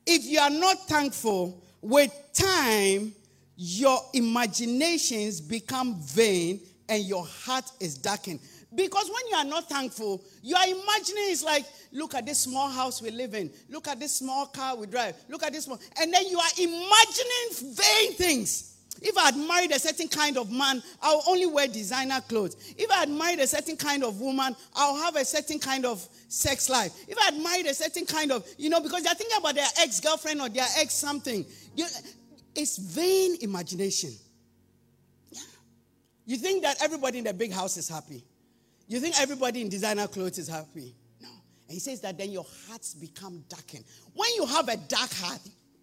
if 0.06 0.24
you 0.24 0.38
are 0.38 0.50
not 0.50 0.88
thankful, 0.88 1.62
with 1.82 2.12
time, 2.34 3.12
your 3.56 4.00
imaginations 4.14 5.40
become 5.40 6.00
vain 6.00 6.60
and 6.88 7.04
your 7.04 7.24
heart 7.24 7.70
is 7.80 7.96
darkened. 7.96 8.40
Because 8.74 9.10
when 9.10 9.26
you 9.30 9.36
are 9.36 9.44
not 9.44 9.68
thankful, 9.68 10.22
you 10.42 10.54
are 10.54 10.66
imagining 10.66 11.36
like, 11.44 11.64
look 11.92 12.14
at 12.14 12.24
this 12.24 12.40
small 12.40 12.68
house 12.68 13.02
we 13.02 13.10
live 13.10 13.34
in, 13.34 13.50
look 13.68 13.88
at 13.88 13.98
this 13.98 14.16
small 14.16 14.46
car 14.46 14.76
we 14.76 14.86
drive, 14.86 15.16
look 15.28 15.42
at 15.42 15.52
this 15.52 15.64
small, 15.64 15.80
and 16.00 16.12
then 16.12 16.26
you 16.28 16.38
are 16.38 16.50
imagining 16.56 17.74
vain 17.74 18.12
things. 18.14 18.69
If 19.02 19.16
I 19.16 19.26
had 19.26 19.36
married 19.36 19.70
a 19.72 19.78
certain 19.78 20.08
kind 20.08 20.36
of 20.36 20.50
man, 20.50 20.82
I'll 21.00 21.22
only 21.26 21.46
wear 21.46 21.66
designer 21.66 22.20
clothes. 22.28 22.56
If 22.76 22.90
I 22.90 22.96
had 22.96 23.08
married 23.08 23.38
a 23.40 23.46
certain 23.46 23.76
kind 23.76 24.04
of 24.04 24.20
woman, 24.20 24.54
I'll 24.74 24.96
have 24.96 25.16
a 25.16 25.24
certain 25.24 25.58
kind 25.58 25.86
of 25.86 26.06
sex 26.28 26.68
life. 26.68 26.92
If 27.08 27.18
I 27.18 27.26
had 27.26 27.42
married 27.42 27.66
a 27.66 27.74
certain 27.74 28.04
kind 28.04 28.30
of, 28.30 28.46
you 28.58 28.68
know, 28.68 28.80
because 28.80 29.02
they're 29.02 29.14
thinking 29.14 29.38
about 29.38 29.54
their 29.54 29.68
ex 29.78 30.00
girlfriend 30.00 30.40
or 30.40 30.48
their 30.48 30.66
ex 30.78 30.94
something. 30.94 31.46
You, 31.74 31.86
it's 32.54 32.76
vain 32.76 33.36
imagination. 33.40 34.10
You 36.26 36.36
think 36.36 36.62
that 36.62 36.82
everybody 36.82 37.18
in 37.18 37.24
the 37.24 37.34
big 37.34 37.52
house 37.52 37.76
is 37.76 37.88
happy. 37.88 38.24
You 38.86 39.00
think 39.00 39.20
everybody 39.20 39.62
in 39.62 39.68
designer 39.68 40.06
clothes 40.06 40.38
is 40.38 40.48
happy. 40.48 40.94
No. 41.20 41.28
And 41.28 41.74
he 41.74 41.78
says 41.78 42.00
that 42.02 42.18
then 42.18 42.30
your 42.30 42.46
hearts 42.68 42.94
become 42.94 43.44
darkened. 43.48 43.84
When 44.14 44.32
you 44.34 44.46
have 44.46 44.68
a 44.68 44.76
dark 44.76 45.12
heart, 45.14 45.40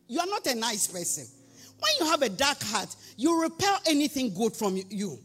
you 0.08 0.20
are 0.20 0.26
not 0.26 0.46
a 0.48 0.56
nice 0.56 0.88
person. 0.88 1.26
When 1.80 1.92
you 2.00 2.06
have 2.08 2.22
a 2.22 2.30
dark 2.30 2.62
heart, 2.64 2.96
you 3.18 3.42
repel 3.42 3.80
anything 3.86 4.34
good 4.34 4.56
from 4.56 4.80
you. 4.90 5.20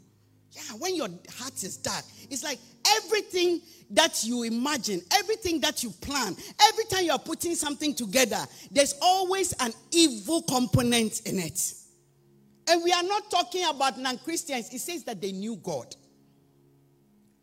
Yeah, 0.53 0.77
when 0.79 0.95
your 0.95 1.09
heart 1.39 1.63
is 1.63 1.79
dark, 1.79 2.05
it's 2.31 2.45
like 2.45 2.59
everything 2.87 3.63
that 3.91 4.23
you 4.25 4.43
imagine, 4.43 5.01
everything 5.15 5.61
that 5.61 5.83
you 5.83 5.91
plan, 5.91 6.37
every 6.63 6.85
time 6.85 7.05
you 7.05 7.13
are 7.13 7.19
putting 7.19 7.55
something 7.55 7.95
together, 7.95 8.45
there's 8.71 8.95
always 9.01 9.55
an 9.61 9.73
evil 9.91 10.43
component 10.43 11.21
in 11.27 11.39
it. 11.39 11.75
And 12.69 12.83
we 12.83 12.93
are 12.93 13.03
not 13.03 13.31
talking 13.31 13.65
about 13.65 13.99
non 13.99 14.19
Christians. 14.19 14.73
It 14.73 14.81
says 14.81 15.05
that 15.05 15.21
they 15.21 15.33
knew 15.33 15.57
God. 15.57 15.95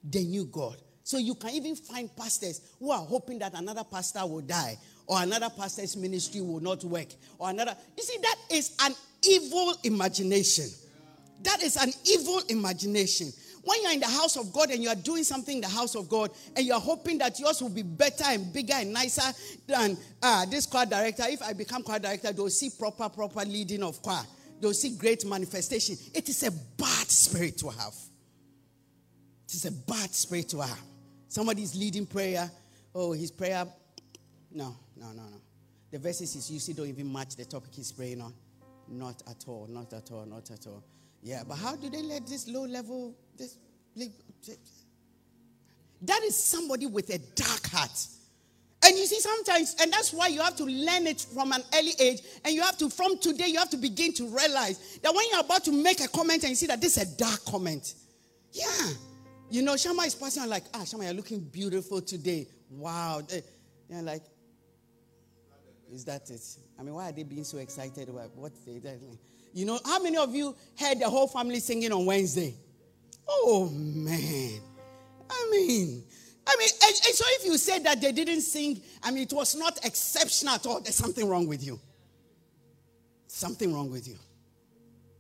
They 0.04 0.24
knew 0.24 0.46
God. 0.46 0.78
So 1.04 1.18
you 1.18 1.34
can 1.34 1.50
even 1.52 1.76
find 1.76 2.16
pastors 2.16 2.62
who 2.80 2.92
are 2.92 3.04
hoping 3.04 3.40
that 3.40 3.56
another 3.56 3.84
pastor 3.84 4.26
will 4.28 4.42
die 4.42 4.78
or 5.10 5.22
another 5.24 5.50
pastor's 5.50 5.98
ministry 5.98 6.40
will 6.40 6.60
not 6.60 6.84
work 6.84 7.08
or 7.40 7.50
another. 7.50 7.76
You 7.98 8.04
see, 8.04 8.18
that 8.22 8.36
is 8.52 8.76
an 8.80 8.94
evil 9.24 9.74
imagination. 9.84 10.66
That 11.42 11.64
is 11.64 11.78
an 11.78 11.92
evil 12.06 12.42
imagination. 12.48 13.32
When 13.64 13.82
you're 13.82 13.92
in 13.92 14.00
the 14.00 14.08
house 14.08 14.38
of 14.38 14.54
God 14.54 14.70
and 14.70 14.84
you 14.84 14.90
are 14.90 14.96
doing 14.96 15.24
something 15.24 15.56
in 15.56 15.62
the 15.62 15.68
house 15.68 15.96
of 15.96 16.08
God 16.08 16.30
and 16.56 16.64
you're 16.64 16.80
hoping 16.80 17.18
that 17.18 17.40
yours 17.40 17.60
will 17.60 17.70
be 17.70 17.82
better 17.82 18.26
and 18.28 18.54
bigger 18.54 18.76
and 18.76 18.94
nicer 18.94 19.36
than 19.66 19.98
uh, 20.22 20.46
this 20.46 20.68
choir 20.68 20.86
director, 20.86 21.24
if 21.26 21.42
I 21.42 21.54
become 21.54 21.82
choir 21.82 22.00
director, 22.00 22.32
they'll 22.32 22.50
see 22.52 22.70
proper, 22.70 23.10
proper 23.10 23.44
leading 23.46 23.82
of 23.82 24.02
choir. 24.04 24.22
They'll 24.62 24.74
see 24.74 24.96
great 24.96 25.26
manifestation. 25.26 25.98
It 26.14 26.30
is 26.30 26.44
a 26.44 26.52
bad 26.52 27.10
spirit 27.10 27.58
to 27.60 27.70
have. 27.70 27.96
It 29.48 29.56
is 29.56 29.66
a 29.66 29.72
bad 29.72 30.14
spirit 30.14 30.50
to 30.50 30.62
have. 30.62 30.82
Somebody 31.28 31.64
is 31.64 31.76
leading 31.76 32.06
prayer. 32.06 32.50
Oh, 32.94 33.14
his 33.14 33.32
prayer. 33.32 33.66
No, 34.52 34.76
no, 35.00 35.08
no, 35.08 35.24
no. 35.24 35.42
The 35.92 36.00
verses 36.00 36.34
he's 36.34 36.52
using 36.52 36.76
don't 36.76 36.88
even 36.88 37.12
match 37.12 37.36
the 37.36 37.46
topic 37.46 37.72
he's 37.74 37.92
praying 37.92 38.22
on. 38.22 38.34
Not 38.88 39.22
at 39.30 39.46
all, 39.48 39.68
not 39.70 39.94
at 39.94 40.12
all, 40.12 40.26
not 40.26 40.50
at 40.52 40.68
all. 40.68 40.84
Yeah, 41.22 41.44
but 41.48 41.56
how 41.56 41.76
do 41.76 41.90
they 41.90 42.02
let 42.02 42.28
this 42.28 42.48
low 42.48 42.66
level, 42.66 43.16
this, 43.38 43.58
that 46.02 46.24
is 46.24 46.42
somebody 46.42 46.86
with 46.86 47.10
a 47.10 47.18
dark 47.36 47.68
heart. 47.68 48.08
And 48.86 48.98
you 48.98 49.06
see, 49.06 49.20
sometimes, 49.20 49.76
and 49.82 49.92
that's 49.92 50.14
why 50.14 50.28
you 50.28 50.42
have 50.42 50.56
to 50.56 50.64
learn 50.64 51.06
it 51.06 51.26
from 51.34 51.52
an 51.52 51.62
early 51.76 51.92
age. 52.00 52.22
And 52.46 52.56
you 52.56 52.62
have 52.62 52.78
to, 52.78 52.90
from 52.90 53.18
today, 53.18 53.48
you 53.48 53.60
have 53.60 53.70
to 53.72 53.78
begin 53.78 54.14
to 54.14 54.24
realize 54.24 55.00
that 55.04 55.14
when 55.14 55.26
you're 55.32 55.42
about 55.42 55.66
to 55.66 55.72
make 55.72 56.00
a 56.00 56.08
comment 56.08 56.44
and 56.44 56.52
you 56.52 56.56
see 56.56 56.68
that 56.68 56.80
this 56.80 56.96
is 56.96 57.04
a 57.04 57.18
dark 57.18 57.44
comment, 57.46 57.94
yeah. 58.54 58.88
You 59.50 59.64
know, 59.64 59.76
Shama 59.76 60.04
is 60.04 60.16
passing 60.16 60.44
on 60.44 60.50
like, 60.50 60.64
ah, 60.74 60.86
Shama, 60.86 61.04
you're 61.04 61.14
looking 61.14 61.42
beautiful 61.42 62.02
today. 62.02 62.48
Wow. 62.70 63.22
You're 63.90 64.02
like, 64.02 64.24
is 65.94 66.06
that 66.06 66.30
it? 66.30 66.42
I 66.80 66.84
mean, 66.84 66.94
why 66.94 67.10
are 67.10 67.12
they 67.12 67.24
being 67.24 67.44
so 67.44 67.58
excited 67.58 68.10
about 68.10 68.36
what 68.36 68.52
they 68.66 68.82
You 69.54 69.66
know, 69.66 69.80
how 69.84 70.02
many 70.02 70.18
of 70.18 70.34
you 70.34 70.56
heard 70.80 71.00
the 71.00 71.10
whole 71.10 71.28
family 71.28 71.60
singing 71.60 71.92
on 71.92 72.06
Wednesday? 72.06 72.54
Oh 73.28 73.70
man. 73.74 74.62
I 75.30 75.48
mean, 75.52 76.04
I 76.48 76.56
mean, 76.58 76.70
and, 76.84 76.96
and 77.06 77.16
so 77.16 77.26
if 77.28 77.46
you 77.46 77.58
said 77.58 77.84
that 77.84 78.02
they 78.02 78.12
didn't 78.12 78.42
sing, 78.42 78.82
I 79.04 79.12
mean, 79.12 79.24
it 79.24 79.34
was 79.34 79.56
not 79.56 79.84
exceptional 79.86 80.56
at 80.56 80.66
all. 80.66 80.82
There's 80.82 80.96
something 80.96 81.28
wrong 81.28 81.48
with 81.48 81.64
you. 81.64 81.80
Something 83.28 83.74
wrong 83.74 83.92
with 83.92 84.08
you. 84.08 84.18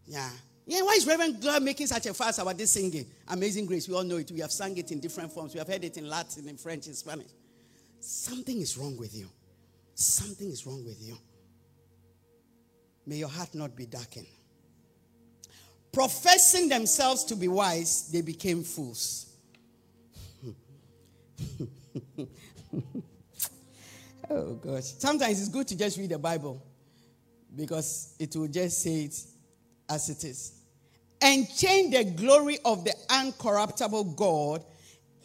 Yeah. 0.08 0.30
Yeah, 0.66 0.82
why 0.82 0.94
is 0.94 1.06
Reverend 1.06 1.42
God 1.42 1.64
making 1.64 1.88
such 1.88 2.06
a 2.06 2.14
fuss 2.14 2.38
about 2.38 2.58
this 2.58 2.72
singing? 2.72 3.06
Amazing 3.28 3.66
Grace, 3.66 3.88
we 3.88 3.96
all 3.96 4.04
know 4.04 4.18
it. 4.18 4.32
We 4.32 4.40
have 4.40 4.52
sung 4.52 4.78
it 4.78 4.92
in 4.92 5.00
different 5.00 5.32
forms. 5.32 5.54
We 5.54 5.60
have 5.60 5.68
heard 5.68 5.84
it 5.84 5.98
in 5.98 6.08
Latin, 6.08 6.48
in 6.48 6.58
French, 6.58 6.88
in 6.88 6.94
Spanish. 6.94 7.30
Something 8.00 8.62
is 8.62 8.78
wrong 8.78 8.98
with 8.98 9.16
you. 9.16 9.30
Something 10.02 10.50
is 10.50 10.66
wrong 10.66 10.86
with 10.86 11.06
you. 11.06 11.18
May 13.06 13.18
your 13.18 13.28
heart 13.28 13.54
not 13.54 13.76
be 13.76 13.86
darkened. 13.86 14.28
Professing 15.92 16.70
themselves 16.70 17.26
to 17.26 17.36
be 17.36 17.50
wise, 17.50 18.10
they 18.10 18.22
became 18.22 18.64
fools. 18.64 19.26
oh 24.30 24.54
gosh. 24.54 24.86
Sometimes 25.00 25.42
it's 25.42 25.50
good 25.50 25.68
to 25.68 25.78
just 25.78 25.98
read 25.98 26.12
the 26.12 26.18
Bible 26.18 26.66
because 27.54 28.16
it 28.20 28.34
will 28.38 28.48
just 28.48 28.82
say 28.82 29.02
it 29.02 29.22
as 29.90 30.10
it 30.10 30.24
is. 30.24 30.54
And 31.22 31.46
change 31.54 31.94
the 31.94 32.06
glory 32.06 32.60
of 32.64 32.86
the 32.86 32.94
uncorruptible 33.10 34.16
God 34.16 34.64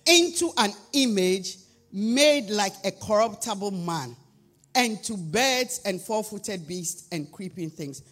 into 0.04 0.50
an 0.56 0.72
image 0.94 1.58
made 1.92 2.50
like 2.50 2.72
a 2.84 2.90
corruptible 2.90 3.70
man, 3.70 4.16
and 4.74 5.02
to 5.04 5.16
birds 5.16 5.80
and 5.84 6.00
four 6.00 6.24
footed 6.24 6.66
beasts 6.66 7.08
and 7.12 7.30
creeping 7.30 7.70
things. 7.70 8.02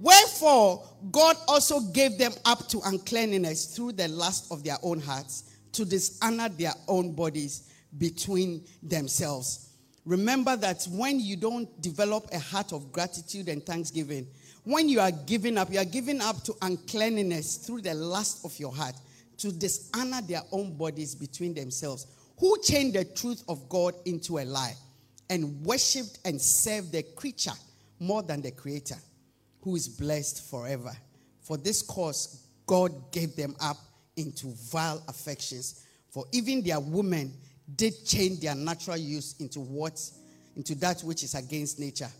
Wherefore, 0.00 0.84
God 1.10 1.36
also 1.46 1.80
gave 1.80 2.18
them 2.18 2.32
up 2.44 2.68
to 2.68 2.80
uncleanness 2.84 3.76
through 3.76 3.92
the 3.92 4.08
lust 4.08 4.50
of 4.50 4.64
their 4.64 4.76
own 4.82 5.00
hearts 5.00 5.44
to 5.72 5.84
dishonor 5.84 6.48
their 6.48 6.72
own 6.88 7.12
bodies 7.12 7.70
between 7.98 8.64
themselves. 8.82 9.70
Remember 10.04 10.56
that 10.56 10.84
when 10.90 11.20
you 11.20 11.36
don't 11.36 11.80
develop 11.80 12.26
a 12.32 12.38
heart 12.38 12.72
of 12.72 12.90
gratitude 12.90 13.48
and 13.48 13.64
thanksgiving, 13.64 14.26
When 14.64 14.88
you 14.88 15.00
are 15.00 15.10
giving 15.10 15.58
up, 15.58 15.72
you 15.72 15.78
are 15.78 15.84
giving 15.84 16.20
up 16.20 16.44
to 16.44 16.54
uncleanness 16.62 17.56
through 17.56 17.82
the 17.82 17.94
lust 17.94 18.44
of 18.44 18.58
your 18.60 18.72
heart, 18.72 18.94
to 19.38 19.50
dishonor 19.50 20.20
their 20.22 20.42
own 20.52 20.76
bodies 20.76 21.16
between 21.16 21.52
themselves, 21.52 22.06
who 22.38 22.56
changed 22.62 22.94
the 22.94 23.04
truth 23.04 23.42
of 23.48 23.68
God 23.68 23.94
into 24.04 24.38
a 24.38 24.44
lie 24.44 24.76
and 25.32 25.64
worshipped 25.64 26.18
and 26.26 26.38
served 26.38 26.92
the 26.92 27.02
creature 27.02 27.54
more 27.98 28.22
than 28.22 28.42
the 28.42 28.50
creator, 28.50 28.98
who 29.62 29.76
is 29.76 29.88
blessed 29.88 30.50
forever. 30.50 30.92
For 31.40 31.56
this 31.56 31.80
cause, 31.80 32.44
God 32.66 33.10
gave 33.12 33.34
them 33.34 33.56
up 33.58 33.78
into 34.14 34.48
vile 34.70 35.02
affections. 35.08 35.86
For 36.10 36.26
even 36.32 36.62
their 36.62 36.80
women 36.80 37.32
did 37.76 38.04
change 38.04 38.40
their 38.40 38.54
natural 38.54 38.98
use 38.98 39.34
into 39.40 39.60
what 39.60 39.98
into 40.54 40.74
that 40.74 41.00
which 41.00 41.22
is 41.22 41.34
against 41.34 41.80
nature. 41.80 42.10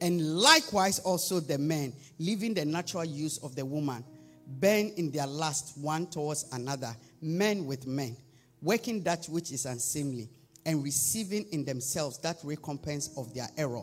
And 0.00 0.38
likewise 0.38 0.98
also 1.00 1.40
the 1.40 1.58
men, 1.58 1.92
leaving 2.18 2.54
the 2.54 2.64
natural 2.64 3.04
use 3.04 3.36
of 3.38 3.54
the 3.54 3.66
woman, 3.66 4.02
burn 4.46 4.92
in 4.96 5.10
their 5.10 5.26
lust 5.26 5.76
one 5.76 6.06
towards 6.06 6.46
another, 6.52 6.96
men 7.20 7.66
with 7.66 7.86
men, 7.86 8.16
working 8.62 9.02
that 9.02 9.26
which 9.26 9.52
is 9.52 9.66
unseemly, 9.66 10.30
and 10.66 10.82
receiving 10.82 11.46
in 11.50 11.64
themselves 11.64 12.18
that 12.18 12.38
recompense 12.44 13.10
of 13.16 13.34
their 13.34 13.48
error, 13.56 13.82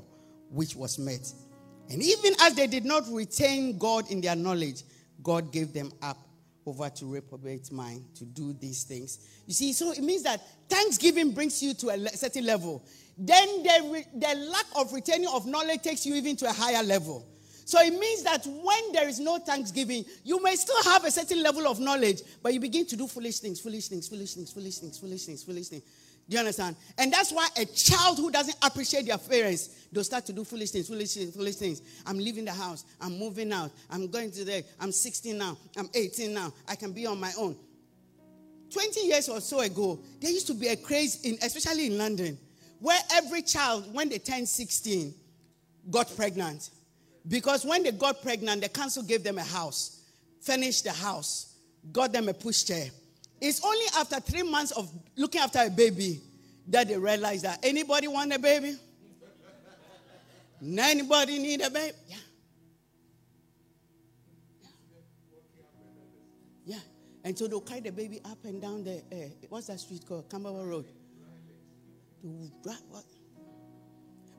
which 0.49 0.75
was 0.75 0.97
met. 0.97 1.31
And 1.89 2.01
even 2.01 2.33
as 2.41 2.53
they 2.55 2.67
did 2.67 2.85
not 2.85 3.03
retain 3.09 3.77
God 3.77 4.09
in 4.11 4.21
their 4.21 4.35
knowledge, 4.35 4.83
God 5.23 5.51
gave 5.51 5.73
them 5.73 5.91
up 6.01 6.17
over 6.65 6.89
to 6.89 7.05
reprobate 7.05 7.71
mind 7.71 8.05
to 8.15 8.25
do 8.25 8.53
these 8.53 8.83
things. 8.83 9.27
You 9.47 9.53
see, 9.53 9.73
so 9.73 9.91
it 9.91 10.01
means 10.01 10.23
that 10.23 10.41
thanksgiving 10.69 11.31
brings 11.31 11.61
you 11.63 11.73
to 11.75 11.89
a 11.89 12.09
certain 12.09 12.45
level. 12.45 12.83
Then 13.17 13.63
the, 13.63 14.05
the 14.15 14.35
lack 14.35 14.65
of 14.75 14.93
retaining 14.93 15.29
of 15.33 15.45
knowledge 15.45 15.81
takes 15.81 16.05
you 16.05 16.15
even 16.15 16.35
to 16.37 16.49
a 16.49 16.53
higher 16.53 16.83
level. 16.83 17.25
So 17.65 17.79
it 17.81 17.93
means 17.99 18.23
that 18.23 18.47
when 18.47 18.91
there 18.93 19.07
is 19.07 19.19
no 19.19 19.37
thanksgiving, 19.37 20.03
you 20.23 20.41
may 20.41 20.55
still 20.55 20.81
have 20.85 21.05
a 21.05 21.11
certain 21.11 21.43
level 21.43 21.67
of 21.67 21.79
knowledge, 21.79 22.21
but 22.41 22.51
you 22.53 22.59
begin 22.59 22.85
to 22.87 22.95
do 22.95 23.07
foolish 23.07 23.39
things, 23.39 23.59
foolish 23.59 23.89
things, 23.89 24.07
foolish 24.07 24.33
things, 24.33 24.51
foolish 24.51 24.77
things, 24.79 24.97
foolish 24.97 25.25
things, 25.25 25.43
foolish 25.43 25.67
things. 25.67 25.83
Do 26.29 26.35
you 26.35 26.39
understand? 26.39 26.75
And 26.99 27.11
that's 27.11 27.31
why 27.31 27.47
a 27.57 27.65
child 27.65 28.17
who 28.17 28.29
doesn't 28.29 28.55
appreciate 28.61 29.07
their 29.07 29.17
parents, 29.17 29.87
they'll 29.91 30.03
start 30.03 30.27
to 30.27 30.33
do 30.33 30.43
foolish 30.43 30.69
things, 30.69 30.87
foolish 30.87 31.15
things, 31.15 31.35
foolish 31.35 31.55
things. 31.55 31.81
I'm 32.05 32.19
leaving 32.19 32.45
the 32.45 32.51
house. 32.53 32.85
I'm 33.01 33.17
moving 33.17 33.51
out. 33.51 33.71
I'm 33.89 34.07
going 34.11 34.29
to 34.31 34.45
there. 34.45 34.61
I'm 34.79 34.91
16 34.91 35.35
now. 35.35 35.57
I'm 35.75 35.89
18 35.91 36.31
now. 36.31 36.53
I 36.67 36.75
can 36.75 36.91
be 36.91 37.07
on 37.07 37.19
my 37.19 37.31
own. 37.35 37.57
20 38.71 39.07
years 39.07 39.27
or 39.27 39.41
so 39.41 39.61
ago, 39.61 39.99
there 40.21 40.29
used 40.29 40.45
to 40.45 40.53
be 40.53 40.67
a 40.67 40.75
craze, 40.75 41.25
in, 41.25 41.39
especially 41.41 41.87
in 41.87 41.97
London, 41.97 42.37
where 42.79 42.99
every 43.13 43.41
child, 43.41 43.91
when 43.91 44.07
they 44.07 44.19
turned 44.19 44.47
16, 44.47 45.11
got 45.89 46.15
pregnant. 46.15 46.69
Because 47.27 47.65
when 47.65 47.81
they 47.81 47.91
got 47.91 48.21
pregnant, 48.21 48.61
the 48.61 48.69
council 48.69 49.01
gave 49.01 49.23
them 49.23 49.39
a 49.39 49.43
house, 49.43 50.03
furnished 50.41 50.83
the 50.83 50.91
house, 50.91 51.55
got 51.91 52.13
them 52.13 52.29
a 52.29 52.33
pushchair 52.33 52.91
it's 53.41 53.63
only 53.63 53.85
after 53.97 54.19
three 54.19 54.43
months 54.43 54.71
of 54.71 54.91
looking 55.15 55.41
after 55.41 55.59
a 55.59 55.69
baby 55.69 56.21
that 56.67 56.87
they 56.87 56.97
realize 56.97 57.41
that 57.41 57.59
anybody 57.63 58.07
want 58.07 58.33
a 58.33 58.39
baby? 58.39 58.75
anybody 60.77 61.39
need 61.39 61.61
a 61.61 61.69
baby? 61.69 61.95
Yeah. 62.07 62.17
yeah. 66.65 66.79
And 67.23 67.37
so 67.37 67.47
they'll 67.47 67.61
carry 67.61 67.81
the 67.81 67.91
baby 67.91 68.19
up 68.25 68.43
and 68.43 68.61
down 68.61 68.83
the, 68.83 69.01
uh, 69.11 69.47
what's 69.49 69.67
that 69.67 69.79
street 69.79 70.05
called? 70.07 70.29
Camberwell 70.29 70.65
Road. 70.65 70.85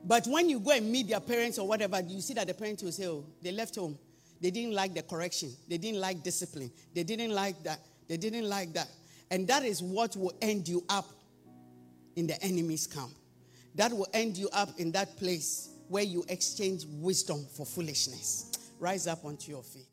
But 0.03 0.27
when 0.27 0.49
you 0.49 0.59
go 0.59 0.71
and 0.71 0.91
meet 0.91 1.09
their 1.09 1.19
parents 1.19 1.59
or 1.59 1.67
whatever, 1.67 2.01
you 2.01 2.21
see 2.21 2.33
that 2.35 2.47
the 2.47 2.53
parents 2.53 2.83
will 2.83 2.91
say, 2.91 3.07
oh, 3.07 3.25
they 3.41 3.51
left 3.51 3.75
home. 3.75 3.97
They 4.39 4.49
didn't 4.49 4.73
like 4.73 4.93
the 4.95 5.03
correction. 5.03 5.53
They 5.67 5.77
didn't 5.77 5.99
like 5.99 6.23
discipline. 6.23 6.71
They 6.93 7.03
didn't 7.03 7.31
like 7.31 7.61
that. 7.63 7.79
They 8.11 8.17
didn't 8.17 8.49
like 8.49 8.73
that. 8.73 8.89
And 9.29 9.47
that 9.47 9.63
is 9.63 9.81
what 9.81 10.17
will 10.17 10.33
end 10.41 10.67
you 10.67 10.83
up 10.89 11.07
in 12.17 12.27
the 12.27 12.43
enemy's 12.43 12.85
camp. 12.85 13.13
That 13.75 13.93
will 13.93 14.09
end 14.13 14.35
you 14.35 14.49
up 14.51 14.77
in 14.77 14.91
that 14.91 15.15
place 15.15 15.69
where 15.87 16.03
you 16.03 16.25
exchange 16.27 16.83
wisdom 16.99 17.45
for 17.55 17.65
foolishness. 17.65 18.51
Rise 18.79 19.07
up 19.07 19.23
onto 19.23 19.49
your 19.49 19.63
feet. 19.63 19.87